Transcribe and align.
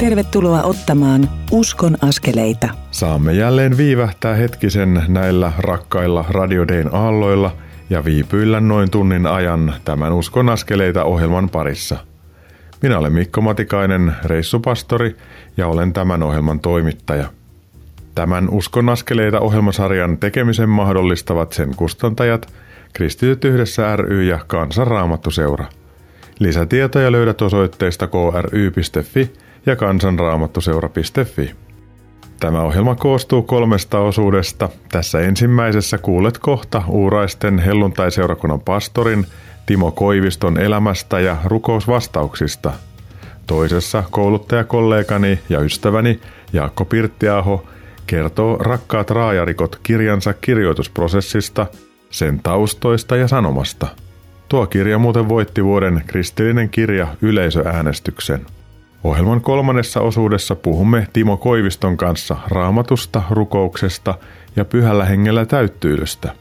Tervetuloa 0.00 0.62
ottamaan 0.62 1.28
Uskon 1.50 1.96
askeleita. 2.02 2.68
Saamme 2.90 3.32
jälleen 3.32 3.76
viivähtää 3.76 4.34
hetkisen 4.34 5.02
näillä 5.08 5.52
rakkailla 5.58 6.24
Radiodein 6.28 6.88
aalloilla 6.92 7.52
ja 7.90 8.04
viipyillä 8.04 8.60
noin 8.60 8.90
tunnin 8.90 9.26
ajan 9.26 9.74
tämän 9.84 10.12
Uskon 10.12 10.48
askeleita 10.48 11.04
ohjelman 11.04 11.48
parissa. 11.48 11.96
Minä 12.82 12.98
olen 12.98 13.12
Mikko 13.12 13.40
Matikainen, 13.40 14.12
reissupastori 14.24 15.16
ja 15.56 15.66
olen 15.66 15.92
tämän 15.92 16.22
ohjelman 16.22 16.60
toimittaja. 16.60 17.26
Tämän 18.14 18.50
Uskon 18.50 18.88
askeleita 18.88 19.40
ohjelmasarjan 19.40 20.18
tekemisen 20.18 20.68
mahdollistavat 20.68 21.52
sen 21.52 21.76
kustantajat, 21.76 22.52
Kristityt 22.92 23.44
yhdessä 23.44 23.96
ry 23.96 24.22
ja 24.22 24.38
Kansanraamattuseura. 24.46 25.64
Lisätietoja 26.38 27.12
löydät 27.12 27.42
osoitteesta 27.42 28.06
kry.fi 28.06 29.32
ja 29.66 29.76
kansanraamattuseura.fi. 29.76 31.54
Tämä 32.40 32.62
ohjelma 32.62 32.94
koostuu 32.94 33.42
kolmesta 33.42 33.98
osuudesta. 33.98 34.68
Tässä 34.92 35.20
ensimmäisessä 35.20 35.98
kuulet 35.98 36.38
kohta 36.38 36.82
uuraisten 36.88 37.58
helluntai-seurakunnan 37.58 38.60
pastorin 38.60 39.26
Timo 39.66 39.90
Koiviston 39.90 40.58
elämästä 40.58 41.20
ja 41.20 41.36
rukousvastauksista. 41.44 42.72
Toisessa 43.46 44.04
kouluttajakollegani 44.10 45.38
ja 45.48 45.60
ystäväni 45.60 46.20
Jaakko 46.52 46.84
Pirttiaho 46.84 47.66
kertoo 48.06 48.56
Rakkaat 48.56 49.10
raajarikot 49.10 49.80
kirjansa 49.82 50.32
kirjoitusprosessista, 50.32 51.66
sen 52.10 52.40
taustoista 52.42 53.16
ja 53.16 53.28
sanomasta. 53.28 53.86
Tuo 54.48 54.66
kirja 54.66 54.98
muuten 54.98 55.28
voitti 55.28 55.64
vuoden 55.64 56.02
kristillinen 56.06 56.68
kirja 56.68 57.08
yleisöäänestyksen. 57.22 58.46
Ohjelman 59.04 59.40
kolmannessa 59.40 60.00
osuudessa 60.00 60.56
puhumme 60.56 61.06
Timo 61.12 61.36
Koiviston 61.36 61.96
kanssa 61.96 62.36
raamatusta, 62.48 63.22
rukouksesta 63.30 64.14
ja 64.56 64.64
pyhällä 64.64 65.04
hengellä 65.04 65.46
täyttyydystä. 65.46 66.34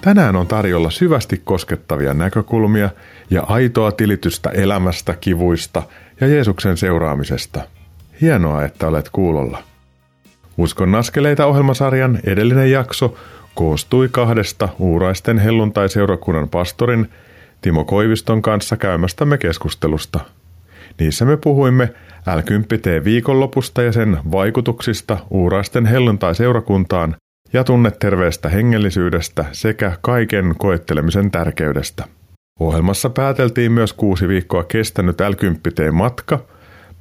Tänään 0.00 0.36
on 0.36 0.46
tarjolla 0.46 0.90
syvästi 0.90 1.42
koskettavia 1.44 2.14
näkökulmia 2.14 2.90
ja 3.30 3.42
aitoa 3.42 3.92
tilitystä 3.92 4.50
elämästä, 4.50 5.14
kivuista 5.20 5.82
ja 6.20 6.26
Jeesuksen 6.26 6.76
seuraamisesta. 6.76 7.60
Hienoa, 8.20 8.64
että 8.64 8.88
olet 8.88 9.08
kuulolla. 9.12 9.62
Uskon 10.56 10.94
askeleita 10.94 11.46
ohjelmasarjan 11.46 12.18
edellinen 12.24 12.70
jakso 12.70 13.16
koostui 13.54 14.08
kahdesta 14.08 14.68
uuraisten 14.78 15.38
helluntai-seurakunnan 15.38 16.48
pastorin 16.48 17.10
Timo 17.60 17.84
Koiviston 17.84 18.42
kanssa 18.42 18.76
käymästämme 18.76 19.38
keskustelusta– 19.38 20.20
Niissä 21.00 21.24
me 21.24 21.36
puhuimme 21.36 21.92
L10T 22.20 23.04
viikonlopusta 23.04 23.82
ja 23.82 23.92
sen 23.92 24.18
vaikutuksista 24.32 25.18
uuraisten 25.30 25.86
helluntai-seurakuntaan 25.86 27.16
ja 27.52 27.64
tunneterveestä 27.64 28.48
hengellisyydestä 28.48 29.44
sekä 29.52 29.92
kaiken 30.00 30.54
koettelemisen 30.58 31.30
tärkeydestä. 31.30 32.04
Ohjelmassa 32.60 33.10
pääteltiin 33.10 33.72
myös 33.72 33.92
kuusi 33.92 34.28
viikkoa 34.28 34.64
kestänyt 34.64 35.16
L10T-matka. 35.20 36.38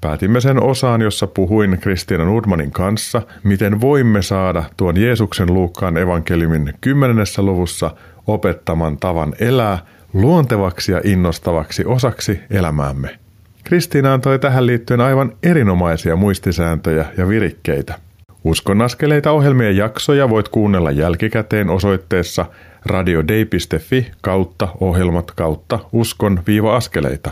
Päätimme 0.01 0.41
sen 0.41 0.63
osaan, 0.63 1.01
jossa 1.01 1.27
puhuin 1.27 1.77
Kristiina 1.81 2.25
Nordmanin 2.25 2.71
kanssa, 2.71 3.21
miten 3.43 3.81
voimme 3.81 4.21
saada 4.21 4.63
tuon 4.77 4.97
Jeesuksen 4.97 5.53
Luukkaan 5.53 5.97
evankeliumin 5.97 6.73
kymmenennessä 6.81 7.41
luvussa 7.41 7.91
opettaman 8.27 8.97
tavan 8.97 9.33
elää 9.39 9.79
luontevaksi 10.13 10.91
ja 10.91 11.01
innostavaksi 11.03 11.85
osaksi 11.85 12.39
elämäämme. 12.49 13.20
Kristiina 13.63 14.13
antoi 14.13 14.39
tähän 14.39 14.65
liittyen 14.65 15.01
aivan 15.01 15.31
erinomaisia 15.43 16.15
muistisääntöjä 16.15 17.05
ja 17.17 17.27
virikkeitä. 17.27 17.99
Uskon 18.43 18.81
askeleita 18.81 19.31
ohjelmien 19.31 19.77
jaksoja 19.77 20.29
voit 20.29 20.49
kuunnella 20.49 20.91
jälkikäteen 20.91 21.69
osoitteessa 21.69 22.45
radiodei.fi 22.85 24.11
kautta 24.21 24.67
ohjelmat 24.79 25.31
kautta 25.31 25.79
uskon-askeleita. 25.91 27.31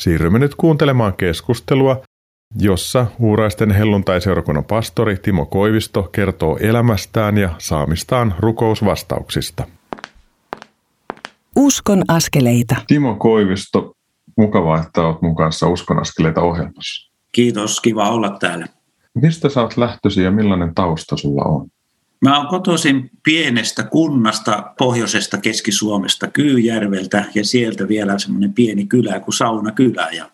Siirrymme 0.00 0.38
nyt 0.38 0.54
kuuntelemaan 0.54 1.14
keskustelua, 1.14 2.02
jossa 2.58 3.06
uuraisten 3.18 3.70
helluntai-seurakunnan 3.70 4.64
pastori 4.64 5.16
Timo 5.16 5.46
Koivisto 5.46 6.02
kertoo 6.02 6.58
elämästään 6.60 7.38
ja 7.38 7.50
saamistaan 7.58 8.34
rukousvastauksista. 8.38 9.66
Uskon 11.56 12.02
askeleita. 12.08 12.76
Timo 12.86 13.14
Koivisto, 13.14 13.92
Mukavaa, 14.36 14.82
että 14.82 15.00
olet 15.00 15.22
mun 15.22 15.36
kanssa 15.36 15.68
Uskonaskeleita 15.68 16.40
ohjelmassa. 16.40 17.12
Kiitos, 17.32 17.80
kiva 17.80 18.10
olla 18.10 18.30
täällä. 18.30 18.66
Mistä 19.14 19.48
sä 19.48 19.62
oot 19.62 19.76
lähtösi 19.76 20.22
ja 20.22 20.30
millainen 20.30 20.74
tausta 20.74 21.16
sulla 21.16 21.42
on? 21.42 21.66
Mä 22.20 22.38
oon 22.38 22.46
kotoisin 22.46 23.10
pienestä 23.22 23.82
kunnasta 23.82 24.72
pohjoisesta 24.78 25.38
Keski-Suomesta, 25.38 26.26
Kyyjärveltä 26.26 27.24
ja 27.34 27.44
sieltä 27.44 27.88
vielä 27.88 28.18
semmoinen 28.18 28.52
pieni 28.52 28.86
kylä 28.86 29.20
kuin 29.20 29.34
Saunakylä. 29.34 30.08
Ja 30.10 30.30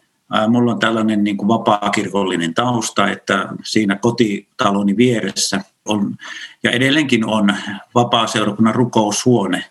mulla 0.49 0.73
on 0.73 0.79
tällainen 0.79 1.25
niin 1.25 1.37
kuin 1.37 1.49
vapaakirkollinen 1.49 2.55
tausta, 2.55 3.09
että 3.09 3.49
siinä 3.65 3.97
kotitaloni 3.97 4.97
vieressä 4.97 5.61
on 5.84 6.15
ja 6.63 6.71
edelleenkin 6.71 7.27
on 7.27 7.55
vapaa-seurakunnan 7.95 8.75
rukoushuone. 8.75 9.65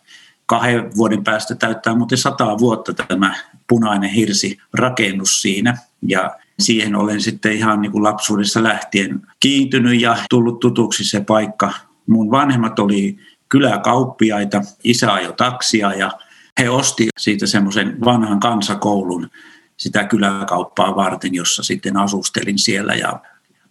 Kahden 0.45 0.95
vuoden 0.97 1.23
päästä 1.23 1.55
täyttää 1.55 1.95
muuten 1.95 2.17
sataa 2.17 2.57
vuotta 2.57 2.93
tämä 2.93 3.35
punainen 3.71 4.09
hirsi 4.09 4.57
rakennus 4.73 5.41
siinä. 5.41 5.77
Ja 6.07 6.35
siihen 6.59 6.95
olen 6.95 7.21
sitten 7.21 7.51
ihan 7.53 7.81
niin 7.81 7.91
kuin 7.91 8.03
lapsuudessa 8.03 8.63
lähtien 8.63 9.21
kiintynyt 9.39 10.01
ja 10.01 10.17
tullut 10.29 10.59
tutuksi 10.59 11.03
se 11.03 11.21
paikka. 11.21 11.73
Mun 12.07 12.31
vanhemmat 12.31 12.79
oli 12.79 13.17
kyläkauppiaita, 13.49 14.61
isä 14.83 15.13
ajoi 15.13 15.33
taksia 15.37 15.93
ja 15.93 16.11
he 16.59 16.69
osti 16.69 17.07
siitä 17.17 17.47
semmoisen 17.47 17.97
vanhan 18.05 18.39
kansakoulun 18.39 19.29
sitä 19.77 20.03
kyläkauppaa 20.03 20.95
varten, 20.95 21.33
jossa 21.33 21.63
sitten 21.63 21.97
asustelin 21.97 22.59
siellä. 22.59 22.93
Ja 22.93 23.19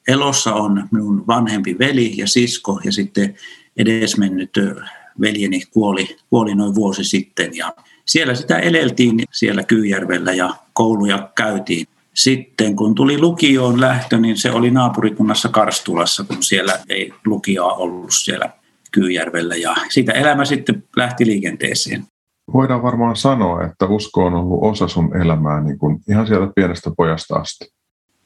elossa 0.08 0.54
on 0.54 0.88
minun 0.90 1.26
vanhempi 1.26 1.78
veli 1.78 2.16
ja 2.16 2.26
sisko 2.26 2.80
ja 2.84 2.92
sitten 2.92 3.34
edesmennyt 3.76 4.50
veljeni 5.20 5.62
kuoli, 5.70 6.16
kuoli 6.30 6.54
noin 6.54 6.74
vuosi 6.74 7.04
sitten. 7.04 7.56
Ja 7.56 7.72
siellä 8.06 8.34
sitä 8.34 8.58
eleltiin 8.58 9.22
siellä 9.32 9.62
Kyyjärvellä 9.62 10.32
ja 10.32 10.54
kouluja 10.72 11.30
käytiin. 11.34 11.86
Sitten 12.14 12.76
kun 12.76 12.94
tuli 12.94 13.20
lukioon 13.20 13.80
lähtö, 13.80 14.18
niin 14.18 14.36
se 14.36 14.50
oli 14.50 14.70
naapurikunnassa 14.70 15.48
Karstulassa, 15.48 16.24
kun 16.24 16.42
siellä 16.42 16.72
ei 16.88 17.12
lukioa 17.26 17.72
ollut 17.72 18.10
siellä 18.10 18.50
Kyyjärvellä. 18.92 19.56
Ja 19.56 19.76
siitä 19.88 20.12
elämä 20.12 20.44
sitten 20.44 20.84
lähti 20.96 21.26
liikenteeseen. 21.26 22.04
Voidaan 22.52 22.82
varmaan 22.82 23.16
sanoa, 23.16 23.64
että 23.64 23.86
usko 23.86 24.24
on 24.24 24.34
ollut 24.34 24.58
osa 24.62 24.88
sun 24.88 25.16
elämää 25.16 25.60
niin 25.60 25.78
kuin 25.78 26.00
ihan 26.08 26.26
sieltä 26.26 26.52
pienestä 26.54 26.90
pojasta 26.96 27.36
asti. 27.36 27.64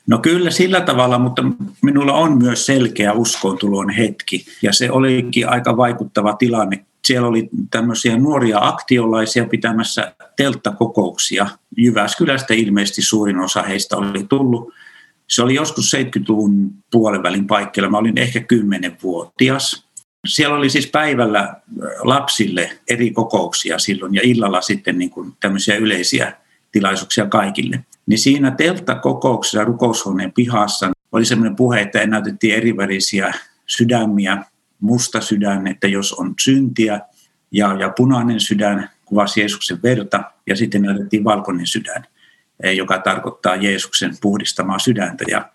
No 0.06 0.18
kyllä 0.18 0.50
sillä 0.50 0.80
tavalla, 0.80 1.18
mutta 1.18 1.42
minulla 1.82 2.12
on 2.12 2.38
myös 2.38 2.66
selkeä 2.66 3.12
uskontulon 3.12 3.91
hetki. 3.91 4.44
Ja 4.62 4.72
se 4.72 4.91
olikin 4.91 5.48
aika 5.48 5.76
vaikuttava 5.76 6.32
tilanne, 6.32 6.84
siellä 7.06 7.28
oli 7.28 7.48
tämmöisiä 7.70 8.16
nuoria 8.16 8.59
aktiolaisia 8.60 9.44
pitämässä 9.44 10.15
telttakokouksia. 10.37 11.47
Jyväskylästä 11.76 12.54
ilmeisesti 12.54 13.03
suurin 13.03 13.41
osa 13.41 13.62
heistä 13.62 13.97
oli 13.97 14.25
tullut. 14.28 14.72
Se 15.28 15.42
oli 15.42 15.54
joskus 15.54 15.92
70-luvun 15.97 16.70
puolenvälin 16.91 17.47
paikkeilla. 17.47 17.91
Mä 17.91 17.98
olin 17.98 18.19
ehkä 18.19 18.38
10-vuotias. 18.41 19.84
Siellä 20.26 20.56
oli 20.56 20.70
siis 20.70 20.87
päivällä 20.87 21.56
lapsille 22.03 22.70
eri 22.88 23.10
kokouksia 23.10 23.78
silloin 23.78 24.15
ja 24.15 24.21
illalla 24.25 24.60
sitten 24.60 24.98
niin 24.98 25.10
kuin 25.10 25.32
tämmöisiä 25.41 25.77
yleisiä 25.77 26.33
tilaisuuksia 26.72 27.27
kaikille. 27.27 27.84
Niin 28.06 28.18
siinä 28.18 28.51
telttakokouksessa 28.51 29.65
rukoushuoneen 29.65 30.33
pihassa 30.33 30.91
oli 31.12 31.24
semmoinen 31.24 31.56
puhe, 31.56 31.80
että 31.80 32.06
näytettiin 32.06 32.54
erivärisiä 32.54 33.34
sydämiä 33.66 34.45
musta 34.80 35.21
sydän, 35.21 35.66
että 35.66 35.88
jos 35.88 36.12
on 36.12 36.34
syntiä, 36.41 37.00
ja, 37.53 37.76
ja 37.80 37.92
punainen 37.97 38.41
sydän 38.41 38.91
kuvasi 39.04 39.41
Jeesuksen 39.41 39.82
verta, 39.82 40.22
ja 40.47 40.56
sitten 40.56 40.82
näytettiin 40.82 41.24
valkoinen 41.24 41.66
sydän, 41.66 42.04
eh, 42.62 42.76
joka 42.76 42.98
tarkoittaa 42.98 43.56
Jeesuksen 43.56 44.15
puhdistamaa 44.21 44.78
sydäntä. 44.78 45.24
Ja 45.28 45.48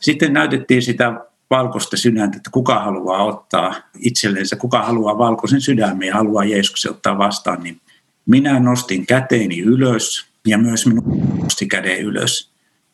sitten 0.00 0.32
näytettiin 0.32 0.82
sitä 0.82 1.12
valkoista 1.50 1.96
sydäntä, 1.96 2.36
että 2.36 2.50
kuka 2.50 2.80
haluaa 2.80 3.24
ottaa 3.24 3.74
itsellensä, 3.98 4.56
kuka 4.56 4.82
haluaa 4.82 5.18
valkoisen 5.18 5.60
sydämen 5.60 6.08
ja 6.08 6.14
haluaa 6.14 6.44
Jeesuksen 6.44 6.90
ottaa 6.90 7.18
vastaan, 7.18 7.62
niin 7.62 7.80
minä 8.26 8.60
nostin 8.60 9.06
käteeni 9.06 9.60
ylös 9.60 10.26
ja 10.46 10.58
myös 10.58 10.86
minun 10.86 11.38
nosti 11.42 11.66
käden 11.66 12.00
ylös. 12.00 12.50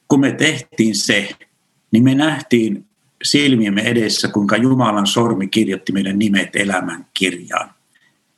Kun 0.09 0.21
me 0.21 0.33
tehtiin 0.33 0.97
se, 0.97 1.29
niin 1.91 2.05
me 2.05 2.15
nähtiin 2.15 2.87
silmiemme 3.23 3.83
edessä, 3.83 4.29
kuinka 4.29 4.57
Jumalan 4.57 5.07
sormi 5.07 5.49
kirjoitti 5.49 5.93
meidän 5.93 6.19
nimet 6.19 6.57
elämän 6.57 7.07
kirjaan. 7.15 7.71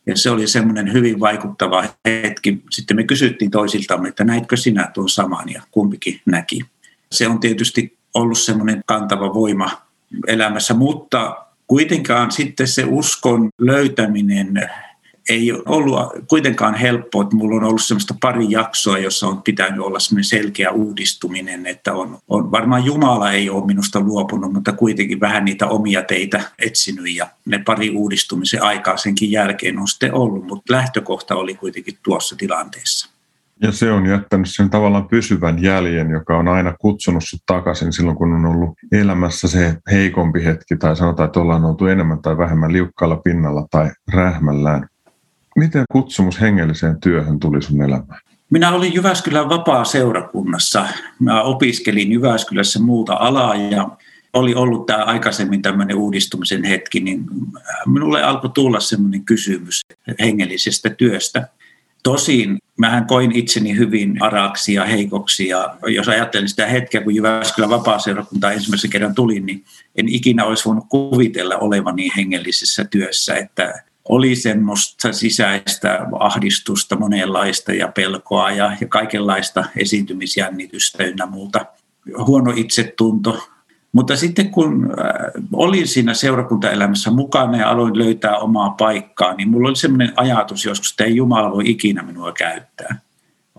Ja 0.07 0.17
se 0.17 0.31
oli 0.31 0.47
semmoinen 0.47 0.93
hyvin 0.93 1.21
vaikuttava 1.21 1.85
hetki. 2.05 2.63
Sitten 2.71 2.97
me 2.97 3.05
kysyttiin 3.05 3.51
toisiltamme, 3.51 4.09
että 4.09 4.25
näitkö 4.25 4.57
sinä 4.57 4.91
tuon 4.95 5.09
saman 5.09 5.49
ja 5.49 5.63
kumpikin 5.71 6.21
näki. 6.27 6.61
Se 7.13 7.29
on 7.29 7.41
tietysti 7.41 7.97
ollut 8.15 8.39
semmoinen 8.39 8.83
kantava 8.87 9.35
voima 9.35 9.71
elämässä, 10.27 10.75
mutta 10.75 11.37
kuitenkaan 11.67 12.31
sitten 12.31 12.69
se 12.69 12.85
uskon 12.85 13.49
löytäminen 13.59 14.71
ei 15.29 15.53
ollut 15.53 15.97
kuitenkaan 16.29 16.75
helppoa, 16.75 17.23
että 17.23 17.37
mulla 17.37 17.57
on 17.57 17.65
ollut 17.65 17.83
semmoista 17.83 18.15
pari 18.21 18.47
jaksoa, 18.49 18.99
jossa 18.99 19.27
on 19.27 19.43
pitänyt 19.43 19.81
olla 19.81 19.99
semmoinen 19.99 20.25
selkeä 20.25 20.71
uudistuminen, 20.71 21.67
että 21.67 21.93
on, 21.93 22.19
on 22.29 22.51
varmaan 22.51 22.85
Jumala 22.85 23.33
ei 23.33 23.51
ole 23.51 23.67
minusta 23.67 24.01
luopunut, 24.01 24.53
mutta 24.53 24.73
kuitenkin 24.73 25.21
vähän 25.21 25.45
niitä 25.45 25.67
omia 25.67 26.03
teitä 26.03 26.41
etsinyt 26.59 27.17
ja 27.17 27.27
ne 27.45 27.63
pari 27.67 27.91
uudistumisen 27.91 28.63
aikaa 28.63 28.97
senkin 28.97 29.31
jälkeen 29.31 29.79
on 29.79 29.89
sitten 29.89 30.15
ollut, 30.15 30.47
mutta 30.47 30.73
lähtökohta 30.73 31.35
oli 31.35 31.55
kuitenkin 31.55 31.99
tuossa 32.03 32.37
tilanteessa. 32.37 33.19
Ja 33.63 33.73
se 33.73 33.93
on 33.93 34.07
jättänyt 34.07 34.47
sen 34.51 34.71
tavallaan 34.71 35.09
pysyvän 35.09 35.63
jäljen, 35.63 36.11
joka 36.11 36.39
on 36.39 36.49
aina 36.49 36.75
kutsunut 36.81 37.23
sut 37.27 37.41
takaisin 37.47 37.93
silloin, 37.93 38.17
kun 38.17 38.33
on 38.33 38.47
ollut 38.47 38.71
elämässä 38.93 39.49
se 39.49 39.77
heikompi 39.91 40.45
hetki, 40.45 40.77
tai 40.77 40.97
sanotaan, 40.97 41.27
että 41.27 41.41
ollaan 41.41 41.65
oltu 41.65 41.87
enemmän 41.87 42.23
tai 42.23 42.39
vähemmän 42.39 42.73
liukkaalla 42.73 43.17
pinnalla 43.17 43.67
tai 43.71 43.91
rähmällään. 44.13 44.89
Miten 45.59 45.85
kutsumus 45.93 46.41
hengelliseen 46.41 47.01
työhön 47.01 47.41
tuli 47.41 47.63
sun 47.63 47.83
elämään? 47.83 48.21
Minä 48.51 48.75
olin 48.75 48.95
Jyväskylän 48.95 49.49
vapaa-seurakunnassa. 49.49 50.87
Mä 51.19 51.43
opiskelin 51.43 52.13
Jyväskylässä 52.13 52.81
muuta 52.81 53.17
alaa 53.21 53.55
ja 53.55 53.89
oli 54.33 54.55
ollut 54.55 54.87
tämä 54.87 55.05
aikaisemmin 55.05 55.63
tämmöinen 55.63 55.97
uudistumisen 55.97 56.65
hetki, 56.65 57.01
niin 57.01 57.25
minulle 57.87 58.23
alkoi 58.23 58.51
tulla 58.51 58.81
semmoinen 58.81 59.25
kysymys 59.25 59.81
hengellisestä 60.21 60.91
työstä. 60.91 61.49
Tosin 62.03 62.59
mähän 62.77 63.07
koin 63.07 63.33
itseni 63.33 63.77
hyvin 63.77 64.23
araksi 64.23 64.75
ja 64.75 64.85
heikoksi 64.85 65.49
ja 65.49 65.77
jos 65.87 66.09
ajattelin 66.09 66.49
sitä 66.49 66.67
hetkeä, 66.67 67.01
kun 67.01 67.15
Jyväskylän 67.15 67.71
vapaa-seurakunta 67.71 68.53
ensimmäisen 68.53 68.91
kerran 68.91 69.15
tuli, 69.15 69.41
niin 69.41 69.65
en 69.97 70.09
ikinä 70.09 70.45
olisi 70.45 70.65
voinut 70.65 70.85
kuvitella 70.89 71.57
olevani 71.57 72.11
hengellisessä 72.17 72.85
työssä, 72.85 73.35
että 73.35 73.88
oli 74.09 74.37
semmoista 74.37 75.13
sisäistä 75.13 76.07
ahdistusta 76.21 76.97
monenlaista 76.97 77.73
ja 77.73 77.89
pelkoa 77.89 78.51
ja, 78.51 78.77
ja 78.81 78.87
kaikenlaista 78.87 79.65
esiintymisjännitystä 79.77 81.05
ynnä 81.05 81.27
muuta. 81.27 81.67
Huono 82.27 82.53
itsetunto. 82.57 83.49
Mutta 83.93 84.17
sitten 84.17 84.51
kun 84.51 84.91
äh, 84.91 85.45
olin 85.53 85.89
siinä 85.89 86.15
seurakuntaelämässä 86.15 87.11
mukana 87.11 87.59
ja 87.59 87.71
aloin 87.71 87.99
löytää 87.99 88.39
omaa 88.39 88.71
paikkaa, 88.71 89.35
niin 89.35 89.49
mulla 89.49 89.69
oli 89.69 89.77
semmoinen 89.77 90.13
ajatus 90.17 90.65
joskus, 90.65 90.91
että 90.91 91.05
ei 91.05 91.17
Jumala 91.17 91.53
voi 91.53 91.71
ikinä 91.71 92.03
minua 92.03 92.33
käyttää. 92.33 92.99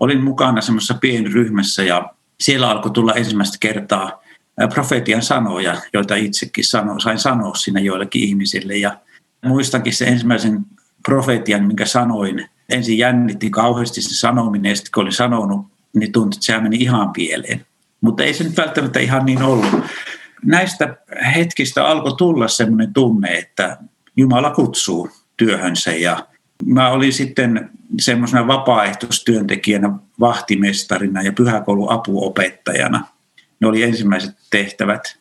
Olin 0.00 0.24
mukana 0.24 0.60
semmoisessa 0.60 0.94
pienryhmässä 1.00 1.82
ja 1.82 2.10
siellä 2.40 2.70
alkoi 2.70 2.90
tulla 2.90 3.14
ensimmäistä 3.14 3.56
kertaa 3.60 4.22
äh, 4.62 4.68
profetian 4.68 5.22
sanoja, 5.22 5.76
joita 5.92 6.14
itsekin 6.14 6.64
sano, 6.64 7.00
sain 7.00 7.18
sanoa 7.18 7.54
siinä 7.54 7.80
joillekin 7.80 8.22
ihmisille. 8.22 8.76
Ja 8.76 8.96
Muistankin 9.46 9.94
se 9.94 10.04
ensimmäisen 10.04 10.66
profetian, 11.02 11.64
minkä 11.64 11.86
sanoin. 11.86 12.48
Ensin 12.68 12.98
jännitti 12.98 13.50
kauheasti 13.50 14.02
se 14.02 14.18
sanominen 14.18 14.70
ja 14.70 14.76
sitten 14.76 14.92
kun 14.94 15.02
olin 15.02 15.12
sanonut, 15.12 15.66
niin 15.92 16.12
tuntui, 16.12 16.36
että 16.36 16.46
se 16.46 16.60
meni 16.60 16.76
ihan 16.76 17.12
pieleen. 17.12 17.66
Mutta 18.00 18.24
ei 18.24 18.34
se 18.34 18.44
nyt 18.44 18.56
välttämättä 18.56 19.00
ihan 19.00 19.26
niin 19.26 19.42
ollut. 19.42 19.84
Näistä 20.44 20.96
hetkistä 21.34 21.86
alkoi 21.86 22.16
tulla 22.16 22.48
semmoinen 22.48 22.92
tunne, 22.92 23.28
että 23.28 23.76
Jumala 24.16 24.50
kutsuu 24.50 25.10
työhönsä 25.36 25.92
ja 25.92 26.26
mä 26.64 26.90
olin 26.90 27.12
sitten 27.12 27.70
semmoisena 28.00 28.46
vapaaehtoistyöntekijänä, 28.46 29.90
vahtimestarina 30.20 31.22
ja 31.22 31.32
pyhäkoulun 31.32 31.92
apuopettajana. 31.92 33.06
Ne 33.60 33.68
oli 33.68 33.82
ensimmäiset 33.82 34.36
tehtävät, 34.50 35.16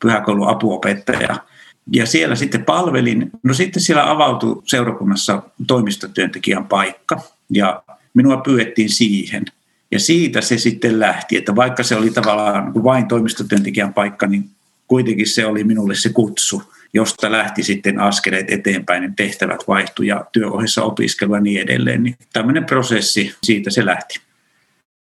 pyhäkoulun 0.00 0.48
apuopettaja– 0.48 1.36
ja 1.90 2.06
siellä 2.06 2.34
sitten 2.36 2.64
palvelin. 2.64 3.30
No 3.42 3.54
sitten 3.54 3.82
siellä 3.82 4.10
avautui 4.10 4.62
seurakunnassa 4.64 5.42
toimistotyöntekijän 5.66 6.64
paikka 6.64 7.20
ja 7.50 7.82
minua 8.14 8.36
pyydettiin 8.36 8.88
siihen. 8.88 9.44
Ja 9.90 10.00
siitä 10.00 10.40
se 10.40 10.58
sitten 10.58 11.00
lähti, 11.00 11.36
että 11.36 11.56
vaikka 11.56 11.82
se 11.82 11.96
oli 11.96 12.10
tavallaan 12.10 12.74
vain 12.84 13.08
toimistotyöntekijän 13.08 13.94
paikka, 13.94 14.26
niin 14.26 14.50
kuitenkin 14.86 15.26
se 15.26 15.46
oli 15.46 15.64
minulle 15.64 15.94
se 15.94 16.08
kutsu, 16.08 16.62
josta 16.94 17.32
lähti 17.32 17.62
sitten 17.62 18.00
askeleet 18.00 18.50
eteenpäin, 18.50 19.00
niin 19.00 19.16
tehtävät 19.16 19.60
vaihtui 19.68 20.06
ja 20.06 20.24
työohjassa 20.32 20.82
opiskelu 20.82 21.34
ja 21.34 21.40
niin 21.40 21.60
edelleen. 21.60 22.02
Niin 22.02 22.16
tämmöinen 22.32 22.64
prosessi, 22.64 23.34
siitä 23.42 23.70
se 23.70 23.86
lähti. 23.86 24.20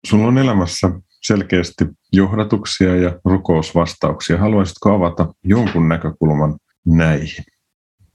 Sulla 0.07 0.27
on 0.27 0.37
elämässä 0.37 0.91
selkeästi 1.21 1.85
johdatuksia 2.13 2.95
ja 2.95 3.19
rukousvastauksia. 3.25 4.37
Haluaisitko 4.37 4.95
avata 4.95 5.33
jonkun 5.43 5.89
näkökulman 5.89 6.55
näihin? 6.95 7.45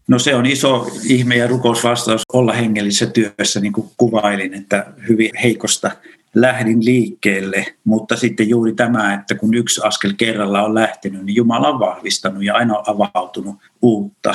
No 0.08 0.19
se 0.19 0.34
on 0.34 0.46
iso 0.46 0.90
ihme 1.04 1.36
ja 1.36 1.46
rukousvastaus 1.46 2.22
olla 2.32 2.52
hengellisessä 2.52 3.06
työssä, 3.06 3.60
niin 3.60 3.72
kuin 3.72 3.90
kuvailin, 3.96 4.54
että 4.54 4.86
hyvin 5.08 5.30
heikosta 5.42 5.90
lähdin 6.34 6.84
liikkeelle, 6.84 7.66
mutta 7.84 8.16
sitten 8.16 8.48
juuri 8.48 8.74
tämä, 8.74 9.14
että 9.14 9.34
kun 9.34 9.54
yksi 9.54 9.80
askel 9.84 10.14
kerralla 10.16 10.62
on 10.62 10.74
lähtenyt, 10.74 11.24
niin 11.24 11.36
Jumala 11.36 11.69
on 11.69 11.80
vahvistanut 11.80 12.44
ja 12.44 12.54
aina 12.54 12.78
on 12.78 12.84
avautunut 12.86 13.56
uutta. 13.82 14.34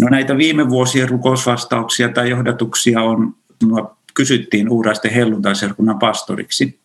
No 0.00 0.08
näitä 0.08 0.36
viime 0.36 0.68
vuosien 0.68 1.08
rukousvastauksia 1.08 2.08
tai 2.08 2.30
johdatuksia 2.30 3.02
on, 3.02 3.34
minua 3.62 3.96
kysyttiin 4.14 4.68
uuraisten 4.68 5.12
helluntaiserkunnan 5.12 5.98
pastoriksi. 5.98 6.80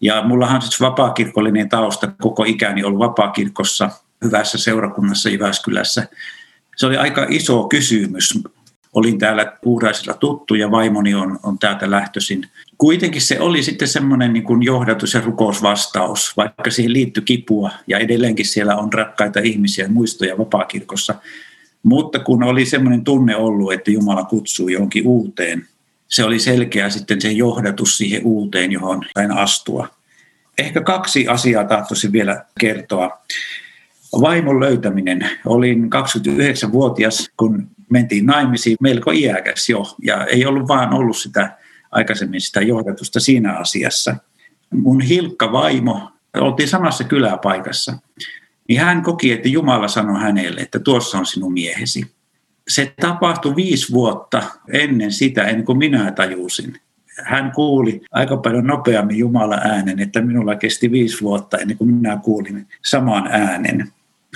Ja 0.00 0.22
mullahan 0.22 0.62
siis 0.62 0.80
vapaakirkollinen 0.80 1.68
tausta 1.68 2.12
koko 2.20 2.44
ikäni 2.44 2.84
ollut 2.84 2.98
vapaakirkossa 2.98 3.90
hyvässä 4.24 4.58
seurakunnassa 4.58 5.28
Jyväskylässä. 5.28 6.08
Se 6.76 6.86
oli 6.86 6.96
aika 6.96 7.26
iso 7.28 7.64
kysymys. 7.68 8.38
Olin 8.92 9.18
täällä 9.18 9.52
Uuraisilla 9.64 10.14
tuttu 10.14 10.54
ja 10.54 10.70
vaimoni 10.70 11.14
on, 11.14 11.38
on 11.42 11.58
täältä 11.58 11.90
lähtöisin. 11.90 12.48
Kuitenkin 12.78 13.22
se 13.22 13.40
oli 13.40 13.62
sitten 13.62 13.88
semmoinen 13.88 14.32
niin 14.32 14.44
kuin 14.44 14.62
johdatus 14.62 15.14
ja 15.14 15.20
rukousvastaus, 15.20 16.36
vaikka 16.36 16.70
siihen 16.70 16.92
liittyi 16.92 17.22
kipua 17.22 17.70
ja 17.86 17.98
edelleenkin 17.98 18.46
siellä 18.46 18.76
on 18.76 18.92
rakkaita 18.92 19.40
ihmisiä 19.40 19.88
muistoja 19.88 20.38
vapaakirkossa. 20.38 21.14
Mutta 21.82 22.18
kun 22.18 22.42
oli 22.42 22.66
semmoinen 22.66 23.04
tunne 23.04 23.36
ollut, 23.36 23.72
että 23.72 23.90
Jumala 23.90 24.24
kutsuu 24.24 24.68
johonkin 24.68 25.06
uuteen, 25.06 25.66
se 26.08 26.24
oli 26.24 26.38
selkeä 26.38 26.90
sitten 26.90 27.20
se 27.20 27.32
johdatus 27.32 27.96
siihen 27.98 28.24
uuteen, 28.24 28.72
johon 28.72 29.02
sain 29.14 29.32
astua. 29.32 29.88
Ehkä 30.58 30.80
kaksi 30.80 31.28
asiaa 31.28 31.64
tahtoisin 31.64 32.12
vielä 32.12 32.44
kertoa. 32.60 33.18
Vaimon 34.20 34.60
löytäminen. 34.60 35.30
Olin 35.46 35.84
29-vuotias, 35.84 37.30
kun 37.36 37.68
mentiin 37.90 38.26
naimisiin, 38.26 38.76
melko 38.80 39.10
iäkäs 39.10 39.68
jo, 39.68 39.82
ja 40.02 40.24
ei 40.24 40.46
ollut 40.46 40.68
vaan 40.68 40.94
ollut 40.94 41.16
sitä 41.16 41.58
aikaisemmin 41.90 42.40
sitä 42.40 42.60
johdatusta 42.60 43.20
siinä 43.20 43.52
asiassa. 43.52 44.16
Mun 44.70 45.00
Hilkka 45.00 45.52
vaimo, 45.52 46.10
oltiin 46.36 46.68
samassa 46.68 47.04
kyläpaikassa, 47.04 47.98
niin 48.68 48.80
hän 48.80 49.02
koki, 49.02 49.32
että 49.32 49.48
Jumala 49.48 49.88
sanoi 49.88 50.20
hänelle, 50.20 50.60
että 50.60 50.78
tuossa 50.78 51.18
on 51.18 51.26
sinun 51.26 51.52
miehesi. 51.52 52.06
Se 52.68 52.94
tapahtui 53.00 53.56
viisi 53.56 53.92
vuotta 53.92 54.42
ennen 54.72 55.12
sitä, 55.12 55.42
ennen 55.44 55.64
kuin 55.64 55.78
minä 55.78 56.12
tajusin. 56.12 56.80
Hän 57.24 57.52
kuuli 57.52 58.00
aika 58.12 58.36
paljon 58.36 58.66
nopeammin 58.66 59.18
Jumala 59.18 59.54
äänen, 59.54 60.00
että 60.00 60.22
minulla 60.22 60.56
kesti 60.56 60.90
viisi 60.90 61.20
vuotta 61.20 61.58
ennen 61.58 61.76
kuin 61.76 61.90
minä 61.90 62.18
kuulin 62.22 62.66
saman 62.84 63.26
äänen. 63.26 63.92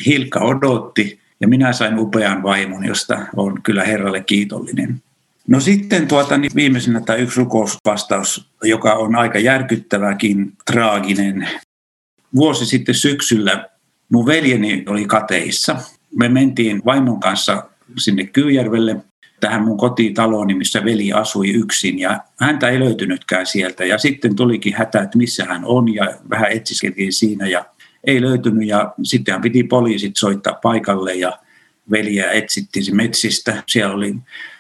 Hilkka 0.07 0.41
odotti 0.41 1.19
ja 1.41 1.49
minä 1.49 1.73
sain 1.73 1.99
upean 1.99 2.43
vaimon, 2.43 2.85
josta 2.87 3.27
on 3.37 3.63
kyllä 3.63 3.85
Herralle 3.85 4.21
kiitollinen. 4.21 5.03
No 5.49 5.61
sitten 5.61 6.09
tuota, 6.09 6.39
niin 6.39 6.53
viimeisenä 6.55 7.01
tämä 7.01 7.17
yksi 7.17 7.41
rukousvastaus, 7.41 8.49
joka 8.63 8.95
on 8.95 9.17
aika 9.17 9.39
järkyttäväkin, 9.39 10.53
traaginen. 10.71 11.49
Vuosi 12.35 12.67
sitten 12.67 12.95
syksyllä 12.95 13.69
mun 14.13 14.27
veljeni 14.27 14.85
oli 14.87 15.05
kateissa. 15.05 15.77
Me 16.17 16.29
mentiin 16.29 16.83
vaimon 16.85 17.21
kanssa 17.21 17.63
sinne 17.99 18.25
Kyyjärvelle 18.25 18.97
tähän 19.41 19.65
mun 19.65 19.77
kotitalooni, 19.77 20.55
missä 20.55 20.85
veli 20.85 21.13
asui 21.13 21.51
yksin 21.51 21.99
ja 21.99 22.21
häntä 22.41 22.69
ei 22.69 22.81
löytynytkään 22.81 23.47
sieltä. 23.47 23.85
Ja 23.85 23.99
sitten 23.99 24.37
tulikin 24.37 24.75
hätä, 24.75 25.03
että 25.03 25.19
missä 25.19 25.45
hän 25.45 25.65
on 25.65 25.95
ja 25.95 26.15
vähän 26.31 26.53
etsiskeltiin 26.53 27.13
siinä 27.13 27.47
ja 27.47 27.65
ei 28.05 28.21
löytynyt 28.21 28.69
ja 28.69 28.95
sittenhän 29.03 29.43
piti 29.43 29.65
poliisit 29.65 30.17
soittaa 30.17 30.59
paikalle 30.63 31.15
ja 31.15 31.39
veliä 31.91 32.31
etsittiin 32.31 32.97
metsistä. 32.97 33.63
Siellä 33.67 33.95
oli 33.95 34.15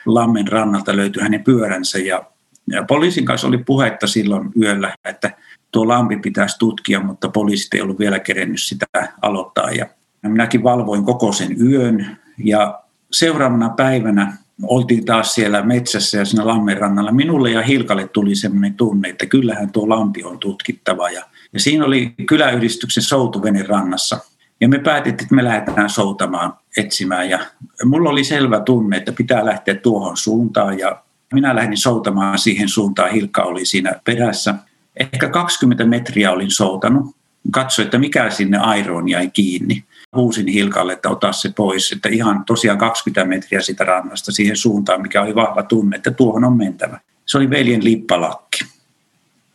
Lammen 0.06 0.48
rannalta 0.48 0.96
löytyi 0.96 1.22
hänen 1.22 1.44
pyöränsä 1.44 1.98
ja, 1.98 2.22
ja 2.66 2.82
poliisin 2.82 3.24
kanssa 3.24 3.48
oli 3.48 3.58
puhetta 3.58 4.06
silloin 4.06 4.50
yöllä, 4.62 4.94
että 5.04 5.30
tuo 5.72 5.88
lampi 5.88 6.16
pitäisi 6.16 6.58
tutkia, 6.58 7.00
mutta 7.00 7.28
poliisit 7.28 7.74
ei 7.74 7.80
ollut 7.80 7.98
vielä 7.98 8.18
kerennyt 8.18 8.62
sitä 8.62 8.86
aloittaa. 9.22 9.70
Ja 9.70 9.86
minäkin 10.22 10.62
valvoin 10.62 11.04
koko 11.04 11.32
sen 11.32 11.62
yön 11.62 12.16
ja 12.44 12.80
seuraavana 13.12 13.68
päivänä 13.68 14.36
oltiin 14.62 15.04
taas 15.04 15.34
siellä 15.34 15.62
metsässä 15.62 16.18
ja 16.18 16.24
siinä 16.24 16.46
Lammen 16.46 16.76
rannalla. 16.76 17.12
Minulle 17.12 17.50
ja 17.50 17.62
Hilkalle 17.62 18.08
tuli 18.08 18.34
sellainen 18.34 18.74
tunne, 18.74 19.08
että 19.08 19.26
kyllähän 19.26 19.72
tuo 19.72 19.88
lampi 19.88 20.24
on 20.24 20.38
tutkittava 20.38 21.10
ja 21.10 21.24
Ja 21.52 21.60
siinä 21.60 21.84
oli 21.84 22.14
kyläyhdistyksen 22.26 23.02
soutuvenen 23.02 23.68
rannassa. 23.68 24.18
Ja 24.60 24.68
me 24.68 24.78
päätettiin, 24.78 25.24
että 25.24 25.34
me 25.34 25.44
lähdetään 25.44 25.90
soutamaan, 25.90 26.52
etsimään. 26.76 27.30
Ja 27.30 27.38
mulla 27.84 28.10
oli 28.10 28.24
selvä 28.24 28.60
tunne, 28.60 28.96
että 28.96 29.12
pitää 29.12 29.46
lähteä 29.46 29.74
tuohon 29.74 30.16
suuntaan. 30.16 30.78
Ja 30.78 31.02
minä 31.32 31.56
lähdin 31.56 31.76
soutamaan 31.76 32.38
siihen 32.38 32.68
suuntaan. 32.68 33.10
Hilkka 33.10 33.42
oli 33.42 33.64
siinä 33.64 34.00
perässä. 34.04 34.54
Ehkä 34.96 35.28
20 35.28 35.84
metriä 35.84 36.30
olin 36.30 36.50
soutanut. 36.50 37.16
Katsoin, 37.50 37.84
että 37.84 37.98
mikä 37.98 38.30
sinne 38.30 38.58
airoon 38.58 39.08
jäi 39.08 39.30
kiinni. 39.30 39.84
Huusin 40.16 40.46
Hilkalle, 40.46 40.92
että 40.92 41.08
ota 41.08 41.32
se 41.32 41.52
pois. 41.56 41.92
Että 41.92 42.08
ihan 42.08 42.44
tosiaan 42.44 42.78
20 42.78 43.24
metriä 43.24 43.60
sitä 43.60 43.84
rannasta 43.84 44.32
siihen 44.32 44.56
suuntaan, 44.56 45.02
mikä 45.02 45.22
oli 45.22 45.34
vahva 45.34 45.62
tunne, 45.62 45.96
että 45.96 46.10
tuohon 46.10 46.44
on 46.44 46.56
mentävä. 46.56 47.00
Se 47.26 47.38
oli 47.38 47.50
veljen 47.50 47.84
lippalakki. 47.84 48.64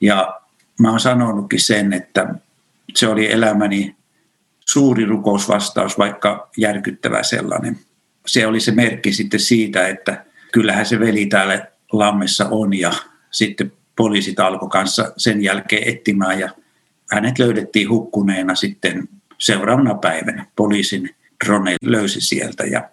Ja 0.02 0.42
mä 0.80 0.90
oon 0.90 1.00
sanonutkin 1.00 1.62
sen, 1.62 1.94
että 1.94 2.36
se 2.96 3.08
oli 3.08 3.32
elämäni 3.32 3.96
suuri 4.66 5.06
rukousvastaus, 5.06 5.98
vaikka 5.98 6.50
järkyttävä 6.58 7.24
sellainen. 7.24 7.80
Se 8.26 8.48
oli 8.48 8.60
se 8.60 8.72
merkki 8.72 9.14
sitten 9.14 9.40
siitä, 9.40 9.88
että 9.88 10.26
kyllähän 10.52 10.86
se 10.86 11.00
veli 11.00 11.26
täällä 11.26 11.66
lammessa 11.92 12.48
on 12.52 12.74
ja 12.74 12.92
sitten 13.32 13.72
poliisit 13.96 14.40
alkoi 14.40 14.70
kanssa 14.70 15.14
sen 15.18 15.44
jälkeen 15.44 15.96
etsimään 15.96 16.40
ja 16.40 16.50
hänet 17.12 17.40
löydettiin 17.40 17.90
hukkuneena 17.90 18.56
sitten 18.56 19.10
seuraavana 19.38 19.96
päivänä. 19.96 20.46
Poliisin 20.56 21.10
drone 21.46 21.76
löysi 21.84 22.22
sieltä 22.22 22.64
ja 22.64 22.90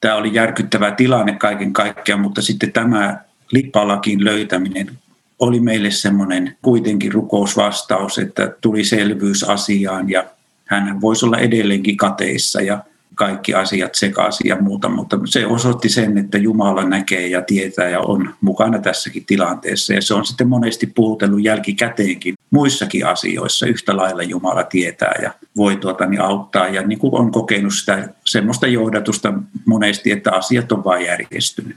tämä 0.00 0.14
oli 0.14 0.34
järkyttävä 0.34 0.90
tilanne 0.90 1.32
kaiken 1.32 1.72
kaikkiaan, 1.72 2.20
mutta 2.20 2.42
sitten 2.42 2.72
tämä 2.72 3.24
lippalakin 3.52 4.24
löytäminen 4.24 4.90
oli 5.38 5.60
meille 5.60 5.90
semmoinen 5.90 6.56
kuitenkin 6.62 7.12
rukousvastaus, 7.12 8.18
että 8.18 8.54
tuli 8.60 8.84
selvyys 8.84 9.44
asiaan 9.44 10.10
ja 10.10 10.24
hän 10.64 11.00
voisi 11.00 11.26
olla 11.26 11.38
edelleenkin 11.38 11.96
kateissa 11.96 12.60
ja 12.60 12.78
kaikki 13.14 13.54
asiat 13.54 13.94
sekaisin 13.94 14.48
ja 14.48 14.56
muuta, 14.60 14.88
mutta 14.88 15.18
se 15.24 15.46
osoitti 15.46 15.88
sen, 15.88 16.18
että 16.18 16.38
Jumala 16.38 16.84
näkee 16.84 17.26
ja 17.26 17.42
tietää 17.42 17.88
ja 17.88 18.00
on 18.00 18.34
mukana 18.40 18.78
tässäkin 18.78 19.24
tilanteessa. 19.26 19.92
Ja 19.92 20.02
se 20.02 20.14
on 20.14 20.26
sitten 20.26 20.48
monesti 20.48 20.86
puhutellut 20.86 21.42
jälkikäteenkin 21.42 22.34
muissakin 22.50 23.06
asioissa. 23.06 23.66
Yhtä 23.66 23.96
lailla 23.96 24.22
Jumala 24.22 24.62
tietää 24.64 25.14
ja 25.22 25.30
voi 25.56 25.76
tuota, 25.76 26.06
niin 26.06 26.20
auttaa. 26.20 26.68
Ja 26.68 26.82
niin 26.82 26.98
kuin 26.98 27.14
on 27.14 27.32
kokenut 27.32 27.74
sitä 27.74 28.08
semmoista 28.24 28.66
johdatusta 28.66 29.32
monesti, 29.64 30.12
että 30.12 30.32
asiat 30.32 30.72
on 30.72 30.84
vain 30.84 31.06
järjestynyt. 31.06 31.76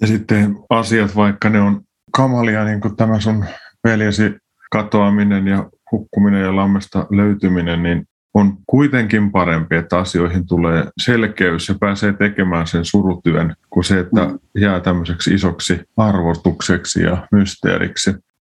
Ja 0.00 0.06
sitten 0.06 0.58
asiat, 0.70 1.16
vaikka 1.16 1.48
ne 1.48 1.60
on 1.60 1.82
kamalia, 2.12 2.64
niin 2.64 2.80
kuin 2.80 2.96
tämä 2.96 3.20
sun 3.20 3.44
veljesi 3.84 4.36
katoaminen 4.70 5.46
ja 5.46 5.70
hukkuminen 5.92 6.42
ja 6.42 6.56
lammesta 6.56 7.06
löytyminen, 7.10 7.82
niin 7.82 8.06
on 8.34 8.56
kuitenkin 8.66 9.32
parempi, 9.32 9.76
että 9.76 9.98
asioihin 9.98 10.46
tulee 10.46 10.84
selkeys 11.02 11.68
ja 11.68 11.74
pääsee 11.80 12.12
tekemään 12.12 12.66
sen 12.66 12.84
surutyön, 12.84 13.54
kuin 13.70 13.84
se, 13.84 13.98
että 13.98 14.24
mm. 14.24 14.38
jää 14.58 14.80
tämmöiseksi 14.80 15.34
isoksi 15.34 15.80
arvotukseksi 15.96 17.02
ja 17.02 17.26
mysteeriksi. 17.32 18.14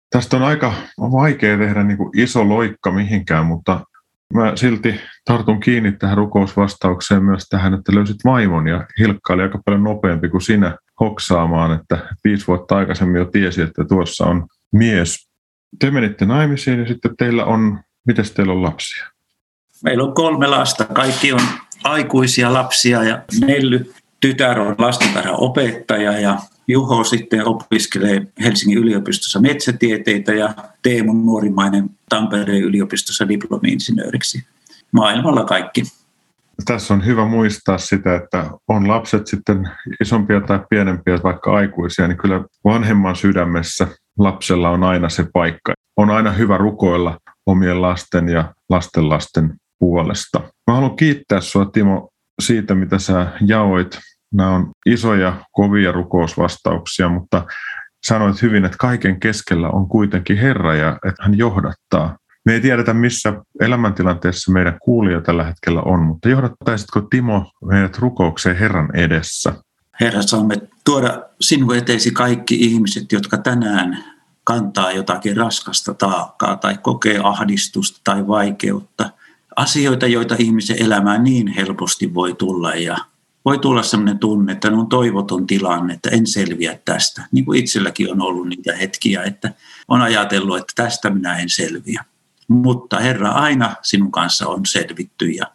Tästä 0.09 0.38
on 0.38 0.43
aika 0.43 0.74
vaikea 0.97 1.57
tehdä 1.57 1.83
niin 1.83 1.97
kuin 1.97 2.09
iso 2.19 2.50
loikka 2.50 2.91
mihinkään, 2.91 3.45
mutta 3.45 3.79
mä 4.33 4.51
silti 4.55 5.00
tartun 5.25 5.59
kiinni 5.59 5.91
tähän 5.91 6.17
rukousvastaukseen 6.17 7.24
myös 7.24 7.43
tähän, 7.50 7.74
että 7.74 7.95
löysit 7.95 8.17
vaimon 8.25 8.67
ja 8.67 8.88
Hilkka 9.00 9.33
oli 9.33 9.41
aika 9.41 9.59
paljon 9.65 9.83
nopeampi 9.83 10.29
kuin 10.29 10.41
sinä 10.41 10.77
hoksaamaan, 10.99 11.79
että 11.79 11.97
viisi 12.23 12.47
vuotta 12.47 12.75
aikaisemmin 12.75 13.19
jo 13.19 13.25
tiesi, 13.25 13.61
että 13.61 13.85
tuossa 13.85 14.25
on 14.25 14.47
mies. 14.71 15.27
Te 15.79 15.91
menitte 15.91 16.25
naimisiin 16.25 16.79
ja 16.79 16.87
sitten 16.87 17.17
teillä 17.17 17.45
on, 17.45 17.79
miten 18.07 18.25
teillä 18.35 18.53
on 18.53 18.63
lapsia? 18.63 19.05
Meillä 19.83 20.03
on 20.03 20.13
kolme 20.13 20.47
lasta. 20.47 20.85
Kaikki 20.85 21.33
on 21.33 21.41
aikuisia 21.83 22.53
lapsia 22.53 23.03
ja 23.03 23.23
Nelly 23.45 23.93
tytär 24.19 24.59
on 24.59 24.75
lastentarhaopettaja 24.77 26.19
ja 26.19 26.39
Juho 26.67 27.03
sitten 27.03 27.47
opiskelee 27.47 28.27
Helsingin 28.43 28.77
yliopistossa 28.77 29.39
metsätieteitä 29.39 30.33
ja 30.33 30.53
Teemu 30.81 31.13
nuorimainen 31.13 31.89
Tampereen 32.09 32.63
yliopistossa 32.63 33.29
diplomi-insinööriksi. 33.29 34.43
Maailmalla 34.91 35.43
kaikki. 35.43 35.83
Tässä 36.65 36.93
on 36.93 37.05
hyvä 37.05 37.25
muistaa 37.25 37.77
sitä, 37.77 38.15
että 38.15 38.50
on 38.67 38.88
lapset 38.88 39.27
sitten 39.27 39.69
isompia 40.01 40.41
tai 40.41 40.59
pienempiä, 40.69 41.19
vaikka 41.24 41.55
aikuisia, 41.55 42.07
niin 42.07 42.17
kyllä 42.17 42.43
vanhemman 42.63 43.15
sydämessä 43.15 43.88
lapsella 44.19 44.69
on 44.69 44.83
aina 44.83 45.09
se 45.09 45.25
paikka. 45.33 45.74
On 45.97 46.09
aina 46.09 46.31
hyvä 46.31 46.57
rukoilla 46.57 47.17
omien 47.45 47.81
lasten 47.81 48.29
ja 48.29 48.53
lastenlasten 48.69 49.53
puolesta. 49.79 50.39
Mä 50.39 50.74
haluan 50.74 50.95
kiittää 50.95 51.41
sinua 51.41 51.65
Timo 51.65 52.09
siitä, 52.41 52.75
mitä 52.75 53.00
sä 53.00 53.27
jaoit. 53.41 54.00
Nämä 54.33 54.51
on 54.51 54.71
isoja, 54.85 55.33
kovia 55.51 55.91
rukousvastauksia, 55.91 57.09
mutta 57.09 57.45
sanoit 58.07 58.41
hyvin, 58.41 58.65
että 58.65 58.77
kaiken 58.77 59.19
keskellä 59.19 59.69
on 59.69 59.88
kuitenkin 59.88 60.38
Herra 60.38 60.75
ja 60.75 61.00
että 61.07 61.24
hän 61.24 61.38
johdattaa. 61.38 62.17
Me 62.45 62.53
ei 62.53 62.61
tiedetä, 62.61 62.93
missä 62.93 63.33
elämäntilanteessa 63.59 64.51
meidän 64.51 64.77
kuulija 64.79 65.21
tällä 65.21 65.43
hetkellä 65.43 65.81
on, 65.81 65.99
mutta 65.99 66.29
johdattaisitko 66.29 67.01
Timo 67.01 67.51
meidät 67.65 67.99
rukoukseen 67.99 68.57
Herran 68.57 68.95
edessä? 68.95 69.53
Herra, 70.01 70.21
saamme 70.21 70.55
tuoda 70.85 71.23
sinun 71.41 71.75
eteesi 71.75 72.11
kaikki 72.11 72.55
ihmiset, 72.55 73.11
jotka 73.11 73.37
tänään 73.37 74.03
kantaa 74.43 74.91
jotakin 74.91 75.37
raskasta 75.37 75.93
taakkaa 75.93 76.55
tai 76.57 76.77
kokee 76.81 77.19
ahdistusta 77.23 78.01
tai 78.03 78.27
vaikeutta– 78.27 79.09
asioita, 79.55 80.07
joita 80.07 80.35
ihmisen 80.39 80.81
elämään 80.81 81.23
niin 81.23 81.47
helposti 81.47 82.13
voi 82.13 82.33
tulla 82.33 82.75
ja 82.75 82.97
voi 83.45 83.59
tulla 83.59 83.83
sellainen 83.83 84.19
tunne, 84.19 84.51
että 84.51 84.71
on 84.71 84.87
toivoton 84.87 85.47
tilanne, 85.47 85.93
että 85.93 86.09
en 86.09 86.27
selviä 86.27 86.79
tästä. 86.85 87.27
Niin 87.31 87.45
kuin 87.45 87.59
itselläkin 87.59 88.11
on 88.11 88.21
ollut 88.21 88.47
niitä 88.47 88.75
hetkiä, 88.75 89.23
että 89.23 89.51
on 89.87 90.01
ajatellut, 90.01 90.57
että 90.57 90.73
tästä 90.75 91.09
minä 91.09 91.37
en 91.37 91.49
selviä. 91.49 92.05
Mutta 92.47 92.99
Herra, 92.99 93.31
aina 93.31 93.75
sinun 93.81 94.11
kanssa 94.11 94.47
on 94.47 94.65
selvitty 94.65 95.25
ja 95.25 95.45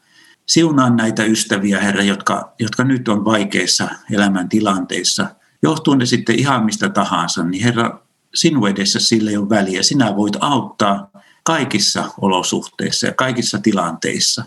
siunaan 0.47 0.97
näitä 0.97 1.25
ystäviä, 1.25 1.81
Herra, 1.81 2.03
jotka, 2.03 2.53
jotka 2.59 2.85
nyt 2.85 3.09
on 3.09 3.25
vaikeissa 3.25 3.89
elämän 4.13 4.49
tilanteissa. 4.49 5.27
Johtuu 5.63 5.95
ne 5.95 6.07
sitten 6.07 6.39
ihan 6.39 6.65
mistä 6.65 6.89
tahansa, 6.89 7.45
niin 7.45 7.65
Herra, 7.65 8.01
sinun 8.35 8.69
edessä 8.69 9.01
sille 9.01 9.31
ei 9.31 9.37
ole 9.37 9.49
väliä. 9.49 9.83
Sinä 9.83 10.17
voit 10.17 10.37
auttaa 10.41 11.11
kaikissa 11.43 12.05
olosuhteissa 12.21 13.07
ja 13.07 13.15
kaikissa 13.15 13.59
tilanteissa. 13.59 14.45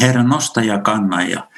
Herra, 0.00 0.22
nosta 0.22 0.60
ja 0.60 0.78
kanna 0.78 1.22
ja 1.22 1.48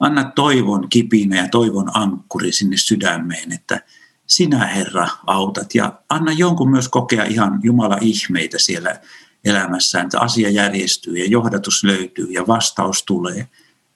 anna 0.00 0.24
toivon 0.24 0.88
kipinä 0.88 1.36
ja 1.36 1.48
toivon 1.48 1.90
ankkuri 1.94 2.52
sinne 2.52 2.76
sydämeen, 2.76 3.52
että 3.52 3.80
sinä 4.26 4.66
Herra 4.66 5.08
autat 5.26 5.74
ja 5.74 5.92
anna 6.08 6.32
jonkun 6.32 6.70
myös 6.70 6.88
kokea 6.88 7.24
ihan 7.24 7.60
Jumala 7.62 7.98
ihmeitä 8.00 8.58
siellä 8.58 9.00
elämässään, 9.44 10.04
että 10.04 10.20
asia 10.20 10.50
järjestyy 10.50 11.16
ja 11.16 11.26
johdatus 11.28 11.84
löytyy 11.84 12.26
ja 12.30 12.46
vastaus 12.46 13.02
tulee. 13.02 13.48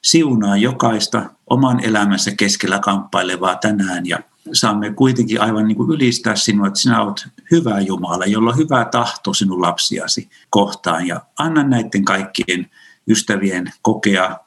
Siunaa 0.03 0.57
jokaista 0.57 1.31
oman 1.47 1.85
elämänsä 1.85 2.31
keskellä 2.31 2.79
kamppailevaa 2.79 3.57
tänään 3.57 4.07
ja 4.07 4.19
saamme 4.53 4.93
kuitenkin 4.93 5.41
aivan 5.41 5.69
niin 5.69 5.77
kuin 5.77 5.91
ylistää 5.91 6.37
sinua, 6.37 6.67
että 6.67 6.81
sinä 6.81 7.03
olet 7.03 7.29
hyvä 7.51 7.81
Jumala, 7.81 8.27
jolla 8.27 8.51
on 8.51 8.57
hyvä 8.57 8.85
tahto 8.85 9.35
sinun 9.35 9.63
lapsiasi 9.63 10.29
kohtaan. 10.51 11.07
Ja 11.07 11.21
anna 11.39 11.63
näiden 11.63 12.05
kaikkien 12.05 12.71
ystävien 13.09 13.73
kokea 13.83 14.39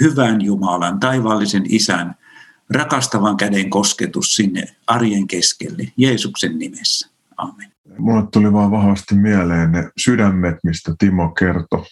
hyvän 0.00 0.40
Jumalan, 0.40 1.00
taivaallisen 1.00 1.64
isän, 1.68 2.14
rakastavan 2.70 3.36
käden 3.36 3.70
kosketus 3.70 4.36
sinne 4.36 4.76
arjen 4.86 5.26
keskelle, 5.26 5.92
Jeesuksen 5.96 6.58
nimessä. 6.58 7.08
Amen. 7.36 7.75
Mulle 7.98 8.24
tuli 8.32 8.52
vaan 8.52 8.70
vahvasti 8.70 9.14
mieleen 9.14 9.72
ne 9.72 9.90
sydämet, 9.98 10.56
mistä 10.64 10.94
Timo 10.98 11.28
kertoi. 11.28 11.84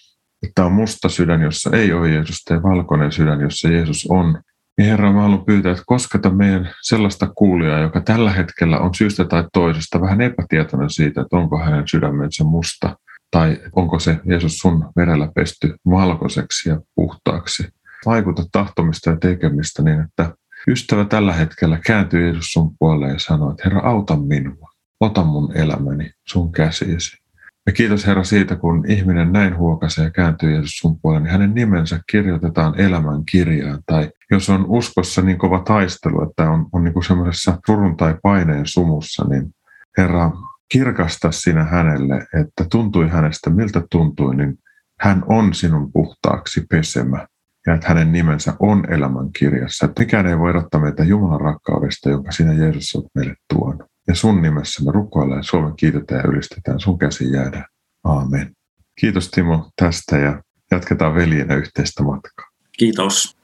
Että 0.47 0.65
on 0.65 0.73
musta 0.73 1.09
sydän, 1.09 1.43
jossa 1.43 1.71
ei 1.73 1.93
ole 1.93 2.11
Jeesus, 2.11 2.43
ja 2.51 2.63
valkoinen 2.63 3.13
sydän, 3.13 3.41
jossa 3.41 3.69
Jeesus 3.69 4.07
on. 4.11 4.43
Niin 4.79 4.91
Herra, 4.91 5.13
mä 5.13 5.23
haluan 5.23 5.45
pyytää, 5.45 5.73
että 5.73 5.85
kosketa 5.87 6.31
meidän 6.31 6.71
sellaista 6.83 7.27
kuulijaa, 7.35 7.79
joka 7.79 8.01
tällä 8.01 8.33
hetkellä 8.33 8.79
on 8.79 8.95
syystä 8.95 9.25
tai 9.25 9.45
toisesta 9.53 10.01
vähän 10.01 10.21
epätietoinen 10.21 10.91
siitä, 10.91 11.21
että 11.21 11.37
onko 11.37 11.59
hänen 11.59 11.89
sydämensä 11.89 12.45
musta 12.45 12.97
tai 13.31 13.61
onko 13.73 13.99
se 13.99 14.21
Jeesus 14.25 14.59
sun 14.59 14.89
verellä 14.97 15.29
pesty 15.35 15.77
valkoiseksi 15.91 16.69
ja 16.69 16.81
puhtaaksi. 16.95 17.69
Vaikuta 18.07 18.43
tahtomista 18.53 19.11
ja 19.11 19.17
tekemistä 19.17 19.83
niin, 19.83 20.01
että 20.01 20.35
ystävä 20.69 21.05
tällä 21.05 21.33
hetkellä 21.33 21.79
kääntyy 21.87 22.25
Jeesus 22.25 22.53
sun 22.53 22.77
puoleen 22.79 23.13
ja 23.13 23.19
sanoo, 23.19 23.51
että 23.51 23.63
Herra, 23.65 23.81
auta 23.81 24.17
minua. 24.17 24.74
Ota 25.05 25.25
mun 25.25 25.57
elämäni 25.57 26.11
sun 26.27 26.53
käsiisi. 26.53 27.19
Ja 27.67 27.73
kiitos 27.73 28.07
Herra 28.07 28.25
siitä, 28.25 28.57
kun 28.57 28.91
ihminen 28.91 29.33
näin 29.33 29.57
huokasee 29.57 30.05
ja 30.05 30.11
kääntyy 30.11 30.53
Jeesus 30.53 30.79
sun 30.79 31.01
puoleen, 31.01 31.23
niin 31.23 31.33
hänen 31.33 31.55
nimensä 31.55 32.01
kirjoitetaan 32.11 32.81
elämän 32.81 33.25
kirjaan. 33.25 33.83
Tai 33.87 34.11
jos 34.31 34.51
on 34.51 34.67
uskossa 34.69 35.23
niin 35.23 35.39
kova 35.39 35.61
taistelu, 35.61 36.29
että 36.29 36.51
on, 36.51 36.67
on 36.73 36.85
niin 36.85 37.05
semmoisessa 37.07 37.59
surun 37.67 37.97
tai 37.97 38.15
paineen 38.23 38.67
sumussa, 38.67 39.25
niin 39.29 39.55
Herra, 39.99 40.33
kirkasta 40.69 41.33
sinä 41.33 41.65
hänelle, 41.65 42.27
että 42.41 42.65
tuntui 42.71 43.09
hänestä 43.09 43.51
miltä 43.51 43.83
tuntui, 43.91 44.37
niin 44.37 44.59
hän 45.01 45.23
on 45.27 45.55
sinun 45.55 45.93
puhtaaksi 45.93 46.67
pesemä 46.71 47.27
ja 47.67 47.75
että 47.75 47.89
hänen 47.89 48.13
nimensä 48.13 48.55
on 48.59 48.93
elämän 48.93 49.33
kirjassa. 49.39 49.89
Mikään 49.99 50.27
ei 50.27 50.39
voi 50.39 50.51
erottaa 50.51 50.81
meitä 50.81 51.05
Jumalan 51.05 51.41
rakkaudesta, 51.41 52.11
jonka 52.11 52.33
sinä 52.33 52.53
Jeesus 52.53 52.95
olet 52.95 53.07
meille 53.15 53.35
tuonut. 53.55 53.94
Ja 54.09 54.15
sun 54.15 54.43
nimessä 54.43 54.85
me 54.85 54.93
rukoillaan 54.93 55.45
Suomen 55.45 55.77
kiitetään 55.77 56.21
ja 56.25 56.31
ylistetään. 56.31 56.81
Sun 56.81 56.99
käsi 56.99 57.33
jäädä. 57.33 57.67
Aamen. 58.05 58.53
Kiitos 59.01 59.31
Timo 59.31 59.71
tästä 59.77 60.19
ja 60.19 60.43
jatketaan 60.71 61.15
veljenä 61.15 61.55
yhteistä 61.55 62.03
matkaa. 62.03 62.47
Kiitos. 62.79 63.37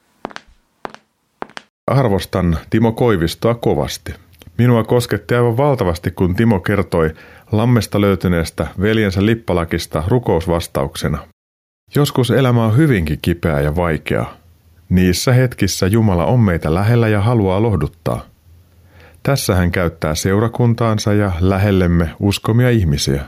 Arvostan 1.86 2.58
Timo 2.70 2.92
Koivistoa 2.92 3.54
kovasti. 3.54 4.14
Minua 4.58 4.84
kosketti 4.84 5.34
aivan 5.34 5.56
valtavasti, 5.56 6.10
kun 6.10 6.34
Timo 6.34 6.60
kertoi 6.60 7.14
lammesta 7.52 8.00
löytyneestä 8.00 8.66
veljensä 8.80 9.26
lippalakista 9.26 10.02
rukousvastauksena. 10.08 11.28
Joskus 11.94 12.30
elämä 12.30 12.64
on 12.64 12.76
hyvinkin 12.76 13.18
kipeä 13.22 13.60
ja 13.60 13.76
vaikea. 13.76 14.24
Niissä 14.88 15.32
hetkissä 15.32 15.86
Jumala 15.86 16.26
on 16.26 16.40
meitä 16.40 16.74
lähellä 16.74 17.08
ja 17.08 17.20
haluaa 17.20 17.62
lohduttaa. 17.62 18.24
Tässä 19.22 19.54
hän 19.54 19.72
käyttää 19.72 20.14
seurakuntaansa 20.14 21.12
ja 21.12 21.32
lähellemme 21.40 22.10
uskomia 22.20 22.70
ihmisiä. 22.70 23.24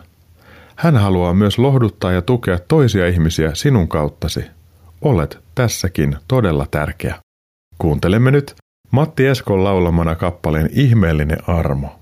Hän 0.76 0.96
haluaa 0.96 1.34
myös 1.34 1.58
lohduttaa 1.58 2.12
ja 2.12 2.22
tukea 2.22 2.58
toisia 2.68 3.08
ihmisiä 3.08 3.50
sinun 3.54 3.88
kauttasi. 3.88 4.44
Olet 5.02 5.38
tässäkin 5.54 6.16
todella 6.28 6.66
tärkeä. 6.70 7.14
Kuuntelemme 7.78 8.30
nyt 8.30 8.54
Matti 8.90 9.26
Eskon 9.26 9.64
laulamana 9.64 10.14
kappaleen 10.14 10.70
Ihmeellinen 10.72 11.38
armo. 11.46 11.98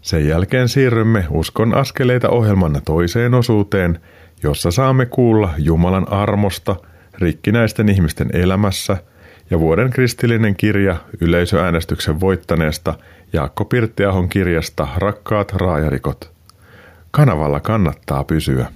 Sen 0.00 0.28
jälkeen 0.28 0.68
siirrymme 0.68 1.26
Uskon 1.30 1.74
askeleita 1.74 2.28
ohjelman 2.28 2.80
toiseen 2.84 3.34
osuuteen, 3.34 4.00
jossa 4.42 4.70
saamme 4.70 5.06
kuulla 5.06 5.54
Jumalan 5.58 6.12
armosta 6.12 6.76
rikkinäisten 7.18 7.88
ihmisten 7.88 8.30
elämässä 8.32 8.96
ja 9.52 9.60
vuoden 9.60 9.90
kristillinen 9.90 10.56
kirja 10.56 10.96
yleisöäänestyksen 11.20 12.20
voittaneesta 12.20 12.94
Jaakko 13.32 13.64
Pirttiahon 13.64 14.28
kirjasta 14.28 14.88
Rakkaat 14.96 15.52
raajarikot. 15.52 16.30
Kanavalla 17.10 17.60
kannattaa 17.60 18.24
pysyä. 18.24 18.66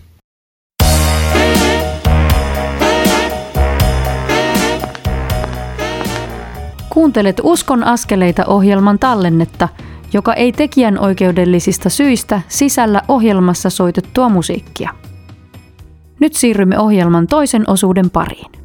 Kuuntelet 6.91 7.41
Uskon 7.43 7.85
askeleita 7.85 8.45
ohjelman 8.47 8.99
tallennetta, 8.99 9.69
joka 10.13 10.35
ei 10.35 10.53
tekijän 10.53 10.99
oikeudellisista 10.99 11.89
syistä 11.89 12.41
sisällä 12.49 13.03
ohjelmassa 13.09 13.71
soitettua 13.71 14.29
musiikkia. 14.29 14.91
Nyt 16.21 16.35
siirrymme 16.35 16.79
ohjelman 16.79 17.27
toisen 17.27 17.71
osuuden 17.71 18.11
pariin. 18.11 18.56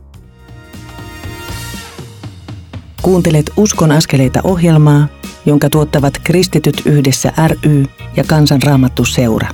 Kuuntelet 3.01 3.51
Uskon 3.57 3.91
askeleita 3.91 4.39
ohjelmaa, 4.43 5.07
jonka 5.45 5.69
tuottavat 5.69 6.13
Kristityt 6.23 6.81
yhdessä 6.85 7.33
ry 7.47 7.85
ja 8.15 8.23
Kansanraamattu 8.27 9.05
seura. 9.05 9.47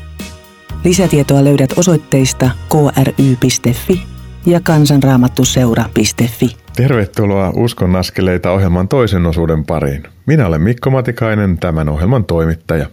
Lisätietoa 0.84 1.44
löydät 1.44 1.74
osoitteista 1.78 2.50
kry.fi 2.70 4.04
ja 4.46 4.60
kansanraamattuseura.fi. 4.64 6.58
Tervetuloa 6.76 7.52
Uskon 7.56 7.96
askeleita 7.96 8.52
ohjelman 8.52 8.88
toisen 8.88 9.26
osuuden 9.26 9.66
pariin. 9.66 10.04
Minä 10.26 10.48
olen 10.48 10.62
Mikko 10.62 10.90
Matikainen, 10.90 11.58
tämän 11.58 11.90
ohjelman 11.90 12.26
toimittaja. 12.26 12.88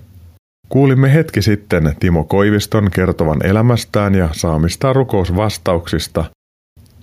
Kuulimme 0.69 1.15
hetki 1.15 1.43
sitten 1.43 1.97
Timo 2.01 2.25
Koiviston 2.25 2.91
kertovan 2.91 3.47
elämästään 3.47 4.15
ja 4.15 4.29
saamistaan 4.33 4.97
rukousvastauksista. 4.97 6.25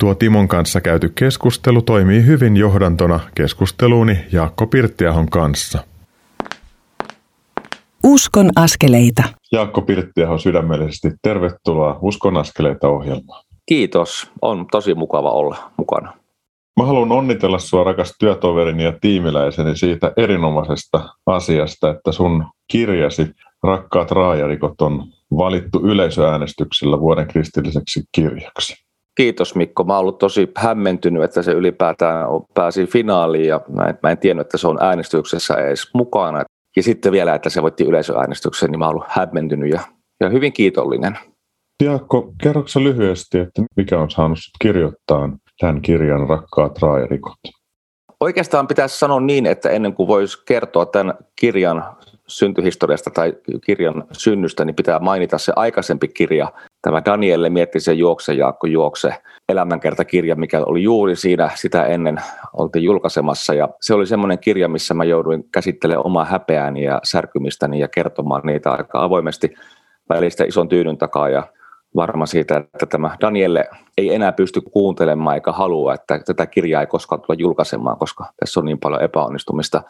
Tuo 0.02 0.16
Timon 0.16 0.48
kanssa 0.48 0.82
käyty 0.82 1.10
keskustelu 1.16 1.82
toimii 1.82 2.26
hyvin 2.26 2.58
johdantona 2.58 3.20
keskusteluuni 3.36 4.18
Jaakko 4.32 4.68
Pirttiahon 4.68 5.30
kanssa. 5.30 5.80
Uskon 8.04 8.50
askeleita. 8.56 9.24
Jaakko 9.52 9.82
Pirttiaho 9.82 10.38
sydämellisesti 10.38 11.12
tervetuloa 11.22 12.00
Uskon 12.02 12.38
askeleita 12.38 12.88
ohjelmaan. 12.88 13.44
Kiitos, 13.66 14.32
on 14.42 14.68
tosi 14.72 14.94
mukava 14.94 15.32
olla 15.32 15.72
mukana. 15.78 16.14
Mä 16.80 16.86
haluan 16.86 17.12
onnitella 17.12 17.60
sua 17.60 17.84
rakas 17.84 18.16
työtoverini 18.20 18.84
ja 18.84 18.94
tiimiläiseni 19.02 19.78
siitä 19.78 20.14
erinomaisesta 20.18 21.10
asiasta, 21.26 21.90
että 21.90 22.12
sun 22.12 22.46
kirjasi 22.72 23.32
Rakkaat 23.64 24.12
raajarikot 24.12 24.82
on 24.82 25.04
valittu 25.38 25.80
yleisöäänestyksellä 25.84 27.00
vuoden 27.00 27.28
kristilliseksi 27.28 28.04
kirjaksi. 28.12 28.91
Kiitos 29.22 29.56
Mikko. 29.56 29.84
Mä 29.84 29.94
oon 29.94 30.00
ollut 30.00 30.18
tosi 30.18 30.52
hämmentynyt, 30.58 31.24
että 31.24 31.42
se 31.42 31.52
ylipäätään 31.52 32.28
pääsi 32.54 32.86
finaaliin 32.86 33.48
ja 33.48 33.62
mä 33.70 33.84
en, 33.84 33.98
mä 34.04 34.12
en 34.12 34.18
tiennyt, 34.18 34.48
että 34.48 34.58
se 34.58 34.68
on 34.68 34.78
äänestyksessä 34.82 35.54
edes 35.54 35.94
mukana. 35.94 36.44
Ja 36.76 36.84
sitten 36.84 37.12
vielä, 37.12 37.36
että 37.36 37.50
se 37.50 37.62
voitti 37.62 37.84
yleisöäänestyksen, 37.84 38.72
niin 38.72 38.80
mä 38.80 38.86
oon 38.86 38.96
ollut 38.96 39.08
hämmentynyt 39.10 39.70
ja, 39.70 39.80
ja 40.20 40.30
hyvin 40.30 40.54
kiitollinen. 40.54 41.18
Jaakko, 41.84 42.34
kerroksä 42.44 42.84
lyhyesti, 42.84 43.40
että 43.40 43.62
mikä 43.76 44.00
on 44.00 44.10
saanut 44.12 44.38
kirjoittaa 44.62 45.30
tämän 45.60 45.82
kirjan 45.82 46.30
Rakkaat 46.30 46.82
raajarikot? 46.82 47.40
Oikeastaan 48.20 48.68
pitäisi 48.68 49.00
sanoa 49.00 49.20
niin, 49.20 49.46
että 49.46 49.70
ennen 49.70 49.94
kuin 49.94 50.08
voisi 50.08 50.44
kertoa 50.46 50.86
tämän 50.86 51.14
kirjan 51.36 51.84
syntyhistoriasta 52.28 53.10
tai 53.10 53.34
kirjan 53.66 54.04
synnystä, 54.12 54.66
niin 54.66 54.76
pitää 54.76 55.00
mainita 55.00 55.38
se 55.38 55.54
aikaisempi 55.56 56.08
kirja, 56.08 56.52
tämä 56.82 57.02
Danielle 57.06 57.50
mietti 57.50 57.80
se 57.80 57.94
juokse, 57.94 58.34
Jaakko 58.34 58.68
juokse, 58.68 59.16
elämänkertakirja, 59.50 60.36
mikä 60.36 60.64
oli 60.66 60.84
juuri 60.84 61.16
siinä 61.16 61.50
sitä 61.56 61.86
ennen 61.86 62.18
oltiin 62.54 62.84
julkaisemassa. 62.84 63.54
Ja 63.54 63.70
se 63.82 63.94
oli 63.94 64.08
semmoinen 64.08 64.40
kirja, 64.40 64.68
missä 64.68 64.94
mä 64.94 65.04
jouduin 65.04 65.44
käsittelemään 65.52 66.06
omaa 66.06 66.26
häpeääni 66.26 66.84
ja 66.84 67.00
särkymistäni 67.04 67.80
ja 67.80 67.88
kertomaan 67.88 68.42
niitä 68.46 68.72
aika 68.72 69.04
avoimesti 69.04 69.54
välistä 70.10 70.44
ison 70.44 70.70
tyynyn 70.70 70.98
takaa. 70.98 71.30
Ja 71.30 71.44
varma 71.96 72.26
siitä, 72.26 72.58
että 72.58 72.86
tämä 72.86 73.18
Danielle 73.22 73.70
ei 73.98 74.16
enää 74.16 74.32
pysty 74.32 74.62
kuuntelemaan 74.62 75.36
eikä 75.36 75.52
halua, 75.52 75.94
että 75.94 76.20
tätä 76.20 76.46
kirjaa 76.46 76.82
ei 76.82 76.88
koskaan 76.88 77.22
tule 77.22 77.38
julkaisemaan, 77.40 77.98
koska 77.98 78.26
tässä 78.40 78.60
on 78.60 78.66
niin 78.66 78.80
paljon 78.80 79.04
epäonnistumista. 79.04 79.84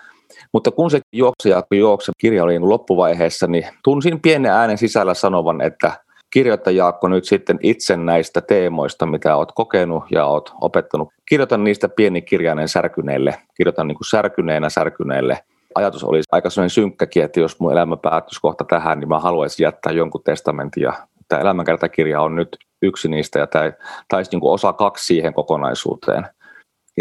Mutta 0.54 0.72
kun 0.72 0.92
se 0.92 1.00
juoksi 1.12 1.50
ja 1.50 1.64
juoksi, 1.72 2.12
kirja 2.18 2.44
oli 2.44 2.60
loppuvaiheessa, 2.60 3.48
niin 3.48 3.68
tunsin 3.84 4.20
pienen 4.22 4.52
äänen 4.52 4.78
sisällä 4.78 5.14
sanovan, 5.14 5.62
että 5.62 5.92
kirjoita 6.32 6.72
Jaakko 6.72 7.08
nyt 7.08 7.26
sitten 7.26 7.60
itse 7.63 7.98
näistä 7.98 8.41
teemoista, 8.41 9.06
mitä 9.06 9.36
olet 9.36 9.50
kokenut 9.56 10.04
ja 10.12 10.26
olet 10.26 10.52
opettanut. 10.62 11.10
Kirjoitan 11.26 11.63
niistä 11.63 11.89
pieni 11.89 12.22
kirjainen 12.22 12.67
särkyneelle, 12.67 13.36
kirjoitan 13.58 13.88
niin 13.88 13.96
kuin 13.96 14.10
särkyneenä 14.10 14.70
särkyneelle. 14.70 15.39
Ajatus 15.76 16.04
oli 16.04 16.22
aika 16.32 16.50
sellainen 16.50 16.70
synkkäkin, 16.70 17.24
että 17.24 17.39
jos 17.39 17.60
mun 17.60 17.72
elämä 17.72 17.98
päättyisi 17.98 18.41
kohta 18.41 18.63
tähän, 18.63 19.00
niin 19.00 19.10
mä 19.10 19.20
haluaisin 19.20 19.63
jättää 19.63 19.91
jonkun 19.91 20.24
testamentin 20.24 20.84
ja 20.84 20.94
tämä 21.28 21.41
elämänkertakirja 21.41 22.22
on 22.22 22.36
nyt 22.36 22.58
yksi 22.82 23.10
niistä 23.10 23.39
ja 23.39 23.48
tämä 23.48 23.72
taisi 24.08 24.32
niin 24.32 24.41
kuin 24.41 24.54
osa 24.54 24.74
kaksi 24.74 25.06
siihen 25.06 25.34
kokonaisuuteen. 25.34 26.28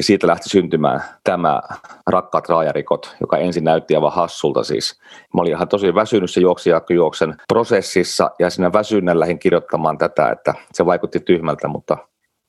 Ja 0.00 0.04
siitä 0.04 0.26
lähti 0.26 0.48
syntymään 0.48 1.02
tämä 1.24 1.60
Rakkaat 2.06 2.48
raajarikot, 2.48 3.16
joka 3.20 3.38
ensin 3.38 3.64
näytti 3.64 3.94
aivan 3.94 4.12
hassulta 4.12 4.64
siis. 4.64 5.00
Mä 5.34 5.40
olin 5.40 5.52
ihan 5.52 5.68
tosi 5.68 5.94
väsynyt 5.94 6.30
se 6.30 6.40
juoksijajuoksen 6.40 7.34
prosessissa 7.48 8.30
ja 8.38 8.50
siinä 8.50 8.72
väsyneen 8.72 9.20
lähdin 9.20 9.38
kirjoittamaan 9.38 9.98
tätä, 9.98 10.30
että 10.30 10.54
se 10.72 10.86
vaikutti 10.86 11.20
tyhmältä, 11.20 11.68
mutta 11.68 11.96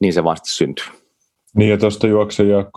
niin 0.02 0.14
se 0.14 0.24
vaan 0.24 0.38
sitten 0.38 0.54
syntyi. 0.54 0.86
Niin 1.56 1.70
ja 1.70 1.78
tuosta 1.78 2.08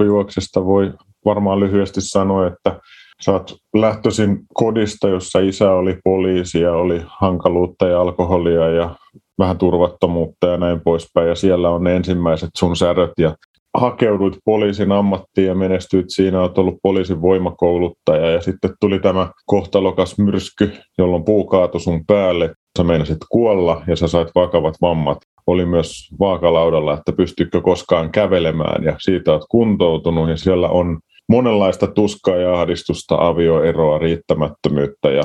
juoksesta 0.05 0.65
voi 0.65 0.93
varmaan 1.25 1.61
lyhyesti 1.61 2.01
sanoa, 2.01 2.47
että 2.47 2.81
Sä 3.21 3.33
oot 3.33 3.57
lähtöisin 3.75 4.39
kodista, 4.55 5.09
jossa 5.09 5.39
isä 5.39 5.71
oli 5.71 5.99
poliisi 6.05 6.61
ja 6.61 6.73
oli 6.73 7.03
hankaluutta 7.07 7.87
ja 7.87 8.01
alkoholia 8.01 8.69
ja 8.69 8.97
vähän 9.39 9.59
turvattomuutta 9.59 10.47
ja 10.47 10.57
näin 10.57 10.81
poispäin. 10.81 11.29
Ja 11.29 11.35
siellä 11.35 11.71
on 11.71 11.85
ne 11.85 11.97
ensimmäiset 11.97 12.51
sun 12.57 12.77
säröt 12.77 13.13
ja 13.19 13.37
hakeuduit 13.75 14.35
poliisin 14.45 14.93
ammattiin 14.93 15.47
ja 15.47 15.55
menestyit 15.55 16.07
siinä, 16.09 16.41
olet 16.41 16.59
ollut 16.59 16.79
poliisin 16.83 17.23
voimakouluttaja 17.23 18.31
ja 18.31 18.41
sitten 18.41 18.71
tuli 18.81 19.01
tämä 19.01 19.29
kohtalokas 19.47 20.19
myrsky, 20.19 20.73
jolloin 20.99 21.25
puu 21.25 21.47
kaatui 21.47 21.81
sun 21.81 22.07
päälle. 22.07 22.55
Sä 22.79 22.85
meinasit 22.85 23.19
kuolla 23.29 23.83
ja 23.87 23.97
sä 23.97 24.09
sait 24.09 24.29
vakavat 24.35 24.75
vammat. 24.83 25.19
Oli 25.47 25.67
myös 25.67 26.09
vaakalaudalla, 26.21 26.95
että 26.95 27.13
pystytkö 27.13 27.61
koskaan 27.61 28.11
kävelemään 28.11 28.85
ja 28.85 28.97
siitä 28.99 29.33
olet 29.33 29.43
kuntoutunut 29.51 30.29
ja 30.29 30.37
siellä 30.37 30.69
on 30.69 30.99
monenlaista 31.29 31.87
tuskaa 31.87 32.37
ja 32.37 32.61
ahdistusta, 32.61 33.17
avioeroa, 33.27 33.99
riittämättömyyttä 33.99 35.11
ja 35.11 35.23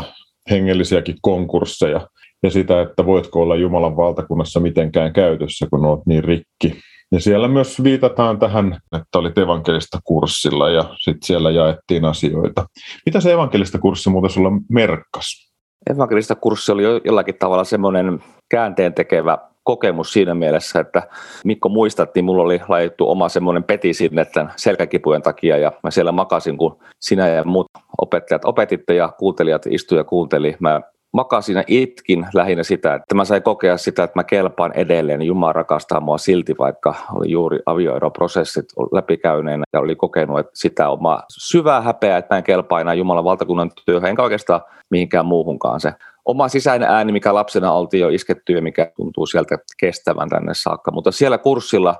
hengellisiäkin 0.50 1.16
konkursseja 1.22 2.08
ja 2.44 2.50
sitä, 2.50 2.82
että 2.82 3.06
voitko 3.06 3.42
olla 3.42 3.56
Jumalan 3.56 3.98
valtakunnassa 3.98 4.60
mitenkään 4.60 5.14
käytössä, 5.14 5.68
kun 5.70 5.86
olet 5.86 6.06
niin 6.06 6.24
rikki. 6.24 6.74
Ja 7.12 7.20
siellä 7.20 7.48
myös 7.48 7.84
viitataan 7.84 8.40
tähän, 8.40 8.80
että 8.96 9.20
oli 9.20 9.32
evankelista 9.38 10.00
kurssilla 10.04 10.70
ja 10.70 10.84
sitten 10.98 11.28
siellä 11.28 11.52
jaettiin 11.52 12.06
asioita. 12.06 12.66
Mitä 13.06 13.20
se 13.20 13.34
evankelista 13.34 13.80
kurssi 13.80 14.10
muuten 14.10 14.30
sulla 14.30 14.52
merkkas? 14.70 15.50
evankelista 15.90 16.36
kurssi 16.36 16.72
oli 16.72 16.84
jollakin 17.06 17.36
tavalla 17.40 17.64
semmoinen 17.64 18.24
käänteen 18.50 18.94
tekevä 18.94 19.38
kokemus 19.64 20.14
siinä 20.14 20.36
mielessä, 20.36 20.80
että 20.80 21.08
Mikko 21.46 21.70
muistat, 21.70 22.16
niin 22.16 22.26
mulla 22.26 22.44
oli 22.44 22.62
laitettu 22.68 23.10
oma 23.10 23.30
semmoinen 23.30 23.64
peti 23.64 23.94
sinne 23.94 24.26
tämän 24.26 24.54
selkäkipujen 24.56 25.22
takia 25.22 25.58
ja 25.58 25.72
mä 25.84 25.92
siellä 25.92 26.12
makasin, 26.12 26.58
kun 26.58 26.80
sinä 27.00 27.28
ja 27.28 27.44
muut 27.44 27.68
opettajat 28.02 28.46
opetitte 28.46 28.96
ja 28.96 29.10
kuuntelijat 29.20 29.66
istuja 29.70 30.04
kuunteli. 30.04 30.56
Mä 30.60 30.82
makasin 31.14 31.56
ja 31.56 31.64
itkin 31.68 32.28
lähinnä 32.34 32.64
sitä, 32.64 32.94
että 32.94 33.16
mä 33.16 33.26
sain 33.26 33.44
kokea 33.44 33.78
sitä, 33.78 34.04
että 34.04 34.20
mä 34.20 34.24
kelpaan 34.24 34.72
edelleen. 34.76 35.22
Jumala 35.22 35.54
rakastaa 35.54 36.00
mua 36.00 36.18
silti, 36.18 36.56
vaikka 36.60 36.96
oli 37.14 37.32
juuri 37.32 37.60
avioeroprosessit 37.66 38.66
läpikäyneenä 38.92 39.64
ja 39.74 39.80
oli 39.80 39.96
kokenut 39.96 40.40
että 40.40 40.52
sitä 40.54 40.90
omaa 40.90 41.24
syvää 41.30 41.82
häpeää, 41.82 42.18
että 42.18 42.36
mä 42.36 42.38
en 42.38 42.44
kelpaa 42.44 42.82
enää 42.82 42.94
Jumalan 42.94 43.24
valtakunnan 43.24 43.72
työhön, 43.86 44.10
enkä 44.10 44.24
oikeastaan 44.24 44.62
mihinkään 44.90 45.26
muuhunkaan. 45.26 45.80
Se 45.80 45.94
oma 46.26 46.48
sisäinen 46.48 46.90
ääni, 46.90 47.12
mikä 47.12 47.34
lapsena 47.34 47.72
oltiin 47.72 48.02
jo 48.02 48.10
isketty 48.10 48.54
ja 48.54 48.62
mikä 48.62 48.92
tuntuu 48.96 49.26
sieltä 49.26 49.58
kestävän 49.78 50.30
tänne 50.30 50.54
saakka. 50.54 50.92
Mutta 50.92 51.12
siellä 51.12 51.38
kurssilla, 51.38 51.96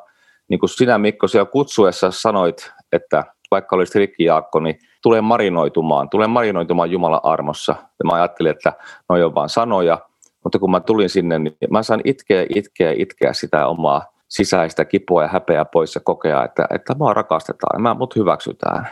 niin 0.48 0.60
kuin 0.60 0.70
sinä 0.70 0.98
Mikko 0.98 1.28
siellä 1.28 1.52
kutsuessa 1.52 2.12
sanoit, 2.12 2.72
että 2.92 3.24
vaikka 3.52 3.76
olisit 3.76 3.96
Rikki 3.96 4.24
Jaakko, 4.24 4.60
niin 4.60 4.80
tulee 5.02 5.22
marinoitumaan, 5.22 6.10
tulee 6.10 6.28
marinoitumaan 6.28 6.92
Jumalan 6.92 7.20
armossa. 7.24 7.76
Ja 7.82 8.06
mä 8.06 8.14
ajattelin, 8.14 8.52
että 8.52 8.74
ne 9.14 9.26
on 9.26 9.36
vaan 9.36 9.50
sanoja, 9.50 10.00
mutta 10.44 10.60
kun 10.60 10.72
mä 10.72 10.80
tulin 10.80 11.10
sinne, 11.10 11.40
niin 11.40 11.58
mä 11.70 11.84
saan 11.84 12.02
itkeä, 12.04 12.46
itkeä, 12.56 12.94
itkeä 12.98 13.34
sitä 13.34 13.68
omaa 13.68 14.06
sisäistä 14.30 14.86
kipua 14.86 15.24
ja 15.24 15.28
häpeää 15.28 15.66
pois 15.66 15.96
ja 15.96 16.02
kokea, 16.02 16.46
että, 16.46 16.68
että 16.74 16.96
mua 16.98 17.14
rakastetaan 17.14 17.80
ja 17.80 17.80
mä, 17.80 17.94
mut 17.94 18.16
hyväksytään. 18.16 18.88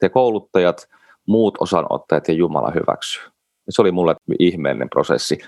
Te 0.00 0.08
kouluttajat, 0.08 0.88
muut 1.28 1.58
osanottajat 1.60 2.28
ja 2.28 2.34
Jumala 2.34 2.70
hyväksyy. 2.70 3.22
Se 3.70 3.82
oli 3.82 3.92
mulle 3.92 4.16
ihmeellinen 4.38 4.90
prosessi. 4.90 5.38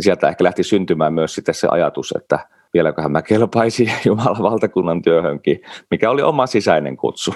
Sieltä 0.00 0.28
ehkä 0.28 0.44
lähti 0.44 0.62
syntymään 0.62 1.14
myös 1.14 1.34
sitten 1.34 1.54
se 1.54 1.68
ajatus, 1.70 2.14
että 2.16 2.48
vieläköhän 2.74 3.12
mä 3.12 3.22
kelpaisin 3.22 3.92
Jumalan 4.06 4.42
valtakunnan 4.42 5.02
työhönkin, 5.02 5.60
mikä 5.90 6.10
oli 6.10 6.22
oma 6.22 6.46
sisäinen 6.46 6.96
kutsu. 6.96 7.34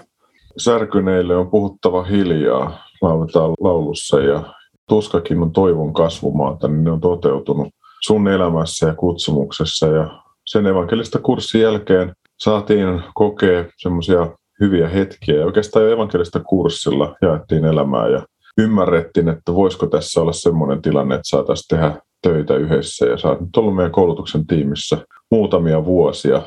Särkyneille 0.58 1.36
on 1.36 1.50
puhuttava 1.50 2.02
hiljaa, 2.02 2.78
lauletaan 3.02 3.54
laulussa 3.60 4.20
ja 4.20 4.42
tuskakin 4.88 5.42
on 5.42 5.52
toivon 5.52 5.92
kasvumaata, 5.92 6.68
niin 6.68 6.84
ne 6.84 6.90
on 6.90 7.00
toteutunut 7.00 7.68
sun 8.02 8.28
elämässä 8.28 8.86
ja 8.86 8.94
kutsumuksessa. 8.94 9.86
Ja 9.86 10.22
sen 10.46 10.66
evankelista 10.66 11.18
kurssin 11.18 11.60
jälkeen 11.60 12.12
saatiin 12.40 13.02
kokea 13.14 13.64
semmoisia 13.76 14.28
hyviä 14.60 14.88
hetkiä. 14.88 15.34
Ja 15.34 15.46
oikeastaan 15.46 15.84
jo 15.84 15.92
evankelista 15.92 16.40
kurssilla 16.40 17.14
jaettiin 17.22 17.64
elämää 17.64 18.08
ja 18.08 18.22
ymmärrettiin, 18.58 19.28
että 19.28 19.54
voisiko 19.54 19.86
tässä 19.86 20.20
olla 20.20 20.32
semmoinen 20.32 20.82
tilanne, 20.82 21.14
että 21.14 21.28
saataisiin 21.28 21.68
tehdä 21.68 21.96
töitä 22.22 22.56
yhdessä. 22.56 23.06
Ja 23.06 23.18
sä 23.18 23.28
oot 23.28 23.40
nyt 23.40 23.56
ollut 23.56 23.76
meidän 23.76 23.92
koulutuksen 23.92 24.46
tiimissä 24.46 24.98
muutamia 25.30 25.84
vuosia 25.84 26.42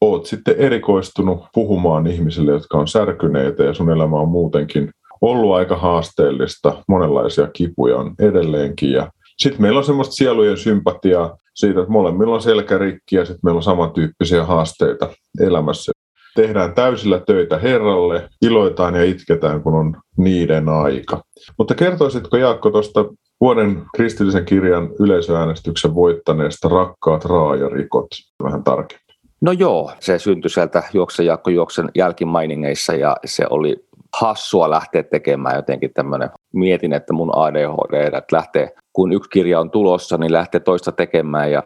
oot 0.00 0.26
sitten 0.26 0.56
erikoistunut 0.58 1.44
puhumaan 1.54 2.06
ihmisille, 2.06 2.52
jotka 2.52 2.78
on 2.78 2.88
särkyneitä 2.88 3.64
ja 3.64 3.74
sun 3.74 3.90
elämä 3.90 4.16
on 4.16 4.28
muutenkin 4.28 4.90
ollut 5.20 5.54
aika 5.54 5.76
haasteellista. 5.76 6.82
Monenlaisia 6.88 7.48
kipuja 7.52 7.96
on 7.96 8.14
edelleenkin 8.18 8.92
ja 8.92 9.10
sitten 9.38 9.62
meillä 9.62 9.78
on 9.78 9.84
semmoista 9.84 10.14
sielujen 10.14 10.56
sympatiaa 10.56 11.36
siitä, 11.54 11.80
että 11.80 11.92
molemmilla 11.92 12.34
on 12.34 12.42
selkärikki 12.42 13.16
ja 13.16 13.24
sitten 13.24 13.40
meillä 13.44 13.58
on 13.58 13.62
samantyyppisiä 13.62 14.44
haasteita 14.44 15.08
elämässä. 15.40 15.92
Tehdään 16.34 16.74
täysillä 16.74 17.20
töitä 17.26 17.58
Herralle, 17.58 18.28
iloitaan 18.42 18.94
ja 18.94 19.04
itketään, 19.04 19.62
kun 19.62 19.74
on 19.74 19.96
niiden 20.16 20.68
aika. 20.68 21.22
Mutta 21.58 21.74
kertoisitko 21.74 22.36
Jaakko 22.36 22.70
tuosta 22.70 23.04
vuoden 23.40 23.82
kristillisen 23.96 24.44
kirjan 24.44 24.90
yleisöäänestyksen 25.00 25.94
voittaneesta 25.94 26.68
Rakkaat 26.68 27.24
raajarikot 27.24 28.08
vähän 28.42 28.64
tarkemmin? 28.64 29.09
No 29.40 29.52
joo, 29.52 29.92
se 30.00 30.18
syntyi 30.18 30.50
sieltä 30.50 30.82
Juoksen 30.92 31.26
Jaakko 31.26 31.50
Juoksen 31.50 31.88
jälkimainingeissa 31.94 32.94
ja 32.94 33.16
se 33.24 33.46
oli 33.50 33.84
hassua 34.20 34.70
lähteä 34.70 35.02
tekemään 35.02 35.56
jotenkin 35.56 35.92
tämmöinen. 35.94 36.30
Mietin, 36.52 36.92
että 36.92 37.12
mun 37.12 37.36
ADHD, 37.36 38.14
että 38.14 38.36
lähtee, 38.36 38.74
kun 38.92 39.12
yksi 39.12 39.30
kirja 39.30 39.60
on 39.60 39.70
tulossa, 39.70 40.18
niin 40.18 40.32
lähtee 40.32 40.60
toista 40.60 40.92
tekemään 40.92 41.52
ja 41.52 41.62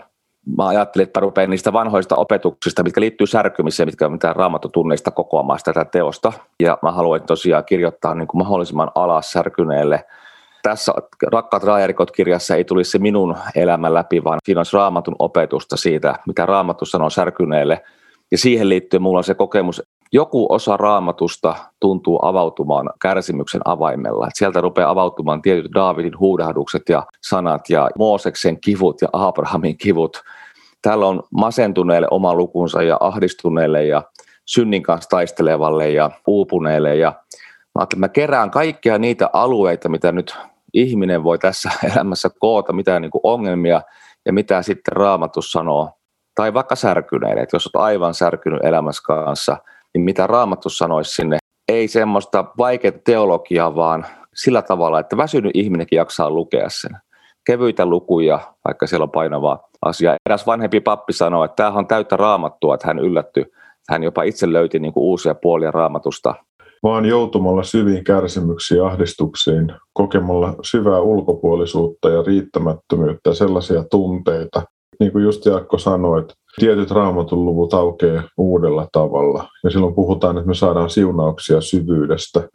mä 0.56 0.68
ajattelin, 0.68 1.06
että 1.06 1.20
rupean 1.20 1.50
niistä 1.50 1.72
vanhoista 1.72 2.16
opetuksista, 2.16 2.82
mitkä 2.82 3.00
liittyy 3.00 3.26
särkymiseen, 3.26 3.88
mitkä 3.88 4.08
mitä 4.08 4.32
raamattotunneista 4.32 5.10
kokoamaan 5.10 5.60
tätä 5.64 5.84
teosta. 5.84 6.32
Ja 6.60 6.78
mä 6.82 6.92
haluan 6.92 7.22
tosiaan 7.22 7.64
kirjoittaa 7.64 8.14
niin 8.14 8.28
kuin 8.28 8.38
mahdollisimman 8.38 8.90
alas 8.94 9.32
särkyneelle 9.32 10.04
tässä 10.64 10.92
Rakkaat 11.32 11.64
raajarikot 11.64 12.10
kirjassa 12.10 12.56
ei 12.56 12.64
tulisi 12.64 12.90
se 12.90 12.98
minun 12.98 13.36
elämän 13.54 13.94
läpi, 13.94 14.24
vaan 14.24 14.38
siinä 14.44 14.58
olisi 14.58 14.76
raamatun 14.76 15.16
opetusta 15.18 15.76
siitä, 15.76 16.14
mitä 16.26 16.46
raamattu 16.46 16.84
sanoo 16.84 17.10
särkyneelle. 17.10 17.82
Ja 18.30 18.38
siihen 18.38 18.68
liittyen 18.68 19.02
mulla 19.02 19.18
on 19.18 19.24
se 19.24 19.34
kokemus, 19.34 19.82
joku 20.12 20.46
osa 20.48 20.76
raamatusta 20.76 21.54
tuntuu 21.80 22.18
avautumaan 22.22 22.90
kärsimyksen 23.02 23.60
avaimella. 23.64 24.26
Että 24.26 24.38
sieltä 24.38 24.60
rupeaa 24.60 24.90
avautumaan 24.90 25.42
tietyt 25.42 25.72
Daavidin 25.74 26.18
huudahdukset 26.18 26.88
ja 26.88 27.06
sanat 27.28 27.70
ja 27.70 27.90
Mooseksen 27.98 28.60
kivut 28.60 29.02
ja 29.02 29.08
Abrahamin 29.12 29.78
kivut. 29.78 30.22
Täällä 30.82 31.06
on 31.06 31.22
masentuneelle 31.30 32.08
oma 32.10 32.34
lukunsa 32.34 32.82
ja 32.82 32.96
ahdistuneelle 33.00 33.84
ja 33.84 34.02
synnin 34.46 34.82
kanssa 34.82 35.10
taistelevalle 35.10 35.90
ja 35.90 36.10
uupuneelle. 36.26 36.96
Ja 36.96 37.12
mä 37.78 37.86
mä 37.96 38.08
kerään 38.08 38.50
kaikkia 38.50 38.98
niitä 38.98 39.30
alueita, 39.32 39.88
mitä 39.88 40.12
nyt 40.12 40.36
ihminen 40.74 41.24
voi 41.24 41.38
tässä 41.38 41.70
elämässä 41.94 42.30
koota, 42.38 42.72
mitä 42.72 43.00
niin 43.00 43.10
kuin 43.10 43.20
ongelmia 43.22 43.82
ja 44.26 44.32
mitä 44.32 44.62
sitten 44.62 44.96
raamatus 44.96 45.52
sanoo. 45.52 45.90
Tai 46.34 46.54
vaikka 46.54 46.76
särkyneille, 46.76 47.42
että 47.42 47.56
jos 47.56 47.66
olet 47.66 47.84
aivan 47.84 48.14
särkynyt 48.14 48.64
elämässä 48.64 49.02
kanssa, 49.06 49.56
niin 49.94 50.04
mitä 50.04 50.26
raamatus 50.26 50.78
sanoisi 50.78 51.10
sinne. 51.10 51.38
Ei 51.68 51.88
semmoista 51.88 52.44
vaikeaa 52.58 52.98
teologiaa, 53.04 53.76
vaan 53.76 54.06
sillä 54.34 54.62
tavalla, 54.62 55.00
että 55.00 55.16
väsynyt 55.16 55.50
ihminenkin 55.54 55.96
jaksaa 55.96 56.30
lukea 56.30 56.68
sen. 56.68 56.96
Kevyitä 57.46 57.86
lukuja, 57.86 58.40
vaikka 58.64 58.86
siellä 58.86 59.04
on 59.04 59.10
painava 59.10 59.68
asia. 59.82 60.16
Eräs 60.26 60.46
vanhempi 60.46 60.80
pappi 60.80 61.12
sanoi, 61.12 61.44
että 61.44 61.56
tämähän 61.56 61.78
on 61.78 61.86
täyttä 61.86 62.16
raamattua, 62.16 62.74
että 62.74 62.86
hän 62.86 62.98
yllättyi. 62.98 63.46
Hän 63.88 64.02
jopa 64.02 64.22
itse 64.22 64.52
löyti 64.52 64.78
niin 64.78 64.92
kuin 64.92 65.04
uusia 65.04 65.34
puolia 65.34 65.70
raamatusta 65.70 66.34
vaan 66.84 67.04
joutumalla 67.04 67.62
syviin 67.62 68.04
kärsimyksiin 68.04 68.78
ja 68.78 68.86
ahdistuksiin, 68.86 69.72
kokemalla 69.92 70.54
syvää 70.62 71.00
ulkopuolisuutta 71.00 72.08
ja 72.08 72.22
riittämättömyyttä 72.22 73.30
ja 73.30 73.34
sellaisia 73.34 73.84
tunteita. 73.90 74.62
Niin 75.00 75.12
kuin 75.12 75.24
just 75.24 75.46
Jaakko 75.46 75.78
sanoi, 75.78 76.20
että 76.20 76.34
tietyt 76.60 76.90
raamatun 76.90 77.44
luvut 77.44 77.74
aukeaa 77.74 78.22
uudella 78.38 78.88
tavalla. 78.92 79.48
Ja 79.64 79.70
silloin 79.70 79.94
puhutaan, 79.94 80.38
että 80.38 80.48
me 80.48 80.54
saadaan 80.54 80.90
siunauksia 80.90 81.60
syvyydestä. 81.60 82.48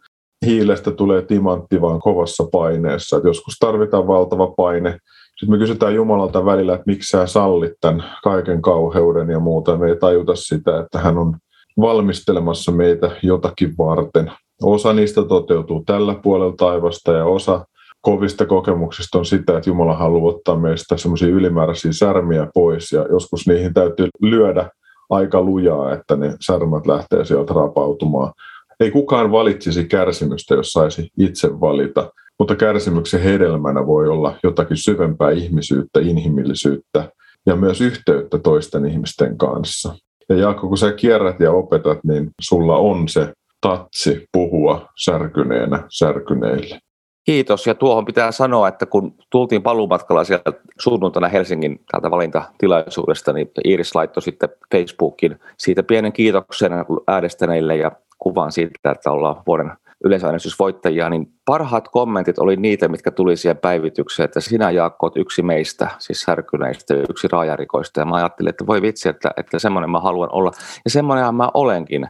Hiilestä 0.46 0.90
tulee 0.90 1.22
timantti 1.22 1.80
vaan 1.80 2.00
kovassa 2.00 2.44
paineessa. 2.52 3.16
Että 3.16 3.28
joskus 3.28 3.54
tarvitaan 3.60 4.06
valtava 4.06 4.52
paine. 4.56 4.90
Sitten 5.38 5.50
me 5.50 5.58
kysytään 5.58 5.94
Jumalalta 5.94 6.44
välillä, 6.44 6.74
että 6.74 6.84
miksi 6.86 7.10
sä 7.10 7.26
sallit 7.26 7.72
tämän 7.80 8.04
kaiken 8.24 8.62
kauheuden 8.62 9.30
ja 9.30 9.40
muuta. 9.40 9.76
Me 9.76 9.88
ei 9.88 9.96
tajuta 9.96 10.32
sitä, 10.34 10.80
että 10.80 10.98
hän 10.98 11.18
on 11.18 11.36
valmistelemassa 11.80 12.72
meitä 12.72 13.10
jotakin 13.22 13.74
varten. 13.78 14.32
Osa 14.62 14.92
niistä 14.92 15.22
toteutuu 15.22 15.82
tällä 15.86 16.14
puolella 16.14 16.54
taivasta 16.56 17.12
ja 17.12 17.24
osa 17.24 17.64
kovista 18.00 18.46
kokemuksista 18.46 19.18
on 19.18 19.26
sitä, 19.26 19.56
että 19.56 19.70
Jumala 19.70 19.96
haluaa 19.96 20.34
ottaa 20.34 20.56
meistä 20.56 20.96
semmoisia 20.96 21.28
ylimääräisiä 21.28 21.92
särmiä 21.92 22.46
pois 22.54 22.92
ja 22.92 23.06
joskus 23.10 23.46
niihin 23.46 23.74
täytyy 23.74 24.08
lyödä 24.22 24.70
aika 25.10 25.42
lujaa, 25.42 25.92
että 25.92 26.16
ne 26.16 26.36
särmät 26.46 26.86
lähtee 26.86 27.24
sieltä 27.24 27.54
rapautumaan. 27.54 28.32
Ei 28.80 28.90
kukaan 28.90 29.32
valitsisi 29.32 29.84
kärsimystä, 29.84 30.54
jos 30.54 30.72
saisi 30.72 31.08
itse 31.18 31.60
valita, 31.60 32.12
mutta 32.38 32.56
kärsimyksen 32.56 33.20
hedelmänä 33.20 33.86
voi 33.86 34.08
olla 34.08 34.36
jotakin 34.42 34.76
syvempää 34.76 35.30
ihmisyyttä, 35.30 36.00
inhimillisyyttä 36.00 37.12
ja 37.46 37.56
myös 37.56 37.80
yhteyttä 37.80 38.38
toisten 38.38 38.86
ihmisten 38.86 39.38
kanssa. 39.38 39.94
Ja 40.30 40.36
Jaakko, 40.36 40.68
kun 40.68 40.78
sä 40.78 40.92
kierrät 40.92 41.40
ja 41.40 41.52
opetat, 41.52 41.98
niin 42.04 42.30
sulla 42.40 42.76
on 42.76 43.08
se 43.08 43.32
tatsi 43.60 44.24
puhua 44.32 44.88
särkyneenä 45.04 45.84
särkyneille. 45.88 46.78
Kiitos. 47.24 47.66
Ja 47.66 47.74
tuohon 47.74 48.04
pitää 48.04 48.32
sanoa, 48.32 48.68
että 48.68 48.86
kun 48.86 49.14
tultiin 49.30 49.62
paluumatkalla 49.62 50.24
sieltä 50.24 50.52
sunnuntaina 50.78 51.28
Helsingin 51.28 51.80
täältä 51.90 52.10
valintatilaisuudesta, 52.10 53.32
niin 53.32 53.50
Iiris 53.64 53.94
laittoi 53.94 54.22
sitten 54.22 54.48
Facebookin 54.74 55.40
siitä 55.58 55.82
pienen 55.82 56.12
kiitoksen 56.12 56.72
äänestäneille 57.06 57.76
ja 57.76 57.92
kuvan 58.18 58.52
siitä, 58.52 58.92
että 58.92 59.10
ollaan 59.10 59.42
vuoden 59.46 59.72
yleisäänestysvoittajia, 60.04 61.10
niin 61.10 61.26
parhaat 61.44 61.88
kommentit 61.88 62.38
oli 62.38 62.56
niitä, 62.56 62.88
mitkä 62.88 63.10
tuli 63.10 63.36
siihen 63.36 63.56
päivitykseen, 63.56 64.24
että 64.24 64.40
sinä 64.40 64.70
Jaakko 64.70 65.06
olet 65.06 65.16
yksi 65.16 65.42
meistä, 65.42 65.90
siis 65.98 66.20
särkyneistä 66.20 66.94
ja 66.94 67.04
yksi 67.10 67.28
raajarikoista. 67.28 68.00
Ja 68.00 68.06
mä 68.06 68.16
ajattelin, 68.16 68.50
että 68.50 68.66
voi 68.66 68.82
vitsi, 68.82 69.08
että, 69.08 69.30
että 69.36 69.58
semmoinen 69.58 69.90
mä 69.90 70.00
haluan 70.00 70.28
olla. 70.32 70.50
Ja 70.84 70.90
semmoinenhan 70.90 71.34
mä 71.34 71.48
olenkin. 71.54 72.08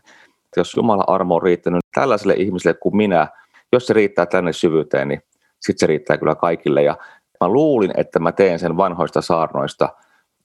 Jos 0.56 0.74
Jumala 0.76 1.04
armo 1.06 1.34
on 1.34 1.42
riittänyt 1.42 1.80
tällaiselle 1.94 2.34
ihmiselle 2.34 2.78
kuin 2.82 2.96
minä, 2.96 3.28
jos 3.72 3.86
se 3.86 3.94
riittää 3.94 4.26
tänne 4.26 4.52
syvyyteen, 4.52 5.08
niin 5.08 5.22
sitten 5.60 5.80
se 5.80 5.86
riittää 5.86 6.18
kyllä 6.18 6.34
kaikille. 6.34 6.82
Ja 6.82 6.96
Mä 7.40 7.48
luulin, 7.48 7.90
että 7.96 8.18
mä 8.18 8.32
teen 8.32 8.58
sen 8.58 8.76
vanhoista 8.76 9.22
saarnoista. 9.22 9.88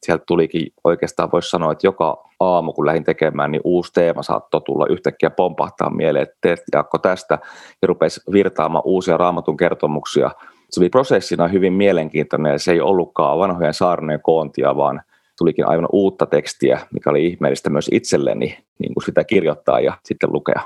Sieltä 0.06 0.24
tulikin 0.28 0.68
oikeastaan, 0.84 1.32
voisi 1.32 1.50
sanoa, 1.50 1.72
että 1.72 1.88
joka 1.88 2.24
aamu, 2.40 2.74
kun 2.74 2.86
lähdin 2.86 3.04
tekemään, 3.04 3.52
niin 3.52 3.62
uusi 3.64 3.94
teema 3.94 4.24
saattoi 4.24 4.62
tulla 4.62 4.86
yhtäkkiä 4.90 5.30
pompahtaa 5.30 5.90
mieleen, 5.90 6.24
että 6.24 6.38
teet 6.42 6.60
Jaakko 6.74 6.98
tästä, 6.98 7.40
ja 7.82 7.88
rupesi 7.88 8.22
virtaamaan 8.32 8.84
uusia 8.86 9.18
raamatun 9.18 9.58
kertomuksia. 9.58 10.32
Se 10.70 10.80
oli 10.80 10.90
prosessina 10.90 11.48
hyvin 11.48 11.74
mielenkiintoinen, 11.74 12.52
ja 12.52 12.60
se 12.60 12.72
ei 12.72 12.82
ollutkaan 12.82 13.40
vanhojen 13.40 13.74
saarnojen 13.74 14.22
koontia, 14.22 14.76
vaan 14.76 15.02
tulikin 15.38 15.68
aivan 15.68 15.88
uutta 15.92 16.26
tekstiä, 16.26 16.80
mikä 16.94 17.10
oli 17.10 17.28
ihmeellistä 17.28 17.70
myös 17.70 17.90
itselleni 17.92 18.58
niin 18.80 18.94
kuin 18.94 19.04
sitä 19.06 19.24
kirjoittaa 19.24 19.80
ja 19.80 19.94
sitten 20.04 20.34
lukea. 20.34 20.62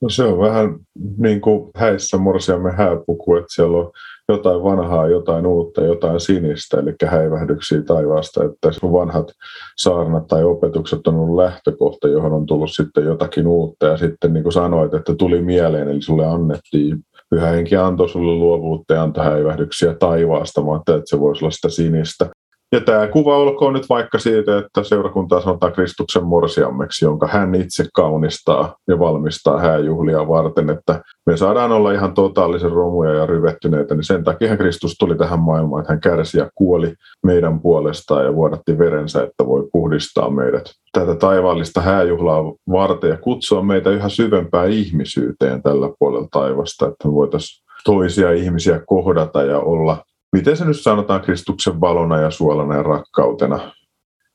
No 0.00 0.08
se 0.08 0.24
on 0.24 0.38
vähän 0.38 0.78
niin 1.18 1.40
kuin 1.40 1.70
häissä 1.76 2.18
morsiamme 2.18 2.72
hääpuku, 2.72 3.36
että 3.36 3.54
siellä 3.54 3.78
on 3.78 3.92
jotain 4.28 4.62
vanhaa, 4.62 5.08
jotain 5.08 5.46
uutta, 5.46 5.84
jotain 5.84 6.20
sinistä, 6.20 6.80
eli 6.80 6.94
häivähdyksiä 7.06 7.82
taivaasta, 7.82 8.44
että 8.44 8.68
vanhat 8.92 9.32
saarnat 9.76 10.26
tai 10.26 10.44
opetukset 10.44 11.06
on 11.06 11.14
ollut 11.14 11.36
lähtökohta, 11.36 12.08
johon 12.08 12.32
on 12.32 12.46
tullut 12.46 12.70
sitten 12.70 13.04
jotakin 13.04 13.46
uutta, 13.46 13.86
ja 13.86 13.96
sitten 13.96 14.32
niin 14.32 14.42
kuin 14.42 14.52
sanoit, 14.52 14.94
että 14.94 15.14
tuli 15.14 15.42
mieleen, 15.42 15.88
eli 15.88 16.02
sulle 16.02 16.26
annettiin 16.26 16.98
Pyhä 17.30 17.46
henki 17.46 17.76
antoi 17.76 18.08
sulle 18.08 18.32
luovuutta 18.32 18.94
ja 18.94 19.02
antoi 19.02 19.24
häivähdyksiä 19.24 19.94
taivaasta. 19.94 20.62
Mä 20.62 20.76
että 20.76 21.02
se 21.04 21.20
voisi 21.20 21.44
olla 21.44 21.50
sitä 21.50 21.68
sinistä. 21.68 22.30
Ja 22.72 22.80
tämä 22.80 23.06
kuva 23.06 23.36
olkoon 23.36 23.72
nyt 23.72 23.88
vaikka 23.88 24.18
siitä, 24.18 24.58
että 24.58 24.82
seurakuntaa 24.82 25.40
sanotaan 25.40 25.72
Kristuksen 25.72 26.24
morsiammeksi, 26.24 27.04
jonka 27.04 27.26
hän 27.26 27.54
itse 27.54 27.84
kaunistaa 27.94 28.76
ja 28.88 28.98
valmistaa 28.98 29.60
hääjuhlia 29.60 30.28
varten, 30.28 30.70
että 30.70 31.02
me 31.26 31.36
saadaan 31.36 31.72
olla 31.72 31.92
ihan 31.92 32.14
totaalisen 32.14 32.72
romuja 32.72 33.12
ja 33.12 33.26
ryvettyneitä, 33.26 33.94
niin 33.94 34.04
sen 34.04 34.24
takia 34.24 34.56
Kristus 34.56 34.94
tuli 34.98 35.16
tähän 35.16 35.40
maailmaan, 35.40 35.80
että 35.80 35.92
hän 35.92 36.00
kärsi 36.00 36.38
ja 36.38 36.50
kuoli 36.54 36.94
meidän 37.22 37.60
puolestaan 37.60 38.24
ja 38.24 38.34
vuodatti 38.34 38.78
verensä, 38.78 39.22
että 39.22 39.46
voi 39.46 39.68
puhdistaa 39.72 40.30
meidät 40.30 40.64
tätä 40.92 41.14
taivaallista 41.14 41.80
hääjuhlaa 41.80 42.42
varten 42.72 43.10
ja 43.10 43.16
kutsua 43.16 43.62
meitä 43.62 43.90
yhä 43.90 44.08
syvempään 44.08 44.70
ihmisyyteen 44.70 45.62
tällä 45.62 45.90
puolella 45.98 46.28
taivasta, 46.32 46.86
että 46.86 47.08
me 47.08 47.14
voitaisiin 47.14 47.64
toisia 47.84 48.32
ihmisiä 48.32 48.80
kohdata 48.86 49.42
ja 49.42 49.58
olla 49.58 49.96
miten 50.36 50.56
se 50.56 50.64
nyt 50.64 50.80
sanotaan 50.80 51.20
Kristuksen 51.20 51.80
valona 51.80 52.20
ja 52.20 52.30
suolana 52.30 52.74
ja 52.74 52.82
rakkautena. 52.82 53.72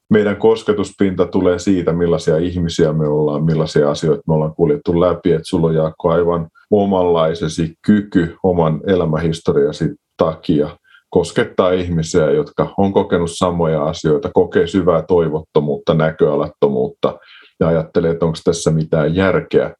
Meidän 0.09 0.37
kosketuspinta 0.37 1.25
tulee 1.25 1.59
siitä, 1.59 1.93
millaisia 1.93 2.37
ihmisiä 2.37 2.93
me 2.93 3.07
ollaan, 3.07 3.43
millaisia 3.43 3.91
asioita 3.91 4.23
me 4.27 4.33
ollaan 4.33 4.55
kuljettu 4.55 4.99
läpi, 4.99 5.31
että 5.31 5.47
sulla 5.47 5.67
on 5.67 5.75
Jaakko 5.75 6.09
aivan 6.09 6.47
omanlaisesi 6.71 7.73
kyky 7.85 8.35
oman 8.43 8.81
elämähistoriasi 8.87 9.85
takia 10.17 10.69
koskettaa 11.13 11.71
ihmisiä, 11.71 12.31
jotka 12.31 12.73
on 12.77 12.93
kokenut 12.93 13.31
samoja 13.31 13.83
asioita, 13.83 14.29
kokee 14.33 14.67
syvää 14.67 15.01
toivottomuutta, 15.01 15.93
näköalattomuutta 15.93 17.19
ja 17.59 17.67
ajattelee, 17.67 18.11
että 18.11 18.25
onko 18.25 18.37
tässä 18.43 18.71
mitään 18.71 19.15
järkeä. 19.15 19.75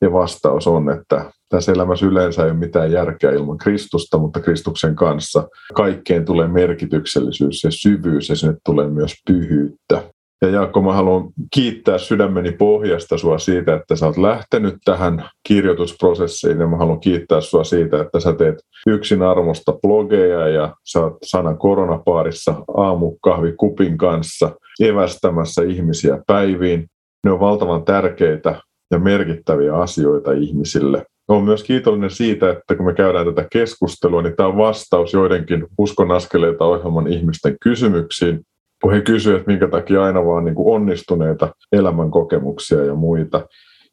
Ja 0.00 0.12
vastaus 0.12 0.66
on, 0.66 0.90
että 0.90 1.30
tässä 1.48 1.72
elämässä 1.72 2.06
yleensä 2.06 2.44
ei 2.44 2.50
ole 2.50 2.58
mitään 2.58 2.92
järkeä 2.92 3.30
ilman 3.30 3.58
Kristusta, 3.58 4.18
mutta 4.18 4.40
Kristuksen 4.40 4.96
kanssa 4.96 5.48
kaikkeen 5.74 6.24
tulee 6.24 6.48
merkityksellisyys 6.48 7.64
ja 7.64 7.70
syvyys 7.70 8.28
ja 8.28 8.36
sinne 8.36 8.56
tulee 8.64 8.88
myös 8.88 9.14
pyhyyttä. 9.26 10.02
Ja 10.42 10.48
Jaakko, 10.48 10.82
mä 10.82 10.92
haluan 10.92 11.28
kiittää 11.54 11.98
sydämeni 11.98 12.52
pohjasta 12.52 13.18
sua 13.18 13.38
siitä, 13.38 13.74
että 13.74 13.96
sä 13.96 14.06
oot 14.06 14.16
lähtenyt 14.16 14.74
tähän 14.84 15.28
kirjoitusprosessiin 15.48 16.60
ja 16.60 16.66
mä 16.66 16.76
haluan 16.76 17.00
kiittää 17.00 17.40
sua 17.40 17.64
siitä, 17.64 18.00
että 18.00 18.20
sä 18.20 18.32
teet 18.32 18.54
yksin 18.86 19.22
armosta 19.22 19.72
blogeja 19.72 20.48
ja 20.48 20.74
sä 20.84 21.00
oot 21.00 21.16
sanan 21.22 21.58
koronapaarissa 21.58 22.54
aamukahvikupin 22.76 23.98
kanssa 23.98 24.50
evästämässä 24.80 25.62
ihmisiä 25.62 26.18
päiviin. 26.26 26.86
Ne 27.24 27.32
on 27.32 27.40
valtavan 27.40 27.84
tärkeitä 27.84 28.60
ja 28.90 28.98
merkittäviä 28.98 29.74
asioita 29.74 30.32
ihmisille. 30.32 31.06
Olen 31.28 31.44
myös 31.44 31.62
kiitollinen 31.62 32.10
siitä, 32.10 32.50
että 32.50 32.74
kun 32.76 32.86
me 32.86 32.94
käydään 32.94 33.26
tätä 33.26 33.46
keskustelua, 33.52 34.22
niin 34.22 34.36
tämä 34.36 34.48
on 34.48 34.56
vastaus 34.56 35.12
joidenkin 35.12 35.66
uskon 35.78 36.10
askeleita 36.10 36.64
ohjelman 36.64 37.06
ihmisten 37.06 37.56
kysymyksiin, 37.60 38.40
kun 38.82 38.92
he 38.92 39.00
kysyvät, 39.00 39.38
että 39.38 39.50
minkä 39.50 39.68
takia 39.68 40.04
aina 40.04 40.26
vaan 40.26 40.44
niin 40.44 40.54
kuin 40.54 40.74
onnistuneita 40.74 41.48
elämän 41.72 42.10
kokemuksia 42.10 42.84
ja 42.84 42.94
muita. 42.94 43.46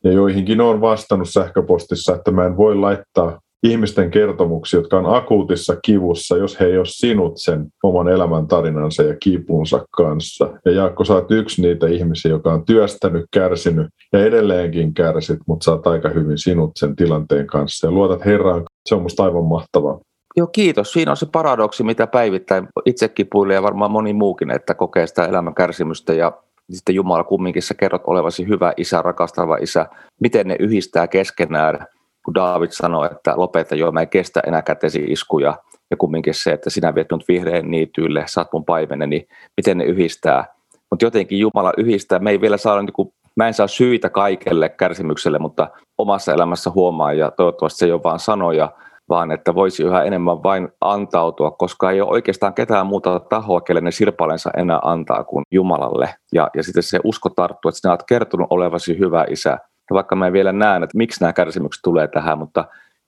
Ja 0.03 0.11
joihinkin 0.11 0.61
on 0.61 0.81
vastannut 0.81 1.29
sähköpostissa, 1.29 2.15
että 2.15 2.31
mä 2.31 2.45
en 2.45 2.57
voi 2.57 2.75
laittaa 2.75 3.39
ihmisten 3.65 4.11
kertomuksia, 4.11 4.79
jotka 4.79 4.97
on 4.97 5.15
akuutissa 5.15 5.75
kivussa, 5.85 6.37
jos 6.37 6.59
he 6.59 6.65
ei 6.65 6.77
ole 6.77 6.85
sinut 6.85 7.33
sen 7.37 7.65
oman 7.83 8.07
elämän 8.07 8.47
tarinansa 8.47 9.03
ja 9.03 9.15
kipunsa 9.19 9.85
kanssa. 9.91 10.53
Ja 10.65 10.71
Jaakko, 10.71 11.05
sä 11.05 11.13
oot 11.13 11.31
yksi 11.31 11.61
niitä 11.61 11.87
ihmisiä, 11.87 12.31
joka 12.31 12.53
on 12.53 12.65
työstänyt, 12.65 13.25
kärsinyt 13.31 13.87
ja 14.13 14.25
edelleenkin 14.25 14.93
kärsit, 14.93 15.39
mutta 15.47 15.63
sä 15.63 15.71
oot 15.71 15.87
aika 15.87 16.09
hyvin 16.09 16.37
sinut 16.37 16.71
sen 16.75 16.95
tilanteen 16.95 17.47
kanssa 17.47 17.87
ja 17.87 17.91
luotat 17.91 18.25
Herraan. 18.25 18.63
Se 18.89 18.95
on 18.95 19.01
musta 19.01 19.23
aivan 19.23 19.45
mahtavaa. 19.45 19.99
Joo, 20.37 20.47
kiitos. 20.47 20.91
Siinä 20.91 21.11
on 21.11 21.17
se 21.17 21.25
paradoksi, 21.31 21.83
mitä 21.83 22.07
päivittäin 22.07 22.67
itse 22.85 23.09
kipuilee 23.09 23.55
ja 23.55 23.63
varmaan 23.63 23.91
moni 23.91 24.13
muukin, 24.13 24.51
että 24.51 24.73
kokee 24.73 25.07
sitä 25.07 25.25
elämän 25.25 25.55
kärsimystä 25.55 26.13
ja 26.13 26.31
sitten 26.71 26.95
Jumala 26.95 27.23
kumminkin 27.23 27.61
sä 27.61 27.73
kerrot 27.73 28.01
olevasi 28.07 28.47
hyvä 28.47 28.73
isä, 28.77 29.01
rakastava 29.01 29.57
isä. 29.57 29.85
Miten 30.21 30.47
ne 30.47 30.55
yhdistää 30.59 31.07
keskenään 31.07 31.87
kun 32.25 32.33
David 32.33 32.71
sanoi, 32.71 33.09
että 33.11 33.33
lopeta 33.37 33.75
jo, 33.75 33.91
mä 33.91 34.01
en 34.01 34.09
kestä 34.09 34.41
enää 34.47 34.61
kätesi 34.61 35.05
iskuja, 35.07 35.57
ja 35.91 35.97
kumminkin 35.97 36.33
se, 36.33 36.51
että 36.51 36.69
sinä 36.69 36.95
viet 36.95 37.07
minut 37.11 37.27
vihreän 37.27 37.71
niityille, 37.71 38.23
saat 38.27 38.53
mun 38.53 38.65
paimenen, 38.65 39.09
niin 39.09 39.27
miten 39.57 39.77
ne 39.77 39.83
yhdistää. 39.83 40.45
Mutta 40.89 41.05
jotenkin 41.05 41.39
Jumala 41.39 41.73
yhdistää, 41.77 42.19
me 42.19 42.31
ei 42.31 42.41
vielä 42.41 42.57
saa, 42.57 42.81
niin 42.81 42.93
kuin, 42.93 43.13
mä 43.35 43.47
en 43.47 43.53
saa 43.53 43.67
syitä 43.67 44.09
kaikelle 44.09 44.69
kärsimykselle, 44.69 45.39
mutta 45.39 45.67
omassa 45.97 46.33
elämässä 46.33 46.69
huomaa, 46.69 47.13
ja 47.13 47.31
toivottavasti 47.31 47.77
se 47.77 47.85
ei 47.85 47.91
ole 47.91 48.03
vain 48.03 48.19
sanoja, 48.19 48.71
vaan 49.09 49.31
että 49.31 49.55
voisi 49.55 49.83
yhä 49.83 50.03
enemmän 50.03 50.43
vain 50.43 50.69
antautua, 50.81 51.51
koska 51.51 51.91
ei 51.91 52.01
ole 52.01 52.11
oikeastaan 52.11 52.53
ketään 52.53 52.87
muuta 52.87 53.19
tahoa, 53.19 53.61
kelle 53.61 53.81
ne 53.81 53.91
sirpalensa 53.91 54.51
enää 54.57 54.79
antaa 54.83 55.23
kuin 55.23 55.43
Jumalalle. 55.51 56.15
Ja, 56.33 56.49
ja 56.55 56.63
sitten 56.63 56.83
se 56.83 56.99
usko 57.03 57.29
tarttuu, 57.29 57.69
että 57.69 57.79
sinä 57.79 57.91
olet 57.91 58.03
kertonut 58.07 58.47
olevasi 58.49 58.99
hyvä 58.99 59.25
isä, 59.29 59.57
ja 59.89 59.93
vaikka 59.93 60.15
mä 60.15 60.27
en 60.27 60.33
vielä 60.33 60.51
näen, 60.51 60.83
että 60.83 60.97
miksi 60.97 61.21
nämä 61.21 61.33
kärsimykset 61.33 61.81
tulee 61.83 62.07
tähän, 62.07 62.37
mutta 62.37 62.65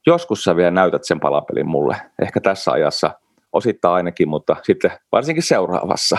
joskus 0.07 0.43
sä 0.43 0.55
vielä 0.55 0.71
näytät 0.71 1.03
sen 1.03 1.19
palapelin 1.19 1.67
mulle. 1.67 1.97
Ehkä 2.21 2.41
tässä 2.41 2.71
ajassa 2.71 3.11
osittain 3.53 3.93
ainakin, 3.93 4.29
mutta 4.29 4.55
sitten 4.63 4.91
varsinkin 5.11 5.43
seuraavassa. 5.43 6.17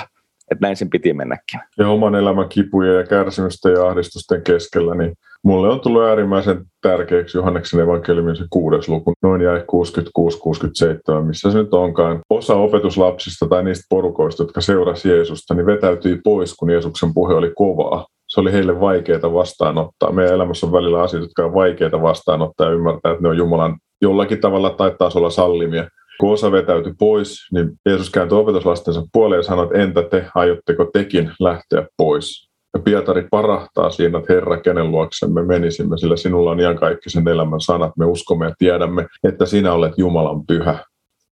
Että 0.51 0.67
näin 0.67 0.77
sen 0.77 0.91
piti 0.91 1.13
mennäkin. 1.13 1.61
Ja 1.79 1.89
oman 1.89 2.15
elämän 2.15 2.49
kipuja 2.49 2.93
ja 2.93 3.07
kärsimysten 3.07 3.73
ja 3.73 3.87
ahdistusten 3.87 4.43
keskellä, 4.43 4.95
niin 4.95 5.15
mulle 5.45 5.69
on 5.69 5.81
tullut 5.81 6.03
äärimmäisen 6.03 6.65
tärkeäksi 6.83 7.39
Johanneksen 7.39 7.81
evankeliumin 7.81 8.37
se 8.37 8.45
kuudes 8.51 8.89
luku, 8.89 9.13
noin 9.23 9.41
jäi 9.41 9.59
66-67, 9.59 11.23
missä 11.23 11.51
se 11.51 11.59
nyt 11.59 11.75
onkaan. 11.75 12.21
Osa 12.31 12.55
opetuslapsista 12.55 13.47
tai 13.47 13.65
niistä 13.65 13.87
porukoista, 13.89 14.43
jotka 14.43 14.61
seurasi 14.61 15.09
Jeesusta, 15.09 15.55
niin 15.55 15.67
vetäytyi 15.67 16.21
pois, 16.25 16.55
kun 16.55 16.71
Jeesuksen 16.71 17.15
puhe 17.15 17.35
oli 17.35 17.53
kovaa 17.57 18.07
se 18.29 18.41
oli 18.41 18.53
heille 18.53 18.81
vaikeaa 18.81 19.35
vastaanottaa. 19.35 20.13
Meidän 20.13 20.35
elämässä 20.35 20.67
on 20.67 20.73
välillä 20.73 21.03
asioita, 21.03 21.25
jotka 21.25 21.45
on 21.45 21.55
vaikeita 21.55 22.03
vastaanottaa 22.03 22.67
ja 22.67 22.73
ymmärtää, 22.73 23.13
että 23.13 23.23
ne 23.23 23.29
on 23.29 23.37
Jumalan 23.37 23.77
jollakin 24.03 24.41
tavalla 24.41 24.71
tai 24.71 24.95
taas 24.99 25.17
olla 25.17 25.31
sallimia. 25.31 25.89
Kun 26.21 26.33
osa 26.33 26.53
vetäytyi 26.53 26.93
pois, 26.99 27.37
niin 27.53 27.71
Jeesus 27.87 28.11
kääntyi 28.11 28.39
opetuslastensa 28.39 29.03
puoleen 29.13 29.39
ja 29.39 29.43
sanoi, 29.43 29.65
että 29.65 29.79
entä 29.79 30.03
te, 30.03 30.27
aiotteko 30.35 30.85
tekin 30.93 31.31
lähteä 31.41 31.87
pois? 31.97 32.49
Ja 32.75 32.81
Pietari 32.81 33.29
parahtaa 33.31 33.91
siinä, 33.91 34.19
että 34.19 34.33
Herra, 34.33 34.61
kenen 34.61 34.91
luoksemme 34.91 35.43
menisimme, 35.43 35.99
sillä 35.99 36.17
sinulla 36.17 36.51
on 36.51 36.59
sen 37.07 37.29
elämän 37.29 37.61
sanat. 37.61 37.93
Me 37.99 38.05
uskomme 38.05 38.47
ja 38.47 38.55
tiedämme, 38.59 39.07
että 39.25 39.47
sinä 39.47 39.73
olet 39.73 39.93
Jumalan 39.97 40.47
pyhä. 40.47 40.79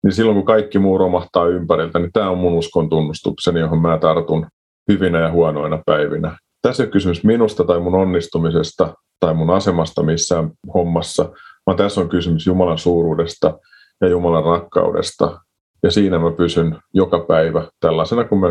Niin 0.03 0.13
silloin, 0.13 0.37
kun 0.37 0.45
kaikki 0.45 0.79
muu 0.79 0.99
romahtaa 0.99 1.47
ympäriltä, 1.47 1.99
niin 1.99 2.13
tämä 2.13 2.31
on 2.31 2.39
mun 2.39 2.53
uskon 2.53 2.89
tunnustukseni, 2.89 3.61
johon 3.61 3.83
mä 3.83 3.99
tartun 3.99 4.47
hyvinä 4.89 5.21
ja 5.21 5.33
huonoina 5.33 5.83
päivinä 5.87 6.37
tässä 6.65 6.83
ei 6.83 6.87
ole 6.87 6.93
kysymys 6.93 7.25
minusta 7.25 7.65
tai 7.65 7.81
mun 7.81 7.95
onnistumisesta 7.95 8.95
tai 9.21 9.35
mun 9.35 9.51
asemasta 9.51 10.03
missään 10.03 10.51
hommassa, 10.75 11.33
vaan 11.67 11.77
tässä 11.77 12.01
on 12.01 12.09
kysymys 12.09 12.47
Jumalan 12.47 12.79
suuruudesta 12.79 13.59
ja 14.01 14.09
Jumalan 14.09 14.45
rakkaudesta. 14.45 15.41
Ja 15.83 15.91
siinä 15.91 16.19
mä 16.19 16.31
pysyn 16.31 16.79
joka 16.95 17.19
päivä 17.29 17.69
tällaisena 17.81 18.25
kuin 18.25 18.41
mä 18.41 18.49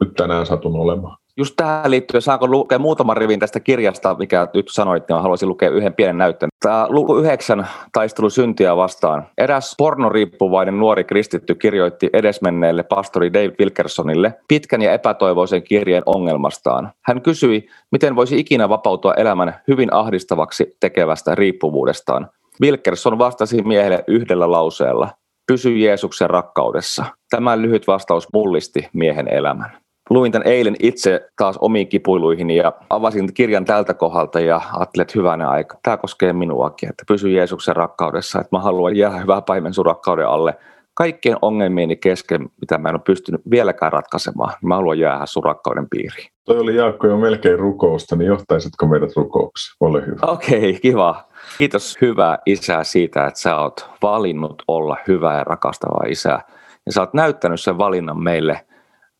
nyt 0.00 0.14
tänään 0.16 0.46
satun 0.46 0.76
olemaan. 0.76 1.16
Just 1.36 1.54
tähän 1.56 1.90
liittyen, 1.90 2.22
saanko 2.22 2.46
lukea 2.48 2.78
muutaman 2.78 3.16
rivin 3.16 3.40
tästä 3.40 3.60
kirjasta, 3.60 4.14
mikä 4.18 4.48
nyt 4.54 4.66
sanoit, 4.70 5.08
niin 5.08 5.22
haluaisin 5.22 5.48
lukea 5.48 5.70
yhden 5.70 5.94
pienen 5.94 6.18
näytön. 6.18 6.48
Tämä 6.60 6.86
luku 6.88 7.16
yhdeksän 7.16 7.66
taistelu 7.92 8.30
syntiä 8.30 8.76
vastaan. 8.76 9.26
Eräs 9.38 9.74
pornoriippuvainen 9.78 10.78
nuori 10.78 11.04
kristitty 11.04 11.54
kirjoitti 11.54 12.10
edesmenneelle 12.12 12.82
pastori 12.82 13.32
Dave 13.32 13.52
Wilkersonille 13.60 14.34
pitkän 14.48 14.82
ja 14.82 14.92
epätoivoisen 14.92 15.62
kirjeen 15.62 16.02
ongelmastaan. 16.06 16.92
Hän 17.04 17.22
kysyi, 17.22 17.68
miten 17.92 18.16
voisi 18.16 18.38
ikinä 18.38 18.68
vapautua 18.68 19.14
elämän 19.14 19.54
hyvin 19.68 19.94
ahdistavaksi 19.94 20.76
tekevästä 20.80 21.34
riippuvuudestaan. 21.34 22.28
Wilkerson 22.62 23.18
vastasi 23.18 23.62
miehelle 23.62 24.04
yhdellä 24.06 24.50
lauseella. 24.50 25.08
Pysy 25.46 25.76
Jeesuksen 25.76 26.30
rakkaudessa. 26.30 27.04
Tämä 27.30 27.58
lyhyt 27.58 27.86
vastaus 27.86 28.28
mullisti 28.32 28.88
miehen 28.92 29.28
elämän. 29.28 29.82
Luin 30.10 30.32
tämän 30.32 30.48
eilen 30.48 30.76
itse 30.80 31.28
taas 31.36 31.58
omiin 31.60 31.88
kipuiluihin 31.88 32.50
ja 32.50 32.72
avasin 32.90 33.34
kirjan 33.34 33.64
tältä 33.64 33.94
kohdalta 33.94 34.40
ja 34.40 34.60
ajattelin, 34.72 35.02
että 35.02 35.18
hyvänä 35.18 35.50
aika. 35.50 35.78
Tämä 35.82 35.96
koskee 35.96 36.32
minuakin, 36.32 36.88
että 36.88 37.04
pysy 37.08 37.30
Jeesuksen 37.30 37.76
rakkaudessa, 37.76 38.40
että 38.40 38.56
mä 38.56 38.60
haluan 38.60 38.96
jäädä 38.96 39.16
hyvää 39.16 39.42
paimen 39.42 39.74
sun 39.74 39.86
rakkauden 39.86 40.28
alle 40.28 40.54
kaikkien 40.94 41.36
ongelmieni 41.42 41.96
kesken, 41.96 42.48
mitä 42.60 42.78
mä 42.78 42.88
en 42.88 42.94
ole 42.94 43.02
pystynyt 43.04 43.40
vieläkään 43.50 43.92
ratkaisemaan. 43.92 44.54
Mä 44.62 44.74
haluan 44.74 44.98
jäädä 44.98 45.26
sun 45.26 45.44
rakkauden 45.44 45.86
piiriin. 45.90 46.28
Toi 46.44 46.58
oli 46.58 46.76
Jaakko 46.76 47.06
jo 47.06 47.16
melkein 47.16 47.58
rukousta, 47.58 48.16
niin 48.16 48.26
johtaisitko 48.26 48.86
meidät 48.86 49.16
rukouksiin? 49.16 49.76
Ole 49.80 50.06
hyvä. 50.06 50.26
Okei, 50.26 50.58
okay, 50.58 50.72
kiva. 50.82 51.24
Kiitos 51.58 51.98
hyvä 52.00 52.38
isä 52.46 52.84
siitä, 52.84 53.26
että 53.26 53.40
sä 53.40 53.56
oot 53.56 53.88
valinnut 54.02 54.62
olla 54.68 54.96
hyvä 55.08 55.34
ja 55.34 55.44
rakastava 55.44 56.06
isä. 56.08 56.40
Ja 56.86 56.92
sä 56.92 57.00
oot 57.00 57.14
näyttänyt 57.14 57.60
sen 57.60 57.78
valinnan 57.78 58.22
meille 58.22 58.66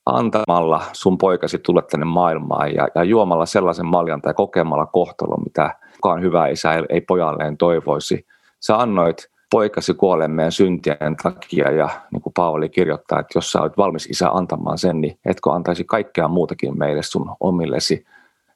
antamalla 0.07 0.83
sun 0.93 1.19
poikasi 1.19 1.59
tulla 1.59 1.83
tänne 1.83 2.07
maailmaan 2.07 2.75
ja, 2.75 2.88
ja 2.95 3.05
juomalla 3.05 3.47
sellaisen 3.47 3.87
maljan 3.87 4.23
tai 4.23 4.35
kokemalla 4.35 4.87
kohtalon, 4.87 5.43
mitä 5.45 5.77
kukaan 5.95 6.23
hyvä 6.23 6.49
isä 6.49 6.75
ei, 6.75 6.83
ei 6.88 7.01
pojalleen 7.01 7.57
toivoisi. 7.57 8.27
Sä 8.61 8.77
annoit 8.79 9.31
poikasi 9.51 9.95
kuolee 9.95 10.29
meidän 10.29 10.53
syntien 10.53 11.17
takia 11.23 11.71
ja 11.71 11.88
niin 12.12 12.23
kuin 12.23 12.33
Paavali 12.37 12.69
kirjoittaa, 12.69 13.21
että 13.21 13.38
jos 13.38 13.53
sä 13.53 13.61
olet 13.61 13.77
valmis 13.77 14.07
isä 14.07 14.31
antamaan 14.31 14.79
sen, 14.79 15.01
niin 15.01 15.19
etkö 15.25 15.53
antaisi 15.53 15.85
kaikkea 15.85 16.29
muutakin 16.29 16.79
meille 16.79 17.03
sun 17.03 17.31
omillesi. 17.41 18.05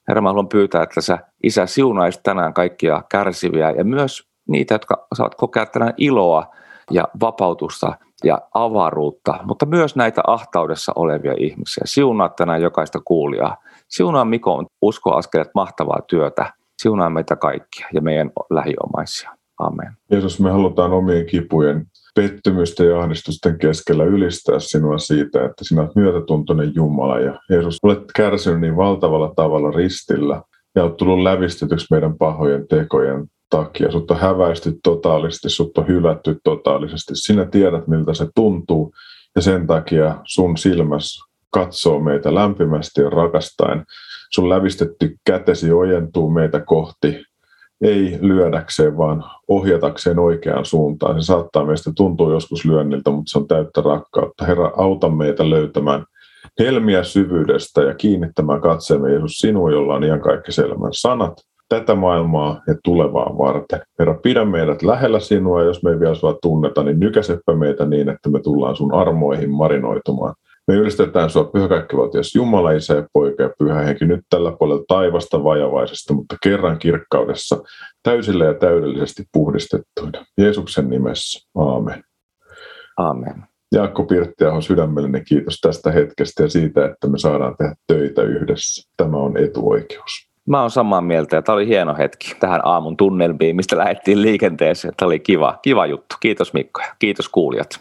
Herra, 0.09 0.23
mä 0.23 0.29
haluan 0.29 0.49
pyytää, 0.49 0.83
että 0.83 1.01
sä 1.01 1.19
isä 1.43 1.67
siunaisit 1.67 2.23
tänään 2.23 2.55
kaikkia 2.55 3.03
kärsiviä 3.09 3.71
ja 3.71 3.85
myös 3.85 4.29
niitä, 4.49 4.75
jotka 4.75 5.07
saavat 5.15 5.35
kokea 5.35 5.67
tänään 5.67 5.95
iloa 5.97 6.47
ja 6.91 7.09
vapautusta 7.21 7.93
ja 8.27 8.41
avaruutta, 8.55 9.39
mutta 9.45 9.67
myös 9.67 9.97
näitä 9.97 10.23
ahtaudessa 10.27 10.93
olevia 10.97 11.35
ihmisiä. 11.39 11.83
Siunaa 11.85 12.29
tänään 12.29 12.63
jokaista 12.63 12.99
kuulijaa. 13.05 13.57
Siunaa 13.89 14.25
Mikon 14.25 14.67
uskoaskeleet 14.83 15.51
mahtavaa 15.55 16.01
työtä. 16.07 16.53
Siunaa 16.83 17.11
meitä 17.11 17.37
kaikkia 17.37 17.87
ja 17.93 18.01
meidän 18.01 18.31
lähiomaisia. 18.51 19.31
Amen. 19.59 19.93
Jeesus, 20.11 20.41
me 20.41 20.51
halutaan 20.51 20.93
omien 20.93 21.27
kipujen, 21.27 21.87
pettymysten 22.15 22.89
ja 22.89 23.01
ahdistusten 23.01 23.59
keskellä 23.59 24.05
ylistää 24.05 24.59
sinua 24.59 24.99
siitä, 24.99 25.45
että 25.45 25.65
sinä 25.65 25.81
olet 25.81 25.97
myötätuntoinen 25.97 26.73
Jumala. 26.75 27.21
Ja 27.21 27.41
Jeesus, 27.51 27.79
olet 27.83 28.03
kärsinyt 28.17 28.61
niin 28.61 28.77
valtavalla 28.77 29.33
tavalla 29.37 29.71
ristillä 29.71 30.43
ja 30.75 30.83
olet 30.83 30.97
tullut 30.97 31.23
lävistetyksi 31.23 31.87
meidän 31.91 32.19
pahojen 32.19 32.69
tekojen 32.69 33.27
takia. 33.51 33.91
Sut 33.91 34.11
on 34.11 34.17
häväisty 34.17 34.79
totaalisesti, 34.83 35.51
sut 35.51 35.79
on 35.79 35.89
hylätty 35.89 36.37
totaalisesti. 36.45 37.17
Sinä 37.17 37.45
tiedät, 37.45 37.87
miltä 37.87 38.15
se 38.15 38.27
tuntuu 38.35 38.93
ja 39.37 39.43
sen 39.43 39.67
takia 39.67 40.17
sun 40.25 40.57
silmäs 40.57 41.19
katsoo 41.51 42.01
meitä 42.01 42.35
lämpimästi 42.35 43.01
ja 43.01 43.11
rakastaen. 43.11 43.85
Sun 44.31 44.49
lävistetty 44.49 45.17
kätesi 45.27 45.73
ojentuu 45.73 46.31
meitä 46.31 46.61
kohti 46.61 47.25
ei 47.83 48.19
lyödäkseen, 48.21 48.99
vaan 48.99 49.25
ohjatakseen 49.49 50.19
oikeaan 50.19 50.65
suuntaan. 50.65 51.23
Se 51.23 51.27
saattaa 51.27 51.65
meistä 51.65 51.93
tuntua 51.97 52.33
joskus 52.33 52.65
lyönniltä, 52.65 53.11
mutta 53.11 53.31
se 53.31 53.39
on 53.39 53.49
täyttä 53.49 53.81
rakkautta. 53.81 54.45
Herra, 54.45 54.73
auta 54.77 55.09
meitä 55.09 55.51
löytämään 55.51 56.05
helmiä 56.59 57.05
syvyydestä 57.05 57.83
ja 57.83 57.95
kiinnittämään 57.95 58.61
katseemme 58.61 59.11
Jeesus 59.11 59.33
sinuun, 59.33 59.73
jolla 59.73 59.95
on 59.95 60.05
ihan 60.05 60.21
kaikki 60.21 60.53
selvän 60.53 60.93
sanat 60.93 61.33
tätä 61.69 61.95
maailmaa 61.95 62.63
ja 62.67 62.75
tulevaa 62.85 63.39
varten. 63.39 63.81
Herra, 63.99 64.15
pidä 64.15 64.45
meidät 64.45 64.83
lähellä 64.83 65.21
sinua, 65.21 65.61
ja 65.61 65.67
jos 65.67 65.83
me 65.83 65.91
ei 65.91 66.01
vielä 66.01 66.15
sua 66.15 66.39
tunneta, 66.43 66.83
niin 66.83 67.01
nykäseppä 67.01 67.55
meitä 67.55 67.87
niin, 67.87 68.09
että 68.09 68.31
me 68.31 68.41
tullaan 68.41 68.77
sun 68.77 68.95
armoihin 68.95 69.51
marinoitumaan. 69.51 70.35
Me 70.69 70.75
ylistetään 70.75 71.31
sinua 71.31 71.51
pyhäkäikkivaltias 71.53 72.35
Jumala, 72.35 72.73
Isä 72.73 72.95
ja 72.95 73.07
Poika 73.13 73.43
ja 73.43 73.51
Pyhä 73.59 73.81
Henki 73.81 74.05
nyt 74.05 74.21
tällä 74.31 74.53
puolella 74.59 74.85
taivasta 74.89 75.45
vajavaisesta, 75.45 76.15
mutta 76.15 76.37
kerran 76.43 76.79
kirkkaudessa 76.79 77.63
täysillä 78.03 78.45
ja 78.45 78.55
täydellisesti 78.55 79.25
puhdistettuina. 79.33 80.27
Jeesuksen 80.39 80.91
nimessä. 80.91 81.49
Aamen. 81.55 82.05
Aamen. 82.97 83.45
Jaakko 83.73 84.05
Pirttiaho, 84.05 84.61
sydämellinen 84.61 85.25
kiitos 85.29 85.61
tästä 85.61 85.91
hetkestä 85.93 86.43
ja 86.43 86.49
siitä, 86.49 86.85
että 86.85 87.09
me 87.09 87.19
saadaan 87.19 87.57
tehdä 87.59 87.75
töitä 87.87 88.23
yhdessä. 88.23 88.91
Tämä 88.97 89.17
on 89.17 89.37
etuoikeus. 89.37 90.36
Mä 90.47 90.61
oon 90.61 90.71
samaa 90.71 91.01
mieltä 91.01 91.37
ja 91.37 91.43
tämä 91.43 91.57
oli 91.57 91.67
hieno 91.67 91.95
hetki 91.99 92.37
tähän 92.41 92.61
aamun 92.65 92.97
tunnelmiin, 92.97 93.57
mistä 93.57 93.79
lähdettiin 93.79 94.23
liikenteeseen. 94.23 94.95
Tämä 94.97 95.07
oli 95.07 95.21
kiva, 95.21 95.59
kiva 95.63 95.87
juttu. 95.87 96.17
Kiitos 96.21 96.53
Mikko 96.53 96.81
ja 96.81 96.95
kiitos 96.99 97.29
kuulijat. 97.29 97.81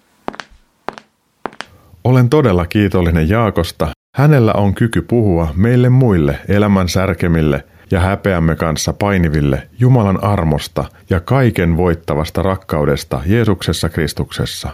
Olen 2.03 2.29
todella 2.29 2.65
kiitollinen 2.65 3.29
Jaakosta. 3.29 3.87
Hänellä 4.15 4.53
on 4.53 4.73
kyky 4.73 5.01
puhua 5.01 5.47
meille 5.55 5.89
muille 5.89 6.39
elämän 6.47 6.89
särkemille 6.89 7.63
ja 7.91 7.99
häpeämme 7.99 8.55
kanssa 8.55 8.93
painiville 8.93 9.67
Jumalan 9.79 10.23
armosta 10.23 10.85
ja 11.09 11.19
kaiken 11.19 11.77
voittavasta 11.77 12.41
rakkaudesta 12.41 13.21
Jeesuksessa 13.25 13.89
Kristuksessa. 13.89 14.69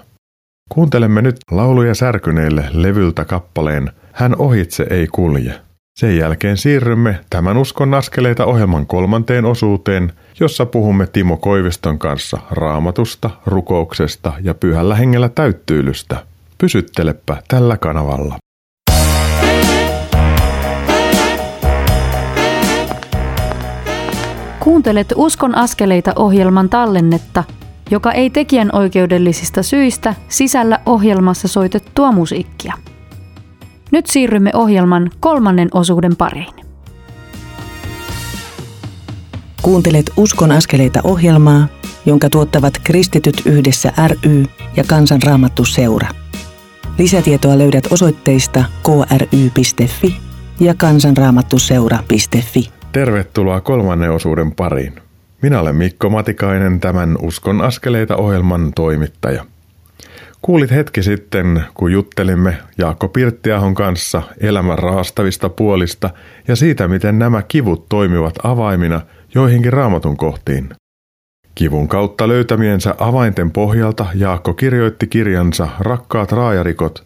Kuuntelemme 0.70 1.22
nyt 1.22 1.36
lauluja 1.52 1.96
särkyneille 1.96 2.66
levyltä 2.74 3.26
kappaleen 3.26 3.92
Hän 4.12 4.36
ohitse 4.40 4.88
ei 4.90 5.08
kulje. 5.08 5.71
Sen 6.02 6.18
jälkeen 6.18 6.58
siirrymme 6.58 7.20
tämän 7.30 7.58
Uskon 7.58 7.94
askeleita 7.94 8.46
ohjelman 8.46 8.88
kolmanteen 8.88 9.46
osuuteen, 9.46 10.14
jossa 10.40 10.66
puhumme 10.66 11.08
Timo 11.08 11.38
Koiviston 11.38 12.00
kanssa 12.00 12.38
raamatusta, 12.52 13.30
rukouksesta 13.46 14.34
ja 14.42 14.54
pyhällä 14.54 14.96
hengellä 14.96 15.30
täyttyylystä– 15.30 16.18
Pysyttelepä 16.58 17.38
tällä 17.48 17.78
kanavalla. 17.78 18.36
Kuuntelet 24.60 25.14
Uskon 25.16 25.56
askeleita 25.56 26.14
ohjelman 26.16 26.70
tallennetta, 26.70 27.44
joka 27.92 28.12
ei 28.12 28.30
tekijän 28.30 28.70
oikeudellisista 28.74 29.64
syistä 29.64 30.16
sisällä 30.30 30.80
ohjelmassa 30.86 31.48
soitettua 31.48 32.12
musiikkia. 32.12 32.74
Nyt 33.92 34.06
siirrymme 34.08 34.52
ohjelman 34.54 35.12
kolmannen 35.20 35.70
osuuden 35.74 36.16
pariin. 36.16 36.54
Kuuntelet 39.62 40.12
Uskon 40.18 40.52
askeleita 40.52 41.00
ohjelmaa, 41.04 41.68
jonka 42.06 42.30
tuottavat 42.30 42.74
Kristityt 42.84 43.42
yhdessä 43.46 43.94
ry 44.08 44.46
ja 44.78 44.84
Kansanraamattu 44.88 45.66
seura. 45.66 46.08
Lisätietoa 46.98 47.58
löydät 47.58 47.88
osoitteista 47.92 48.64
kry.fi 48.84 50.16
ja 50.60 50.74
kansanraamattuseura.fi. 50.74 52.70
Tervetuloa 52.92 53.62
kolmannen 53.62 54.12
osuuden 54.12 54.52
pariin. 54.52 54.94
Minä 55.42 55.60
olen 55.60 55.76
Mikko 55.76 56.10
Matikainen, 56.10 56.80
tämän 56.80 57.18
Uskon 57.22 57.62
askeleita 57.62 58.16
ohjelman 58.16 58.72
toimittaja. 58.76 59.46
Kuulit 60.42 60.72
hetki 60.72 61.04
sitten, 61.04 61.64
kun 61.74 61.92
juttelimme 61.92 62.58
Jaakko 62.78 63.08
Pirttiahon 63.08 63.76
kanssa 63.76 64.22
elämän 64.40 64.80
raastavista 64.80 65.50
puolista 65.50 66.10
ja 66.48 66.56
siitä, 66.56 66.88
miten 66.88 67.20
nämä 67.20 67.42
kivut 67.42 67.90
toimivat 67.90 68.34
avaimina 68.44 69.02
joihinkin 69.36 69.74
raamatun 69.74 70.18
kohtiin. 70.18 70.70
Kivun 71.56 71.88
kautta 71.88 72.28
löytämiensä 72.28 72.96
avainten 73.00 73.52
pohjalta 73.52 74.06
Jaakko 74.16 74.54
kirjoitti 74.54 75.08
kirjansa 75.08 75.68
Rakkaat 75.80 76.32
raajarikot. 76.32 77.04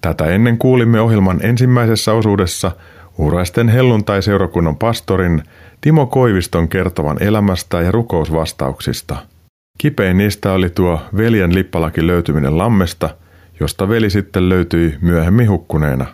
Tätä 0.00 0.26
ennen 0.26 0.58
kuulimme 0.58 1.00
ohjelman 1.00 1.40
ensimmäisessä 1.42 2.12
osuudessa 2.12 2.72
Uraisten 3.18 3.68
helluntai-seurakunnan 3.68 4.76
pastorin 4.76 5.42
Timo 5.80 6.06
Koiviston 6.06 6.68
kertovan 6.68 7.22
elämästä 7.22 7.80
ja 7.80 7.92
rukousvastauksista. 7.92 9.16
Kipein 9.80 10.18
niistä 10.18 10.52
oli 10.52 10.70
tuo 10.70 11.00
veljen 11.16 11.54
lippalaki 11.54 12.06
löytyminen 12.06 12.58
lammesta, 12.58 13.10
josta 13.60 13.88
veli 13.88 14.10
sitten 14.10 14.48
löytyi 14.48 14.98
myöhemmin 15.00 15.50
hukkuneena. 15.50 16.06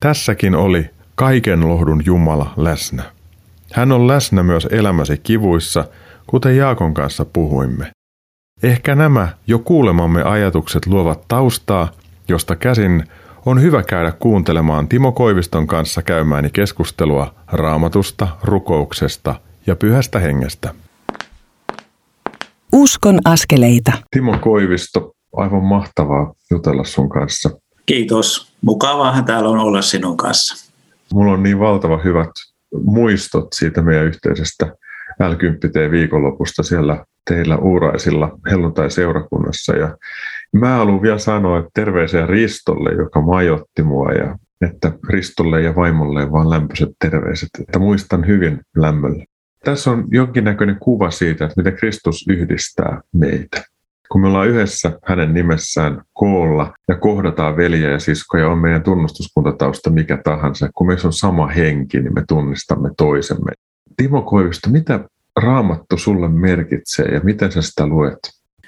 Tässäkin 0.00 0.54
oli 0.54 0.90
kaiken 1.14 1.68
lohdun 1.68 2.02
Jumala 2.04 2.54
läsnä. 2.56 3.02
Hän 3.72 3.92
on 3.92 4.08
läsnä 4.08 4.42
myös 4.42 4.68
elämäsi 4.70 5.18
kivuissa– 5.18 5.84
kuten 6.30 6.56
Jaakon 6.56 6.94
kanssa 6.94 7.24
puhuimme. 7.24 7.90
Ehkä 8.62 8.94
nämä 8.94 9.28
jo 9.46 9.58
kuulemamme 9.58 10.22
ajatukset 10.22 10.86
luovat 10.86 11.28
taustaa, 11.28 11.90
josta 12.28 12.56
käsin 12.56 13.04
on 13.46 13.62
hyvä 13.62 13.82
käydä 13.82 14.12
kuuntelemaan 14.12 14.88
Timo 14.88 15.12
Koiviston 15.12 15.66
kanssa 15.66 16.02
käymääni 16.02 16.50
keskustelua 16.50 17.34
raamatusta, 17.52 18.28
rukouksesta 18.42 19.34
ja 19.66 19.76
pyhästä 19.76 20.18
hengestä. 20.18 20.74
Uskon 22.72 23.18
askeleita. 23.24 23.92
Timo 24.10 24.38
Koivisto, 24.38 25.12
aivan 25.36 25.64
mahtavaa 25.64 26.34
jutella 26.50 26.84
sun 26.84 27.08
kanssa. 27.08 27.50
Kiitos. 27.86 28.52
Mukavaahan 28.62 29.24
täällä 29.24 29.48
on 29.48 29.58
olla 29.58 29.82
sinun 29.82 30.16
kanssa. 30.16 30.70
Mulla 31.14 31.32
on 31.32 31.42
niin 31.42 31.58
valtava 31.58 32.00
hyvät 32.04 32.30
muistot 32.84 33.46
siitä 33.52 33.82
meidän 33.82 34.06
yhteisestä 34.06 34.66
L10T 35.22 35.90
viikonlopusta 35.90 36.62
siellä 36.62 37.04
teillä 37.30 37.56
Uuraisilla 37.56 38.38
helluntai-seurakunnassa. 38.50 39.76
Ja 39.76 39.96
Mä 40.52 40.76
haluan 40.76 41.02
vielä 41.02 41.18
sanoa, 41.18 41.58
että 41.58 41.70
terveisiä 41.74 42.26
Ristolle, 42.26 42.90
joka 42.90 43.20
majotti 43.20 43.82
mua 43.82 44.12
ja 44.12 44.38
että 44.60 44.92
Ristolle 45.08 45.62
ja 45.62 45.76
vaimolle 45.76 46.32
vaan 46.32 46.50
lämpöiset 46.50 46.88
terveiset, 47.04 47.48
että 47.60 47.78
muistan 47.78 48.26
hyvin 48.26 48.60
lämmöllä. 48.76 49.24
Tässä 49.64 49.90
on 49.90 50.04
jonkinnäköinen 50.10 50.76
kuva 50.80 51.10
siitä, 51.10 51.44
että 51.44 51.54
miten 51.56 51.76
Kristus 51.76 52.24
yhdistää 52.28 53.00
meitä. 53.12 53.64
Kun 54.12 54.20
me 54.20 54.26
ollaan 54.26 54.48
yhdessä 54.48 54.98
hänen 55.04 55.34
nimessään 55.34 56.02
koolla 56.12 56.74
ja 56.88 56.96
kohdataan 56.96 57.56
veljiä 57.56 57.90
ja 57.90 57.98
siskoja, 57.98 58.48
on 58.48 58.58
meidän 58.58 58.82
tunnustuskuntatausta 58.82 59.90
mikä 59.90 60.18
tahansa. 60.24 60.70
Kun 60.74 60.86
meissä 60.86 61.08
on 61.08 61.12
sama 61.12 61.46
henki, 61.46 62.00
niin 62.00 62.14
me 62.14 62.24
tunnistamme 62.28 62.90
toisemme. 62.96 63.52
Timo 63.96 64.22
Koivisto, 64.22 64.70
mitä 64.70 65.00
raamattu 65.36 65.96
sulle 65.96 66.28
merkitsee 66.28 67.06
ja 67.06 67.20
miten 67.22 67.52
sä 67.52 67.62
sitä 67.62 67.86
luet? 67.86 68.18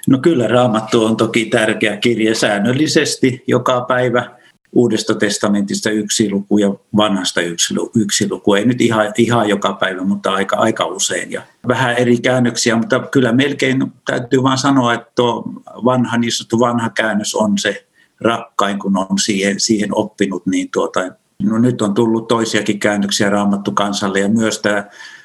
No 0.07 0.17
kyllä 0.17 0.47
raamattu 0.47 1.05
on 1.05 1.17
toki 1.17 1.45
tärkeä 1.45 1.97
kirja 1.97 2.35
säännöllisesti 2.35 3.43
joka 3.47 3.81
päivä 3.81 4.42
Uudesta 4.75 5.15
testamentista 5.15 5.89
yksi 5.89 6.31
luku 6.31 6.57
ja 6.57 6.73
vanhasta 6.97 7.41
yksi, 7.41 7.73
yksi 7.95 8.29
luku. 8.29 8.53
Ei 8.53 8.65
nyt 8.65 8.81
ihan, 8.81 9.13
ihan 9.17 9.49
joka 9.49 9.73
päivä, 9.73 10.03
mutta 10.03 10.33
aika, 10.33 10.55
aika 10.55 10.85
usein. 10.85 11.31
Ja 11.31 11.41
vähän 11.67 11.95
eri 11.95 12.17
käännöksiä, 12.17 12.75
mutta 12.75 12.99
kyllä 12.99 13.31
melkein 13.31 13.93
täytyy 14.05 14.43
vain 14.43 14.57
sanoa, 14.57 14.93
että 14.93 15.11
tuo 15.15 15.43
vanha, 15.85 16.17
niin 16.17 16.31
sanottu 16.31 16.59
vanha 16.59 16.89
käännös 16.89 17.35
on 17.35 17.57
se 17.57 17.87
rakkain, 18.21 18.79
kun 18.79 18.97
on 18.97 19.19
siihen, 19.19 19.59
siihen 19.59 19.89
oppinut. 19.95 20.45
Niin 20.45 20.69
tuota, 20.71 20.99
no 21.43 21.57
nyt 21.57 21.81
on 21.81 21.93
tullut 21.93 22.27
toisiakin 22.27 22.79
käännöksiä 22.79 23.29
Raamattu 23.29 23.71
kansalle 23.71 24.19
ja 24.19 24.29
myös 24.29 24.59
tämä 24.59 24.83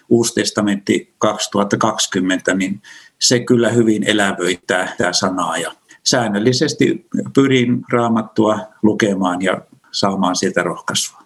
Uusi 0.08 0.34
testamentti 0.34 1.14
2020, 1.18 2.54
niin 2.54 2.82
se 3.18 3.40
kyllä 3.40 3.68
hyvin 3.68 4.04
elävöittää 4.04 4.94
tämä 4.98 5.12
sanaa 5.12 5.56
ja 5.56 5.72
säännöllisesti 6.10 7.06
pyrin 7.34 7.82
raamattua 7.92 8.58
lukemaan 8.82 9.42
ja 9.42 9.60
saamaan 9.90 10.36
sieltä 10.36 10.62
rohkaisua. 10.62 11.18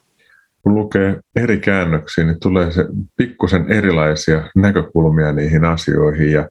Kun 0.63 0.75
lukee 0.75 1.21
eri 1.37 1.59
käännöksiä, 1.59 2.25
niin 2.25 2.41
tulee 2.41 2.73
se 2.73 2.87
pikkusen 3.17 3.73
erilaisia 3.73 4.51
näkökulmia 4.57 5.33
niihin 5.33 5.65
asioihin. 5.65 6.33
Ja 6.33 6.49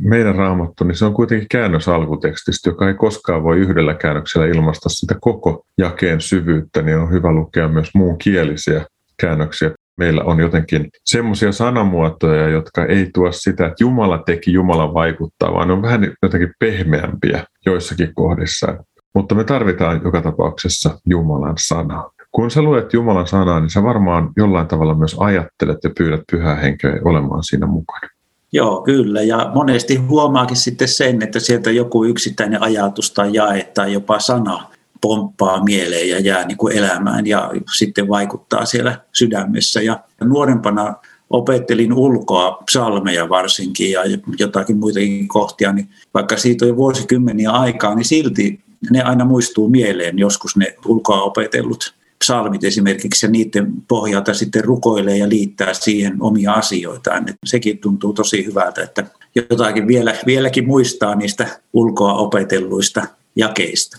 meidän 0.00 0.34
raamattu, 0.34 0.84
niin 0.84 0.96
se 0.96 1.04
on 1.04 1.14
kuitenkin 1.14 1.48
käännös 1.50 1.88
alkutekstistä, 1.88 2.70
joka 2.70 2.88
ei 2.88 2.94
koskaan 2.94 3.42
voi 3.42 3.58
yhdellä 3.58 3.94
käännöksellä 3.94 4.46
ilmaista 4.46 4.88
sitä 4.88 5.14
koko 5.20 5.66
jakeen 5.78 6.20
syvyyttä, 6.20 6.82
niin 6.82 6.96
on 6.98 7.10
hyvä 7.12 7.32
lukea 7.32 7.68
myös 7.68 7.90
muun 7.94 8.18
kielisiä 8.18 8.86
käännöksiä 9.20 9.70
meillä 10.00 10.24
on 10.24 10.40
jotenkin 10.40 10.88
semmoisia 11.04 11.52
sanamuotoja, 11.52 12.48
jotka 12.48 12.84
ei 12.84 13.10
tuo 13.14 13.32
sitä, 13.32 13.66
että 13.66 13.84
Jumala 13.84 14.18
teki, 14.18 14.52
Jumala 14.52 14.94
vaikuttaa, 14.94 15.54
vaan 15.54 15.68
ne 15.68 15.74
on 15.74 15.82
vähän 15.82 16.12
jotenkin 16.22 16.52
pehmeämpiä 16.58 17.44
joissakin 17.66 18.14
kohdissa. 18.14 18.84
Mutta 19.14 19.34
me 19.34 19.44
tarvitaan 19.44 20.00
joka 20.04 20.22
tapauksessa 20.22 20.98
Jumalan 21.06 21.54
sanaa. 21.58 22.10
Kun 22.32 22.50
sä 22.50 22.62
luet 22.62 22.92
Jumalan 22.92 23.26
sanaa, 23.26 23.60
niin 23.60 23.70
sä 23.70 23.82
varmaan 23.82 24.30
jollain 24.36 24.66
tavalla 24.66 24.94
myös 24.94 25.16
ajattelet 25.18 25.78
ja 25.84 25.90
pyydät 25.98 26.20
pyhää 26.30 26.54
henkeä 26.54 26.98
olemaan 27.04 27.42
siinä 27.42 27.66
mukana. 27.66 28.08
Joo, 28.52 28.82
kyllä. 28.82 29.22
Ja 29.22 29.50
monesti 29.54 29.96
huomaakin 29.96 30.56
sitten 30.56 30.88
sen, 30.88 31.22
että 31.22 31.40
sieltä 31.40 31.70
joku 31.70 32.04
yksittäinen 32.04 32.62
ajatus 32.62 33.12
tai 33.12 33.30
jae 33.32 33.70
tai 33.74 33.92
jopa 33.92 34.18
sana 34.18 34.66
pomppaa 35.00 35.64
mieleen 35.64 36.08
ja 36.08 36.20
jää 36.20 36.46
niin 36.46 36.58
kuin 36.58 36.76
elämään 36.76 37.26
ja 37.26 37.50
sitten 37.76 38.08
vaikuttaa 38.08 38.64
siellä 38.64 39.00
sydämessä. 39.12 39.82
Ja 39.82 40.00
nuorempana 40.24 40.94
opettelin 41.30 41.92
ulkoa 41.92 42.62
psalmeja 42.66 43.28
varsinkin 43.28 43.90
ja 43.90 44.00
jotakin 44.38 44.76
muitakin 44.76 45.28
kohtia, 45.28 45.72
niin 45.72 45.88
vaikka 46.14 46.36
siitä 46.36 46.64
on 46.64 46.68
jo 46.68 46.76
vuosikymmeniä 46.76 47.50
aikaa, 47.50 47.94
niin 47.94 48.04
silti 48.04 48.60
ne 48.90 49.02
aina 49.02 49.24
muistuu 49.24 49.68
mieleen 49.68 50.18
joskus 50.18 50.56
ne 50.56 50.76
ulkoa 50.86 51.22
opetellut 51.22 51.94
psalmit 52.24 52.64
esimerkiksi 52.64 53.26
ja 53.26 53.30
niiden 53.30 53.72
pohjalta 53.88 54.34
sitten 54.34 54.64
rukoilee 54.64 55.16
ja 55.16 55.28
liittää 55.28 55.74
siihen 55.74 56.16
omia 56.20 56.52
asioitaan. 56.52 57.28
Et 57.28 57.36
sekin 57.46 57.78
tuntuu 57.78 58.12
tosi 58.12 58.46
hyvältä, 58.46 58.82
että 58.82 59.06
jotakin 59.34 59.86
vielä, 59.86 60.14
vieläkin 60.26 60.66
muistaa 60.66 61.14
niistä 61.14 61.46
ulkoa 61.72 62.14
opetelluista 62.14 63.06
jakeista. 63.36 63.96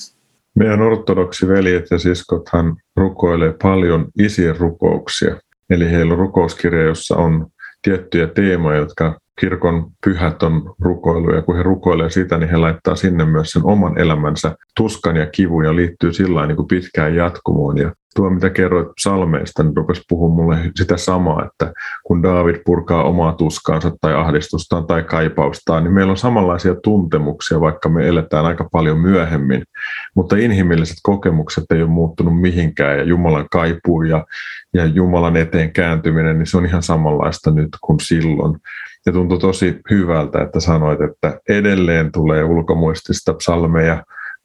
Meidän 0.56 0.82
ortodoksi 0.82 1.48
veljet 1.48 1.86
ja 1.92 1.98
siskothan 1.98 2.76
rukoilee 2.96 3.54
paljon 3.62 4.08
isien 4.20 4.58
rukouksia. 4.58 5.36
Eli 5.70 5.92
heillä 5.92 6.14
on 6.14 6.20
rukouskirja, 6.20 6.84
jossa 6.84 7.16
on 7.16 7.48
tiettyjä 7.82 8.28
teemoja, 8.28 8.78
jotka 8.78 9.20
kirkon 9.40 9.92
pyhät 10.06 10.44
on 10.44 10.76
rukoilu, 10.80 11.34
ja 11.34 11.42
kun 11.42 11.56
he 11.56 11.64
rukoilee 11.64 12.10
sitä, 12.10 12.38
niin 12.38 12.50
he 12.50 12.58
laittaa 12.58 12.96
sinne 12.96 13.26
myös 13.26 13.52
sen 13.52 13.66
oman 13.66 13.98
elämänsä 13.98 14.56
tuskan 14.78 15.16
ja 15.16 15.26
kivun, 15.26 15.66
ja 15.66 15.76
liittyy 15.76 16.14
sillä 16.14 16.48
niin 16.48 16.68
pitkään 16.70 17.16
jatkumoon. 17.16 17.78
Ja 17.78 17.92
tuo, 18.16 18.30
mitä 18.30 18.50
kerroit 18.50 18.88
salmeista, 19.00 19.64
niin 19.64 19.78
rupesi 19.78 20.02
puhua 20.10 20.36
mulle 20.36 20.58
sitä 20.76 20.98
samaa, 20.98 21.46
että 21.46 21.74
kun 22.04 22.24
David 22.24 22.56
purkaa 22.66 23.04
omaa 23.04 23.34
tuskaansa 23.34 23.92
tai 24.02 24.14
ahdistustaan 24.14 24.88
tai 24.88 25.04
kaipaustaan, 25.04 25.84
niin 25.84 25.94
meillä 25.94 26.12
on 26.12 26.18
samanlaisia 26.18 26.76
tuntemuksia, 26.84 27.62
vaikka 27.62 27.90
me 27.90 28.08
eletään 28.08 28.46
aika 28.46 28.70
paljon 28.72 29.00
myöhemmin, 29.00 29.64
mutta 30.16 30.36
inhimilliset 30.38 30.98
kokemukset 31.04 31.64
ei 31.72 31.82
ole 31.82 31.90
muuttunut 31.90 32.42
mihinkään, 32.42 32.98
ja 32.98 33.04
Jumalan 33.04 33.48
kaipuu 33.52 34.02
ja, 34.02 34.26
ja 34.74 34.86
Jumalan 34.86 35.38
eteen 35.38 35.74
kääntyminen, 35.74 36.38
niin 36.38 36.48
se 36.48 36.58
on 36.58 36.66
ihan 36.66 36.84
samanlaista 36.84 37.52
nyt 37.52 37.70
kuin 37.82 38.00
silloin. 38.00 38.60
Ja 39.06 39.12
tuntui 39.12 39.40
tosi 39.40 39.80
hyvältä, 39.92 40.42
että 40.42 40.60
sanoit, 40.60 41.02
että 41.02 41.40
edelleen 41.50 42.12
tulee 42.12 42.44
ulkomuistista 42.44 43.34
psalmeja, 43.34 44.04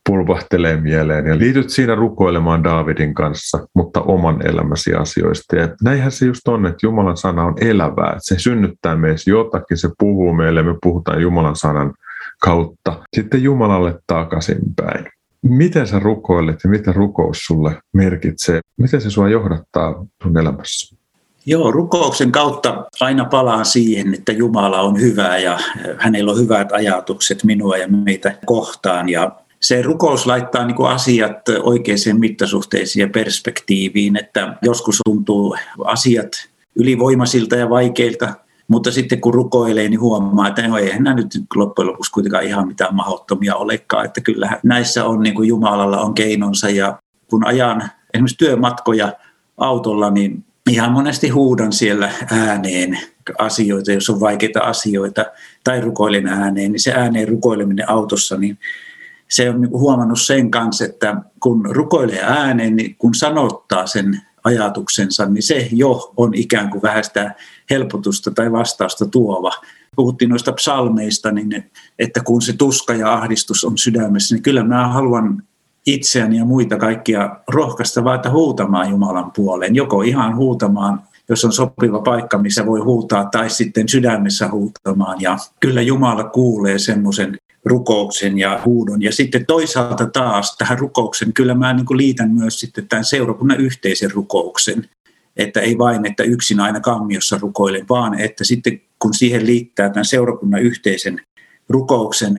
pulpahtelee 0.08 0.80
mieleen 0.80 1.26
ja 1.26 1.38
liityt 1.38 1.70
siinä 1.70 1.94
rukoilemaan 1.94 2.64
Daavidin 2.64 3.14
kanssa, 3.14 3.66
mutta 3.74 4.00
oman 4.00 4.46
elämäsi 4.46 4.94
asioista. 4.94 5.56
Ja 5.56 5.68
näinhän 5.82 6.12
se 6.12 6.26
just 6.26 6.48
on, 6.48 6.66
että 6.66 6.86
Jumalan 6.86 7.16
sana 7.16 7.44
on 7.44 7.54
elävää, 7.60 8.16
se 8.18 8.38
synnyttää 8.38 8.96
meissä 8.96 9.30
jotakin, 9.30 9.76
se 9.76 9.88
puhuu 9.98 10.34
meille, 10.34 10.62
me 10.62 10.74
puhutaan 10.82 11.22
Jumalan 11.22 11.56
sanan 11.56 11.94
kautta 12.42 13.02
sitten 13.16 13.42
Jumalalle 13.42 13.98
takaisinpäin. 14.06 15.06
Miten 15.42 15.86
sä 15.86 15.98
rukoilet 15.98 16.60
ja 16.64 16.70
mitä 16.70 16.92
rukous 16.92 17.38
sulle 17.38 17.80
merkitsee? 17.92 18.60
Miten 18.78 19.00
se 19.00 19.10
sua 19.10 19.28
johdattaa 19.28 20.06
sun 20.22 20.38
elämässä? 20.38 20.95
Joo, 21.48 21.70
rukouksen 21.70 22.32
kautta 22.32 22.84
aina 23.00 23.24
palaan 23.24 23.64
siihen, 23.64 24.14
että 24.14 24.32
Jumala 24.32 24.80
on 24.80 25.00
hyvä 25.00 25.38
ja 25.38 25.58
hänellä 25.98 26.32
on 26.32 26.38
hyvät 26.38 26.72
ajatukset 26.72 27.44
minua 27.44 27.76
ja 27.76 27.88
meitä 27.88 28.34
kohtaan. 28.46 29.08
Ja 29.08 29.32
se 29.60 29.82
rukous 29.82 30.26
laittaa 30.26 30.66
niin 30.66 30.74
kuin 30.74 30.90
asiat 30.90 31.48
oikeaan 31.62 32.18
mittasuhteisiin 32.18 33.00
ja 33.00 33.08
perspektiiviin, 33.08 34.16
että 34.16 34.56
joskus 34.62 35.00
tuntuu 35.04 35.56
asiat 35.84 36.28
ylivoimaisilta 36.76 37.56
ja 37.56 37.70
vaikeilta, 37.70 38.34
mutta 38.68 38.92
sitten 38.92 39.20
kun 39.20 39.34
rukoilee, 39.34 39.88
niin 39.88 40.00
huomaa, 40.00 40.48
että 40.48 40.68
no 40.68 40.78
eihän 40.78 41.04
nämä 41.04 41.16
nyt 41.16 41.26
loppujen 41.54 41.88
lopuksi 41.88 42.12
kuitenkaan 42.12 42.44
ihan 42.44 42.68
mitään 42.68 42.94
mahdottomia 42.94 43.56
olekaan, 43.56 44.04
että 44.04 44.20
kyllä 44.20 44.60
näissä 44.62 45.04
on 45.04 45.20
niin 45.20 45.34
kuin 45.34 45.48
Jumalalla 45.48 46.00
on 46.00 46.14
keinonsa 46.14 46.70
ja 46.70 46.98
kun 47.30 47.46
ajan 47.46 47.90
esimerkiksi 48.14 48.38
työmatkoja 48.38 49.12
autolla, 49.56 50.10
niin 50.10 50.44
ihan 50.70 50.92
monesti 50.92 51.28
huudan 51.28 51.72
siellä 51.72 52.10
ääneen 52.30 52.98
asioita, 53.38 53.92
jos 53.92 54.10
on 54.10 54.20
vaikeita 54.20 54.60
asioita, 54.60 55.24
tai 55.64 55.80
rukoilen 55.80 56.26
ääneen, 56.26 56.72
niin 56.72 56.80
se 56.80 56.92
ääneen 56.92 57.28
rukoileminen 57.28 57.90
autossa, 57.90 58.36
niin 58.36 58.58
se 59.28 59.50
on 59.50 59.70
huomannut 59.70 60.20
sen 60.20 60.50
kanssa, 60.50 60.84
että 60.84 61.16
kun 61.40 61.68
rukoilee 61.70 62.22
ääneen, 62.22 62.76
niin 62.76 62.96
kun 62.98 63.14
sanottaa 63.14 63.86
sen 63.86 64.20
ajatuksensa, 64.44 65.26
niin 65.26 65.42
se 65.42 65.68
jo 65.72 66.12
on 66.16 66.34
ikään 66.34 66.70
kuin 66.70 66.82
vähän 66.82 67.04
sitä 67.04 67.34
helpotusta 67.70 68.30
tai 68.30 68.52
vastausta 68.52 69.06
tuova. 69.06 69.52
Puhuttiin 69.96 70.28
noista 70.28 70.52
psalmeista, 70.52 71.32
niin 71.32 71.70
että 71.98 72.20
kun 72.20 72.42
se 72.42 72.52
tuska 72.52 72.94
ja 72.94 73.12
ahdistus 73.12 73.64
on 73.64 73.78
sydämessä, 73.78 74.34
niin 74.34 74.42
kyllä 74.42 74.64
mä 74.64 74.88
haluan 74.88 75.42
itseäni 75.86 76.36
ja 76.38 76.44
muita 76.44 76.76
kaikkia 76.76 77.36
rohkaista 77.48 78.14
että 78.14 78.30
huutamaan 78.30 78.90
Jumalan 78.90 79.32
puoleen. 79.36 79.74
Joko 79.74 80.02
ihan 80.02 80.36
huutamaan, 80.36 81.02
jos 81.28 81.44
on 81.44 81.52
sopiva 81.52 82.00
paikka, 82.00 82.38
missä 82.38 82.66
voi 82.66 82.80
huutaa, 82.80 83.24
tai 83.24 83.50
sitten 83.50 83.88
sydämessä 83.88 84.48
huutamaan. 84.50 85.20
Ja 85.20 85.36
kyllä 85.60 85.82
Jumala 85.82 86.24
kuulee 86.24 86.78
semmoisen 86.78 87.36
rukouksen 87.64 88.38
ja 88.38 88.60
huudon. 88.64 89.02
Ja 89.02 89.12
sitten 89.12 89.46
toisaalta 89.46 90.06
taas 90.06 90.56
tähän 90.56 90.78
rukouksen, 90.78 91.32
kyllä 91.32 91.54
mä 91.54 91.72
niin 91.72 91.86
liitän 91.96 92.30
myös 92.30 92.60
sitten 92.60 92.88
tämän 92.88 93.04
seurakunnan 93.04 93.60
yhteisen 93.60 94.10
rukouksen. 94.10 94.88
Että 95.36 95.60
ei 95.60 95.78
vain, 95.78 96.06
että 96.06 96.22
yksin 96.22 96.60
aina 96.60 96.80
kammiossa 96.80 97.38
rukoile, 97.40 97.84
vaan 97.88 98.20
että 98.20 98.44
sitten 98.44 98.80
kun 98.98 99.14
siihen 99.14 99.46
liittää 99.46 99.88
tämän 99.90 100.04
seurakunnan 100.04 100.62
yhteisen 100.62 101.20
rukouksen, 101.68 102.36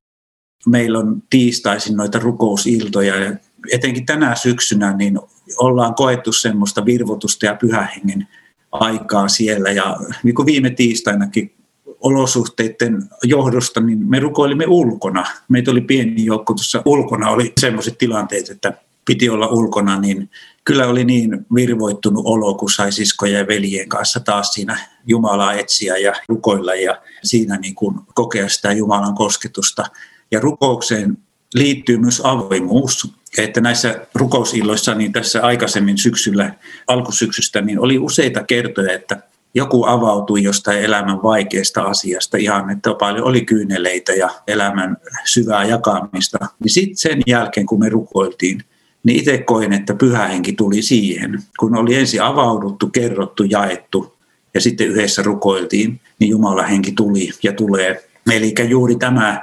meillä 0.68 1.00
on 1.00 1.24
tiistaisin 1.30 1.98
noita 1.98 2.20
rukousiltoja 2.20 3.16
ja 3.16 3.36
etenkin 3.72 4.06
tänä 4.06 4.36
syksynä 4.36 4.94
niin 4.94 5.20
ollaan 5.58 5.96
koettu 5.96 6.32
semmoista 6.32 6.86
virvotusta 6.86 7.46
ja 7.46 7.56
pyhähengen 7.56 8.28
aikaa 8.72 9.28
siellä 9.28 9.72
ja 9.72 9.98
niin 10.24 10.36
kuin 10.36 10.46
viime 10.46 10.70
tiistainakin 10.70 11.54
olosuhteiden 12.02 13.04
johdosta, 13.24 13.82
niin 13.82 14.10
me 14.10 14.20
rukoilimme 14.20 14.66
ulkona. 14.68 15.26
Meitä 15.50 15.72
oli 15.72 15.82
pieni 15.82 16.26
joukko 16.26 16.54
tuossa 16.54 16.82
ulkona, 16.86 17.30
oli 17.30 17.54
sellaiset 17.60 17.98
tilanteet, 17.98 18.50
että 18.50 18.74
piti 19.06 19.30
olla 19.30 19.48
ulkona, 19.48 20.00
niin 20.00 20.30
kyllä 20.64 20.88
oli 20.88 21.06
niin 21.06 21.46
virvoittunut 21.56 22.26
olo, 22.26 22.54
kun 22.54 22.72
sai 22.72 22.92
siskojen 22.92 23.40
ja 23.40 23.48
veljen 23.48 23.90
kanssa 23.90 24.20
taas 24.20 24.54
siinä 24.54 24.80
Jumalaa 25.08 25.54
etsiä 25.54 25.98
ja 25.98 26.14
rukoilla 26.28 26.76
ja 26.76 27.02
siinä 27.24 27.58
niin 27.58 27.76
kuin 27.76 27.96
kokea 28.14 28.50
sitä 28.50 28.72
Jumalan 28.72 29.16
kosketusta. 29.16 29.86
Ja 30.32 30.40
rukoukseen 30.40 31.18
liittyy 31.54 31.98
myös 31.98 32.22
avoimuus, 32.24 33.14
että 33.38 33.62
näissä 33.62 34.08
rukousilloissa, 34.16 34.96
niin 34.96 35.12
tässä 35.12 35.42
aikaisemmin 35.42 35.98
syksyllä, 35.98 36.54
alkusyksystä, 36.88 37.62
niin 37.62 37.80
oli 37.80 38.00
useita 38.00 38.44
kertoja, 38.44 38.94
että 38.94 39.22
joku 39.54 39.86
avautui 39.86 40.44
jostain 40.44 40.80
elämän 40.80 41.24
vaikeasta 41.24 41.82
asiasta 41.82 42.38
ihan, 42.38 42.70
että 42.70 42.94
paljon 42.94 43.26
oli 43.26 43.46
kyyneleitä 43.46 44.14
ja 44.14 44.30
elämän 44.48 44.98
syvää 45.26 45.64
jakamista. 45.64 46.38
Niin 46.64 46.72
sitten 46.72 46.98
sen 46.98 47.22
jälkeen, 47.28 47.66
kun 47.66 47.80
me 47.80 47.90
rukoiltiin, 47.90 48.64
niin 49.04 49.20
itse 49.20 49.38
koin, 49.38 49.74
että 49.74 49.94
pyhä 49.94 50.28
henki 50.28 50.54
tuli 50.54 50.82
siihen. 50.82 51.40
Kun 51.60 51.78
oli 51.78 51.96
ensin 51.96 52.22
avauduttu, 52.22 52.88
kerrottu, 52.88 53.44
jaettu 53.44 54.18
ja 54.54 54.62
sitten 54.62 54.88
yhdessä 54.88 55.24
rukoiltiin, 55.24 56.00
niin 56.20 56.30
Jumala 56.30 56.64
henki 56.64 56.92
tuli 56.92 57.30
ja 57.44 57.54
tulee. 57.54 58.04
Eli 58.32 58.54
juuri 58.68 58.96
tämä, 58.96 59.42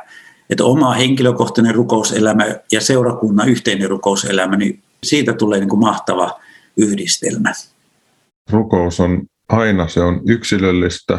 että 0.50 0.64
oma 0.64 0.92
henkilökohtainen 0.92 1.74
rukouselämä 1.74 2.44
ja 2.72 2.80
seurakunnan 2.80 3.48
yhteinen 3.48 3.90
rukouselämä, 3.90 4.56
niin 4.56 4.82
siitä 5.02 5.32
tulee 5.32 5.60
niin 5.60 5.68
kuin 5.68 5.80
mahtava 5.80 6.40
yhdistelmä. 6.76 7.52
Rukous 8.50 9.00
on 9.00 9.22
aina 9.48 9.88
se 9.88 10.00
on 10.00 10.20
yksilöllistä, 10.28 11.18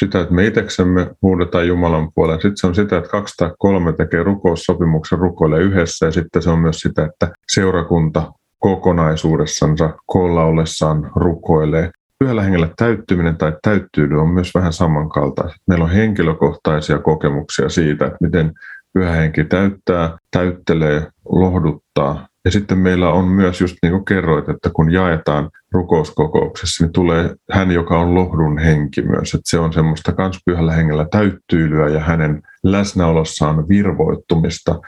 sitä, 0.00 0.20
että 0.20 0.34
me 0.34 0.46
itseksemme 0.46 1.10
huudetaan 1.22 1.68
Jumalan 1.68 2.12
puoleen. 2.14 2.40
Sitten 2.40 2.56
se 2.56 2.66
on 2.66 2.74
sitä, 2.74 2.98
että 2.98 3.10
kaksi 3.10 3.34
tai 3.36 3.50
kolme 3.58 3.92
tekee 3.92 4.22
rukoussopimuksen 4.22 5.18
rukoilee 5.18 5.60
yhdessä 5.60 6.06
ja 6.06 6.12
sitten 6.12 6.42
se 6.42 6.50
on 6.50 6.58
myös 6.58 6.80
sitä, 6.80 7.04
että 7.04 7.28
seurakunta 7.48 8.32
kokonaisuudessansa 8.58 9.90
koolla 10.06 10.44
ollessaan 10.44 11.10
rukoilee. 11.16 11.90
Pyhällä 12.18 12.42
hengellä 12.42 12.68
täyttyminen 12.76 13.36
tai 13.36 13.52
täyttyydy 13.62 14.14
on 14.14 14.28
myös 14.28 14.54
vähän 14.54 14.72
samankaltaista. 14.72 15.56
Meillä 15.68 15.84
on 15.84 15.90
henkilökohtaisia 15.90 16.98
kokemuksia 16.98 17.68
siitä, 17.68 18.06
että 18.06 18.18
miten 18.20 18.52
pyhä 18.92 19.10
henki 19.10 19.44
täyttää, 19.44 20.18
täyttelee, 20.30 21.06
lohduttaa 21.28 22.28
ja 22.44 22.50
sitten 22.50 22.78
meillä 22.78 23.12
on 23.12 23.28
myös, 23.28 23.60
just 23.60 23.76
niin 23.82 23.92
kuin 23.92 24.04
kerroit, 24.04 24.48
että 24.48 24.70
kun 24.72 24.92
jaetaan 24.92 25.50
rukouskokouksessa, 25.72 26.84
niin 26.84 26.92
tulee 26.92 27.34
hän, 27.50 27.70
joka 27.70 28.00
on 28.00 28.14
lohdun 28.14 28.58
henki 28.58 29.02
myös. 29.02 29.34
Että 29.34 29.50
se 29.50 29.58
on 29.58 29.72
semmoista 29.72 30.12
kans 30.12 30.40
pyhällä 30.46 30.72
hengellä 30.72 31.06
täyttyylyä 31.10 31.88
ja 31.88 32.00
hänen 32.00 32.42
läsnäolossaan 32.62 33.68
virvoittumista. 33.68 34.80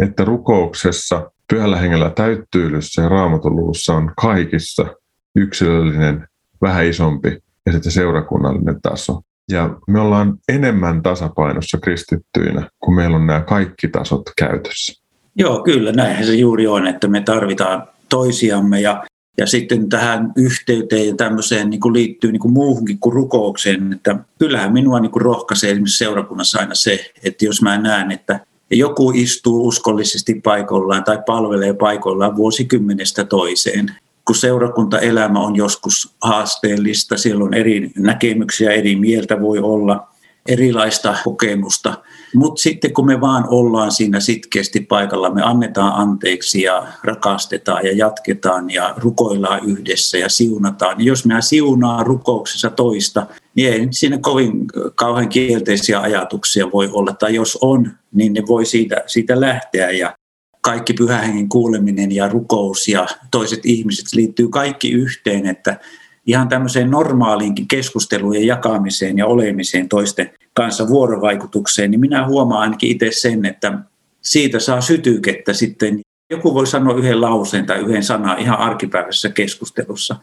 Että 0.00 0.24
rukouksessa, 0.24 1.30
pyhällä 1.52 1.76
hengellä 1.76 2.10
täyttyylyssä 2.10 3.02
ja 3.02 3.08
raamatuluussa 3.08 3.94
on 3.94 4.12
kaikissa 4.20 4.86
yksilöllinen, 5.36 6.28
vähän 6.62 6.86
isompi 6.86 7.38
ja 7.66 7.72
sitten 7.72 7.92
seurakunnallinen 7.92 8.82
taso. 8.82 9.20
Ja 9.50 9.76
me 9.88 10.00
ollaan 10.00 10.38
enemmän 10.48 11.02
tasapainossa 11.02 11.78
kristittyinä, 11.78 12.68
kun 12.80 12.94
meillä 12.94 13.16
on 13.16 13.26
nämä 13.26 13.40
kaikki 13.40 13.88
tasot 13.88 14.22
käytössä. 14.38 15.02
Joo, 15.36 15.62
kyllä 15.62 15.92
näinhän 15.92 16.26
se 16.26 16.34
juuri 16.34 16.66
on, 16.66 16.86
että 16.86 17.08
me 17.08 17.20
tarvitaan 17.20 17.88
toisiamme 18.08 18.80
ja, 18.80 19.04
ja 19.38 19.46
sitten 19.46 19.88
tähän 19.88 20.32
yhteyteen 20.36 21.08
ja 21.08 21.14
tämmöiseen 21.16 21.70
niin 21.70 21.80
kuin 21.80 21.94
liittyy 21.94 22.32
niin 22.32 22.40
kuin 22.40 22.52
muuhunkin 22.52 22.98
kuin 22.98 23.12
rukoukseen, 23.12 23.92
että 23.92 24.16
kyllähän 24.38 24.72
minua 24.72 25.00
niin 25.00 25.12
kuin 25.12 25.22
rohkaisee 25.22 25.70
esimerkiksi 25.70 25.98
seurakunnassa 25.98 26.58
aina 26.58 26.74
se, 26.74 27.10
että 27.24 27.44
jos 27.44 27.62
mä 27.62 27.78
näen, 27.78 28.10
että 28.10 28.40
joku 28.70 29.12
istuu 29.14 29.68
uskollisesti 29.68 30.34
paikoillaan 30.34 31.04
tai 31.04 31.18
palvelee 31.26 31.74
paikoillaan 31.74 32.36
vuosikymmenestä 32.36 33.24
toiseen, 33.24 33.94
kun 34.24 34.36
seurakuntaelämä 34.36 35.40
on 35.40 35.56
joskus 35.56 36.14
haasteellista, 36.20 37.16
siellä 37.16 37.44
on 37.44 37.54
eri 37.54 37.90
näkemyksiä, 37.96 38.72
eri 38.72 38.96
mieltä 38.96 39.40
voi 39.40 39.58
olla, 39.58 40.08
erilaista 40.46 41.16
kokemusta– 41.24 41.94
mutta 42.34 42.62
sitten 42.62 42.92
kun 42.92 43.06
me 43.06 43.20
vaan 43.20 43.44
ollaan 43.48 43.92
siinä 43.92 44.20
sitkeästi 44.20 44.80
paikalla, 44.80 45.30
me 45.30 45.42
annetaan 45.42 45.92
anteeksi 45.92 46.62
ja 46.62 46.86
rakastetaan 47.04 47.86
ja 47.86 47.92
jatketaan 47.92 48.70
ja 48.70 48.94
rukoillaan 48.96 49.64
yhdessä 49.64 50.18
ja 50.18 50.28
siunataan. 50.28 50.98
Niin 50.98 51.06
jos 51.06 51.26
me 51.26 51.34
siunaa 51.40 52.04
rukouksessa 52.04 52.70
toista, 52.70 53.26
niin 53.54 53.72
ei 53.72 53.88
siinä 53.90 54.18
kovin 54.18 54.66
kauhean 54.94 55.28
kielteisiä 55.28 56.00
ajatuksia 56.00 56.72
voi 56.72 56.88
olla. 56.92 57.12
Tai 57.12 57.34
jos 57.34 57.58
on, 57.60 57.90
niin 58.12 58.32
ne 58.32 58.42
voi 58.48 58.66
siitä, 58.66 58.96
siitä 59.06 59.40
lähteä 59.40 59.90
ja 59.90 60.16
kaikki 60.64 60.92
pyhähengen 60.92 61.48
kuuleminen 61.48 62.12
ja 62.12 62.28
rukous 62.28 62.88
ja 62.88 63.06
toiset 63.30 63.66
ihmiset 63.66 64.12
liittyy 64.12 64.48
kaikki 64.48 64.92
yhteen, 64.92 65.46
että 65.46 65.80
ihan 66.26 66.48
tämmöiseen 66.48 66.90
normaaliinkin 66.90 67.68
keskusteluun 67.68 68.34
ja 68.34 68.44
jakamiseen 68.44 69.18
ja 69.18 69.26
olemiseen 69.26 69.88
toisten 69.88 70.30
kanssa 70.54 70.88
vuorovaikutukseen, 70.88 71.90
niin 71.90 72.00
minä 72.00 72.26
huomaan 72.26 72.60
ainakin 72.60 72.90
itse 72.90 73.08
sen, 73.10 73.44
että 73.44 73.78
siitä 74.20 74.58
saa 74.58 74.80
sytykettä 74.80 75.52
sitten. 75.52 76.00
Joku 76.30 76.54
voi 76.54 76.66
sanoa 76.66 76.94
yhden 76.94 77.20
lauseen 77.20 77.66
tai 77.66 77.78
yhden 77.78 78.02
sanan 78.02 78.38
ihan 78.38 78.58
arkipäiväisessä 78.58 79.28
keskustelussa. 79.28 80.16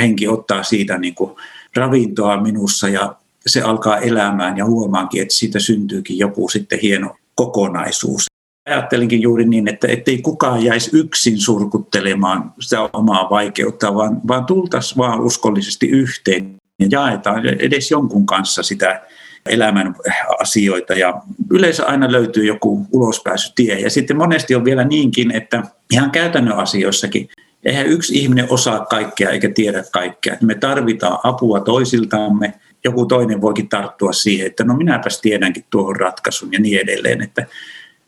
Henki 0.00 0.28
ottaa 0.28 0.62
siitä 0.62 0.98
niin 0.98 1.14
kuin 1.14 1.30
ravintoa 1.76 2.42
minussa 2.42 2.88
ja 2.88 3.16
se 3.46 3.62
alkaa 3.62 3.98
elämään 3.98 4.56
ja 4.56 4.64
huomaankin, 4.64 5.22
että 5.22 5.34
siitä 5.34 5.58
syntyykin 5.58 6.18
joku 6.18 6.48
sitten 6.48 6.78
hieno 6.82 7.16
kokonaisuus. 7.34 8.33
Ajattelinkin 8.66 9.22
juuri 9.22 9.44
niin, 9.44 9.68
että 9.68 9.88
ei 10.06 10.22
kukaan 10.22 10.64
jäisi 10.64 10.90
yksin 10.92 11.38
surkuttelemaan 11.38 12.52
sitä 12.60 12.88
omaa 12.92 13.30
vaikeutta, 13.30 13.94
vaan, 13.94 14.20
vaan 14.28 14.46
tultaisiin 14.46 14.98
vaan 14.98 15.20
uskollisesti 15.20 15.88
yhteen 15.88 16.54
ja 16.80 16.86
jaetaan 16.90 17.46
edes 17.46 17.90
jonkun 17.90 18.26
kanssa 18.26 18.62
sitä 18.62 19.02
elämän 19.48 19.94
asioita 20.40 20.94
ja 20.94 21.22
yleensä 21.50 21.86
aina 21.86 22.12
löytyy 22.12 22.44
joku 22.44 22.86
ulospääsytie. 22.92 23.80
Ja 23.80 23.90
sitten 23.90 24.16
monesti 24.16 24.54
on 24.54 24.64
vielä 24.64 24.84
niinkin, 24.84 25.30
että 25.30 25.62
ihan 25.92 26.10
käytännön 26.10 26.56
asioissakin 26.56 27.28
eihän 27.64 27.86
yksi 27.86 28.18
ihminen 28.18 28.46
osaa 28.50 28.84
kaikkea 28.84 29.30
eikä 29.30 29.48
tiedä 29.48 29.84
kaikkea. 29.92 30.36
Me 30.42 30.54
tarvitaan 30.54 31.18
apua 31.22 31.60
toisiltamme. 31.60 32.54
Joku 32.84 33.06
toinen 33.06 33.40
voikin 33.40 33.68
tarttua 33.68 34.12
siihen, 34.12 34.46
että 34.46 34.64
no 34.64 34.76
minäpäs 34.76 35.20
tiedänkin 35.20 35.64
tuohon 35.70 35.96
ratkaisun 35.96 36.52
ja 36.52 36.60
niin 36.60 36.80
edelleen. 36.80 37.22
Että 37.22 37.46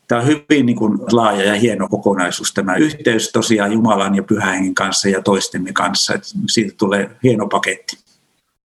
Tämä 0.08 0.20
on 0.20 0.26
hyvin 0.26 0.66
niin 0.66 0.76
kuin 0.76 0.98
laaja 1.12 1.44
ja 1.44 1.54
hieno 1.54 1.88
kokonaisuus 1.88 2.54
tämä 2.54 2.76
yhteys 2.76 3.32
tosiaan 3.32 3.72
Jumalan 3.72 4.14
ja 4.14 4.22
Pyhän 4.22 4.74
kanssa 4.74 5.08
ja 5.08 5.22
toistemme 5.22 5.72
kanssa. 5.72 6.14
Että 6.14 6.28
siitä 6.48 6.74
tulee 6.78 7.10
hieno 7.22 7.46
paketti. 7.46 7.96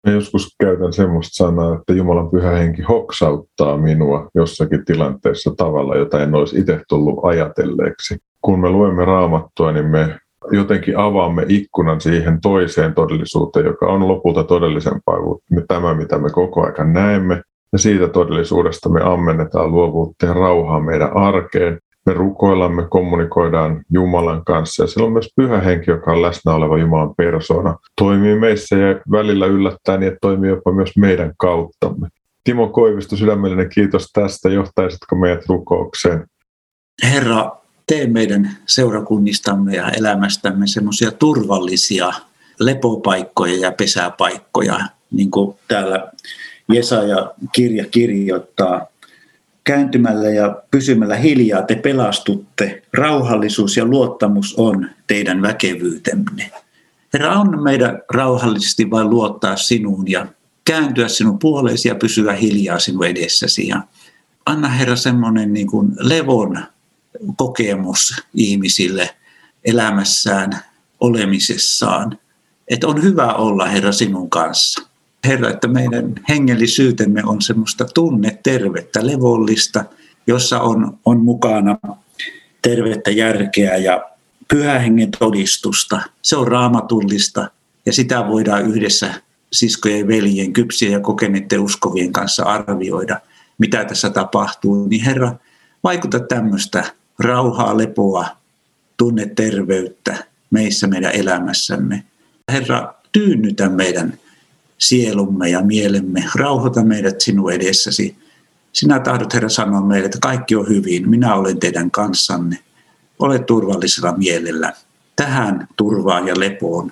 Mä 0.08 0.14
joskus 0.14 0.56
käytän 0.60 0.94
semmoista 0.94 1.46
sanaa, 1.46 1.76
että 1.76 1.94
Jumalan 1.94 2.30
pyhä 2.30 2.52
henki 2.52 2.82
hoksauttaa 2.82 3.78
minua 3.78 4.30
jossakin 4.36 4.86
tilanteessa 4.86 5.54
tavalla, 5.58 5.96
jota 5.96 6.24
en 6.24 6.36
olisi 6.36 6.60
itse 6.60 6.82
tullut 6.90 7.26
ajatelleeksi. 7.26 8.18
Kun 8.42 8.60
me 8.60 8.70
luemme 8.70 9.06
raamattua, 9.06 9.72
niin 9.72 9.86
me 9.86 10.20
jotenkin 10.52 10.98
avaamme 10.98 11.46
ikkunan 11.48 12.02
siihen 12.02 12.42
toiseen 12.42 12.94
todellisuuteen, 12.94 13.66
joka 13.66 13.86
on 13.86 14.08
lopulta 14.08 14.44
todellisempaa 14.44 15.22
kuin 15.22 15.42
tämä, 15.68 15.94
mitä 15.94 16.18
me 16.18 16.30
koko 16.30 16.62
ajan 16.62 16.94
näemme. 16.94 17.42
Ja 17.76 17.80
siitä 17.80 18.08
todellisuudesta 18.08 18.90
me 18.90 19.02
ammennetaan 19.04 19.72
luovuutta 19.72 20.26
ja 20.26 20.34
rauhaa 20.34 20.80
meidän 20.80 21.18
arkeen. 21.18 21.80
Me 22.06 22.14
rukoillamme, 22.14 22.88
kommunikoidaan 22.90 23.84
Jumalan 23.94 24.46
kanssa 24.46 24.84
ja 24.84 24.88
silloin 24.88 25.14
myös 25.14 25.30
pyhä 25.36 25.62
henki, 25.62 25.92
joka 25.92 26.12
on 26.12 26.22
läsnä 26.22 26.54
oleva 26.54 26.78
Jumalan 26.78 27.16
persona, 27.16 27.78
toimii 27.98 28.40
meissä 28.40 28.76
ja 28.76 29.02
välillä 29.12 29.46
yllättää 29.46 29.98
niin, 29.98 30.08
että 30.08 30.18
toimii 30.22 30.50
jopa 30.50 30.72
myös 30.72 30.98
meidän 30.98 31.34
kauttamme. 31.38 32.08
Timo 32.44 32.68
Koivisto, 32.68 33.16
sydämellinen 33.16 33.70
kiitos 33.70 34.10
tästä. 34.14 34.50
Johtaisitko 34.50 35.16
meidät 35.16 35.46
rukoukseen? 35.50 36.26
Herra, 37.04 37.52
tee 37.88 38.08
meidän 38.08 38.50
seurakunnistamme 38.66 39.76
ja 39.76 39.90
elämästämme 39.90 40.68
semmoisia 40.68 41.12
turvallisia 41.12 42.14
lepopaikkoja 42.60 43.60
ja 43.60 43.72
pesäpaikkoja, 43.72 44.80
niin 45.12 45.32
kuin 45.32 45.58
täällä 45.68 46.12
Jesaja 46.74 47.32
kirja 47.52 47.86
kirjoittaa. 47.86 48.88
Kääntymällä 49.64 50.30
ja 50.30 50.62
pysymällä 50.72 51.16
hiljaa 51.16 51.62
te 51.62 51.76
pelastutte. 51.76 52.82
Rauhallisuus 52.94 53.78
ja 53.78 53.86
luottamus 53.86 54.56
on 54.58 54.90
teidän 55.08 55.42
väkevyytenne. 55.42 56.52
Herra, 57.14 57.40
on 57.40 57.64
meidän 57.64 58.02
rauhallisesti 58.14 58.90
vain 58.90 59.10
luottaa 59.10 59.58
sinuun 59.58 60.12
ja 60.12 60.28
kääntyä 60.66 61.08
sinun 61.08 61.40
puoleesi 61.40 61.88
ja 61.88 61.96
pysyä 61.96 62.34
hiljaa 62.34 62.80
sinun 62.80 63.06
edessäsi. 63.06 63.68
Ja 63.68 63.82
anna 64.46 64.68
Herra 64.68 64.96
semmoinen 64.96 65.54
niin 65.54 65.68
kuin 65.68 65.92
levon 66.00 66.64
kokemus 67.38 68.24
ihmisille 68.34 69.16
elämässään, 69.66 70.60
olemisessaan. 71.00 72.20
Että 72.68 72.88
on 72.88 73.04
hyvä 73.04 73.34
olla 73.34 73.66
Herra 73.66 73.92
sinun 73.92 74.30
kanssa. 74.30 74.95
Herra, 75.26 75.50
että 75.50 75.68
meidän 75.68 76.16
hengellisyytemme 76.30 77.24
on 77.26 77.42
semmoista 77.42 77.86
tunnetervettä, 77.86 79.08
levollista, 79.08 79.86
jossa 80.28 80.60
on, 80.60 81.00
on 81.06 81.20
mukana 81.20 81.78
tervettä 82.62 83.12
järkeä 83.12 83.76
ja 83.76 84.06
pyhähengen 84.48 85.12
todistusta. 85.20 86.02
Se 86.22 86.36
on 86.36 86.48
raamatullista 86.48 87.52
ja 87.86 87.94
sitä 87.94 88.28
voidaan 88.28 88.66
yhdessä 88.66 89.14
siskojen 89.54 90.00
ja 90.00 90.08
veljen, 90.08 90.54
kypsien 90.54 90.92
ja 90.92 91.00
kokeneiden 91.00 91.60
uskovien 91.60 92.12
kanssa 92.12 92.44
arvioida, 92.44 93.20
mitä 93.58 93.86
tässä 93.86 94.10
tapahtuu. 94.10 94.88
Niin 94.88 95.04
Herra, 95.04 95.32
vaikuta 95.84 96.20
tämmöistä 96.20 96.84
rauhaa, 97.20 97.78
lepoa, 97.78 98.28
tunneterveyttä 98.98 100.26
meissä 100.52 100.88
meidän 100.88 101.12
elämässämme. 101.12 102.04
Herra, 102.52 102.94
tyynnytä 103.12 103.70
meidän 103.70 104.14
sielumme 104.78 105.50
ja 105.50 105.62
mielemme, 105.62 106.24
rauhoita 106.36 106.84
meidät 106.84 107.22
sinun 107.22 107.54
edessäsi. 107.54 108.16
Sinä 108.74 109.00
tahdot, 109.00 109.34
Herra, 109.34 109.50
sanoa 109.50 109.82
meille, 109.82 110.06
että 110.06 110.18
kaikki 110.22 110.56
on 110.56 110.70
hyvin, 110.70 111.10
minä 111.10 111.36
olen 111.36 111.60
teidän 111.60 111.92
kanssanne. 111.92 112.60
Ole 113.20 113.40
turvallisella 113.40 114.18
mielellä. 114.18 114.74
Tähän 115.16 115.68
turvaan 115.78 116.28
ja 116.28 116.40
lepoon 116.40 116.92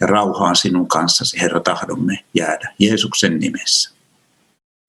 ja 0.00 0.06
rauhaan 0.06 0.56
sinun 0.56 0.88
kanssasi, 0.88 1.40
Herra, 1.40 1.60
tahdomme 1.60 2.18
jäädä 2.34 2.74
Jeesuksen 2.78 3.38
nimessä. 3.38 3.94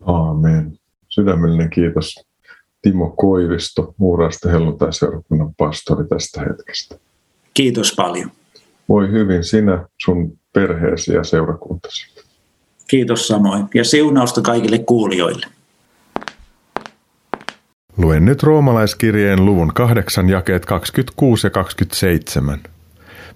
Aamen. 0.05 0.79
Sydämellinen 1.09 1.69
kiitos 1.69 2.15
Timo 2.81 3.09
Koivisto, 3.09 3.95
Muuraista 3.97 4.49
helluntai-seurakunnan 4.49 5.55
pastori 5.57 6.07
tästä 6.07 6.41
hetkestä. 6.41 6.95
Kiitos 7.53 7.93
paljon. 7.95 8.31
Voi 8.89 9.11
hyvin 9.11 9.43
sinä, 9.43 9.87
sun 10.05 10.39
perheesi 10.53 11.13
ja 11.13 11.23
seurakuntasi. 11.23 12.22
Kiitos 12.93 13.27
samoin 13.27 13.65
ja 13.73 13.83
siunausta 13.83 14.41
kaikille 14.41 14.79
kuulijoille. 14.79 15.47
Luen 17.97 18.25
nyt 18.25 18.43
roomalaiskirjeen 18.43 19.45
luvun 19.45 19.71
8 19.73 20.29
jakeet 20.29 20.65
26 20.65 21.47
ja 21.47 21.51
27. 21.51 22.59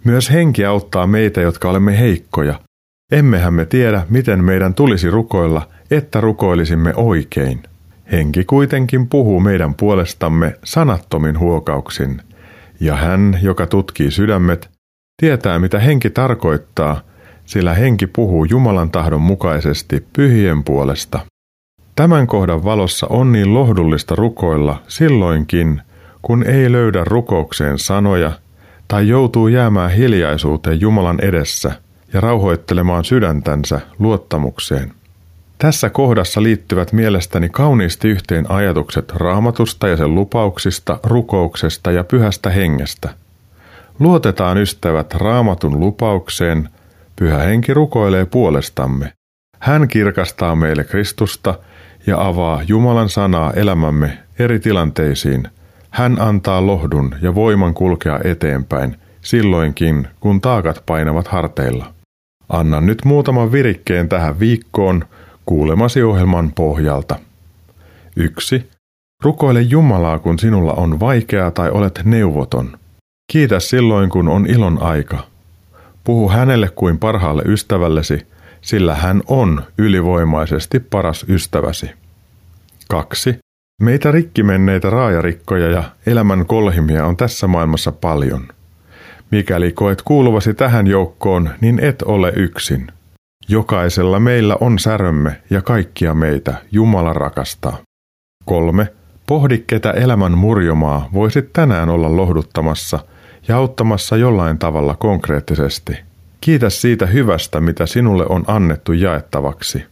Myös 0.04 0.32
henki 0.32 0.66
auttaa 0.66 1.08
meitä, 1.08 1.42
jotka 1.42 1.70
olemme 1.70 2.00
heikkoja. 2.00 2.60
Emmehän 3.12 3.54
me 3.54 3.66
tiedä, 3.66 4.06
miten 4.10 4.44
meidän 4.44 4.74
tulisi 4.74 5.10
rukoilla, 5.10 5.68
että 5.92 6.22
rukoilisimme 6.22 6.94
oikein. 6.96 7.64
Henki 8.12 8.44
kuitenkin 8.44 9.08
puhuu 9.08 9.40
meidän 9.40 9.74
puolestamme 9.76 10.56
sanattomin 10.64 11.40
huokauksin. 11.40 12.22
Ja 12.80 12.96
hän, 12.96 13.40
joka 13.42 13.66
tutkii 13.66 14.12
sydämet, 14.12 14.70
tietää 15.22 15.60
mitä 15.60 15.80
henki 15.80 16.10
tarkoittaa, 16.10 17.02
sillä 17.48 17.74
henki 17.74 18.08
puhuu 18.08 18.46
Jumalan 18.46 18.92
tahdon 18.92 19.22
mukaisesti 19.22 20.08
pyhien 20.14 20.64
puolesta. 20.64 21.20
Tämän 21.96 22.28
kohdan 22.28 22.64
valossa 22.64 23.08
on 23.10 23.32
niin 23.32 23.54
lohdullista 23.54 24.16
rukoilla 24.16 24.82
silloinkin, 24.88 25.82
kun 26.22 26.44
ei 26.44 26.72
löydä 26.72 27.04
rukoukseen 27.04 27.80
sanoja 27.80 28.32
tai 28.88 29.08
joutuu 29.08 29.48
jäämään 29.48 29.92
hiljaisuuteen 29.92 30.82
Jumalan 30.82 31.20
edessä 31.22 31.72
ja 32.14 32.22
rauhoittelemaan 32.22 33.06
sydäntänsä 33.06 33.82
luottamukseen. 34.00 34.92
Tässä 35.58 35.90
kohdassa 35.90 36.44
liittyvät 36.44 36.94
mielestäni 36.94 37.50
kauniisti 37.50 38.08
yhteen 38.08 38.52
ajatukset 38.52 39.12
raamatusta 39.16 39.88
ja 39.88 39.98
sen 39.98 40.16
lupauksista, 40.16 41.00
rukouksesta 41.04 41.92
ja 41.92 42.04
pyhästä 42.04 42.50
hengestä. 42.50 43.10
Luotetaan 44.00 44.58
ystävät 44.58 45.14
raamatun 45.14 45.80
lupaukseen, 45.80 46.70
pyhä 47.20 47.38
henki 47.38 47.74
rukoilee 47.74 48.26
puolestamme. 48.26 49.14
Hän 49.60 49.88
kirkastaa 49.88 50.56
meille 50.56 50.84
Kristusta 50.84 51.60
ja 52.08 52.28
avaa 52.28 52.62
Jumalan 52.68 53.10
sanaa 53.10 53.54
elämämme 53.54 54.18
eri 54.40 54.60
tilanteisiin. 54.60 55.48
Hän 55.90 56.22
antaa 56.22 56.66
lohdun 56.66 57.16
ja 57.22 57.36
voiman 57.36 57.74
kulkea 57.74 58.20
eteenpäin 58.24 58.96
silloinkin, 59.22 60.08
kun 60.20 60.42
taakat 60.42 60.84
painavat 60.86 61.28
harteilla. 61.28 61.94
Annan 62.50 62.86
nyt 62.86 63.06
muutaman 63.06 63.52
virikkeen 63.52 64.10
tähän 64.10 64.40
viikkoon– 64.40 65.06
kuulemasi 65.48 66.04
ohjelman 66.04 66.52
pohjalta. 66.56 67.20
1. 68.16 68.70
Rukoile 69.24 69.62
Jumalaa, 69.62 70.20
kun 70.20 70.40
sinulla 70.40 70.74
on 70.74 71.00
vaikeaa 71.00 71.52
tai 71.52 71.70
olet 71.72 72.02
neuvoton. 72.04 72.78
Kiitä 73.32 73.60
silloin, 73.60 74.10
kun 74.10 74.28
on 74.28 74.46
ilon 74.46 74.82
aika. 74.82 75.18
Puhu 76.08 76.30
hänelle 76.30 76.70
kuin 76.76 77.00
parhaalle 77.00 77.44
ystävällesi, 77.46 78.28
sillä 78.62 78.96
hän 78.96 79.22
on 79.28 79.64
ylivoimaisesti 79.78 80.80
paras 80.80 81.26
ystäväsi. 81.30 81.92
2. 82.90 83.40
Meitä 83.82 84.12
rikkimenneitä 84.12 84.90
raajarikkoja 84.90 85.70
ja 85.70 85.84
elämän 86.06 86.46
kolhimia 86.46 87.06
on 87.06 87.18
tässä 87.18 87.48
maailmassa 87.48 87.92
paljon. 87.92 88.48
Mikäli 89.32 89.72
koet 89.72 90.02
kuuluvasi 90.02 90.54
tähän 90.54 90.88
joukkoon, 90.88 91.50
niin 91.62 91.80
et 91.80 92.02
ole 92.02 92.34
yksin. 92.36 92.88
Jokaisella 93.50 94.20
meillä 94.20 94.58
on 94.62 94.80
särömme 94.80 95.42
ja 95.50 95.62
kaikkia 95.62 96.14
meitä 96.14 96.54
Jumala 96.72 97.14
rakastaa. 97.14 97.78
3. 98.46 98.88
Pohdi, 99.28 99.64
ketä 99.68 99.92
elämän 99.92 100.38
murjomaa 100.38 101.10
voisit 101.14 101.54
tänään 101.54 101.90
olla 101.90 102.18
lohduttamassa 102.18 103.00
ja 103.48 103.58
auttamassa 103.58 104.18
jollain 104.18 104.58
tavalla 104.58 104.96
konkreettisesti. 104.96 105.98
Kiitä 106.42 106.70
siitä 106.70 107.06
hyvästä, 107.06 107.62
mitä 107.62 107.86
sinulle 107.86 108.26
on 108.30 108.44
annettu 108.48 108.94
jaettavaksi. 108.94 109.84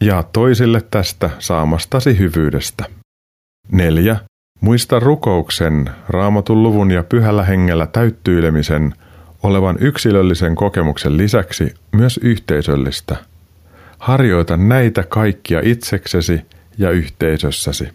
Jaa 0.00 0.22
toisille 0.22 0.82
tästä 0.90 1.30
saamastasi 1.38 2.18
hyvyydestä. 2.18 2.84
4. 3.72 4.16
Muista 4.60 5.00
rukouksen, 5.00 5.90
raamatun 6.08 6.62
luvun 6.62 6.90
ja 6.90 7.02
pyhällä 7.02 7.44
hengellä 7.44 7.86
täyttyilemisen– 7.86 8.94
olevan 9.42 9.76
yksilöllisen 9.80 10.54
kokemuksen 10.54 11.16
lisäksi 11.16 11.74
myös 11.92 12.20
yhteisöllistä. 12.22 13.16
Harjoita 13.98 14.56
näitä 14.56 15.02
kaikkia 15.02 15.60
itseksesi 15.64 16.40
ja 16.78 16.90
yhteisössäsi. 16.90 17.88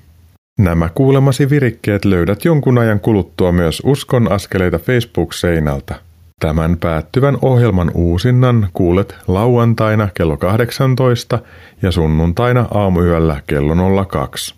Nämä 0.59 0.89
kuulemasi 0.95 1.49
virikkeet 1.49 2.05
löydät 2.05 2.45
jonkun 2.45 2.77
ajan 2.77 2.99
kuluttua 2.99 3.51
myös 3.51 3.81
Uskon 3.85 4.31
askeleita 4.31 4.79
Facebook-seinältä. 4.79 5.95
Tämän 6.39 6.77
päättyvän 6.77 7.37
ohjelman 7.41 7.91
uusinnan 7.93 8.67
kuulet 8.73 9.15
lauantaina 9.27 10.09
kello 10.13 10.37
18 10.37 11.39
ja 11.81 11.91
sunnuntaina 11.91 12.67
aamuyöllä 12.71 13.41
kello 13.47 14.05
02. 14.05 14.55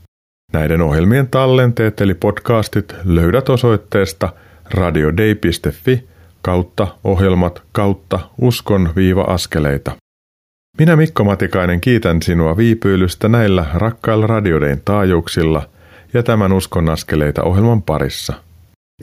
Näiden 0.54 0.82
ohjelmien 0.82 1.28
tallenteet 1.28 2.02
eli 2.02 2.14
podcastit 2.14 2.96
löydät 3.04 3.50
osoitteesta 3.50 4.34
radiodei.fi 4.72 6.08
kautta 6.42 6.88
ohjelmat 7.04 7.62
kautta 7.72 8.20
uskon 8.42 8.90
viiva 8.96 9.22
askeleita. 9.22 9.92
Minä 10.78 10.96
Mikko 10.96 11.24
Matikainen 11.24 11.82
kiitän 11.82 12.22
sinua 12.22 12.58
viipyilystä 12.58 13.28
näillä 13.30 13.66
rakkailla 13.74 14.28
radiodein 14.28 14.82
taajuuksilla 14.86 15.70
ja 16.16 16.24
tämän 16.24 16.54
uskon 16.54 16.90
askeleita 16.90 17.44
ohjelman 17.44 17.82
parissa. 17.82 18.34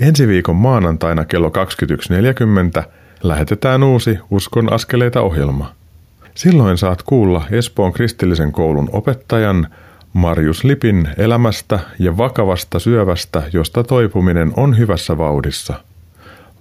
Ensi 0.00 0.28
viikon 0.28 0.56
maanantaina 0.56 1.24
kello 1.24 1.48
21.40 2.78 2.82
lähetetään 3.22 3.82
uusi 3.82 4.18
Uskon 4.30 4.72
askeleita 4.72 5.20
ohjelma. 5.20 5.72
Silloin 6.34 6.78
saat 6.78 7.02
kuulla 7.02 7.44
Espoon 7.50 7.92
kristillisen 7.92 8.52
koulun 8.52 8.88
opettajan 8.92 9.66
Marjus 10.12 10.64
Lipin 10.64 11.08
elämästä 11.18 11.78
ja 11.98 12.16
vakavasta 12.16 12.78
syövästä, 12.78 13.42
josta 13.52 13.84
toipuminen 13.84 14.52
on 14.56 14.78
hyvässä 14.78 15.18
vauhdissa– 15.18 15.74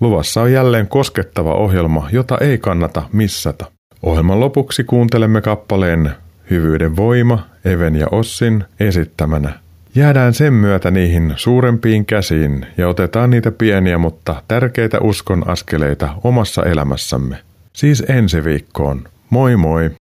Luvassa 0.01 0.41
on 0.41 0.51
jälleen 0.51 0.87
koskettava 0.87 1.53
ohjelma, 1.53 2.09
jota 2.11 2.37
ei 2.37 2.57
kannata 2.57 3.03
missata. 3.13 3.65
Ohjelman 4.03 4.39
lopuksi 4.39 4.83
kuuntelemme 4.83 5.41
kappaleen 5.41 6.11
Hyvyyden 6.49 6.95
voima 6.95 7.45
Even 7.65 7.95
ja 7.95 8.07
Ossin 8.11 8.63
esittämänä. 8.79 9.59
Jäädään 9.95 10.33
sen 10.33 10.53
myötä 10.53 10.91
niihin 10.91 11.33
suurempiin 11.35 12.05
käsiin 12.05 12.65
ja 12.77 12.87
otetaan 12.87 13.29
niitä 13.29 13.51
pieniä, 13.51 13.97
mutta 13.97 14.43
tärkeitä 14.47 14.99
uskon 14.99 15.49
askeleita 15.49 16.15
omassa 16.23 16.63
elämässämme. 16.63 17.37
Siis 17.73 18.03
ensi 18.07 18.43
viikkoon. 18.43 19.03
Moi 19.29 19.57
moi! 19.57 19.91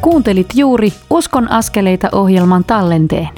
Kuuntelit 0.00 0.46
juuri 0.54 0.92
Uskon 1.10 1.50
askeleita 1.50 2.08
ohjelman 2.12 2.64
tallenteen. 2.64 3.28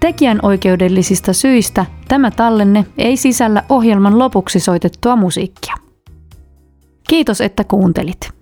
Tekijän 0.00 0.38
oikeudellisista 0.42 1.32
syistä 1.32 1.86
tämä 2.08 2.30
tallenne 2.30 2.86
ei 2.98 3.16
sisällä 3.16 3.62
ohjelman 3.68 4.18
lopuksi 4.18 4.60
soitettua 4.60 5.16
musiikkia. 5.16 5.74
Kiitos, 7.08 7.40
että 7.40 7.64
kuuntelit. 7.64 8.35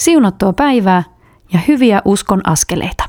Siunattua 0.00 0.52
päivää 0.52 1.02
ja 1.52 1.58
hyviä 1.68 2.02
uskon 2.04 2.40
askeleita. 2.44 3.04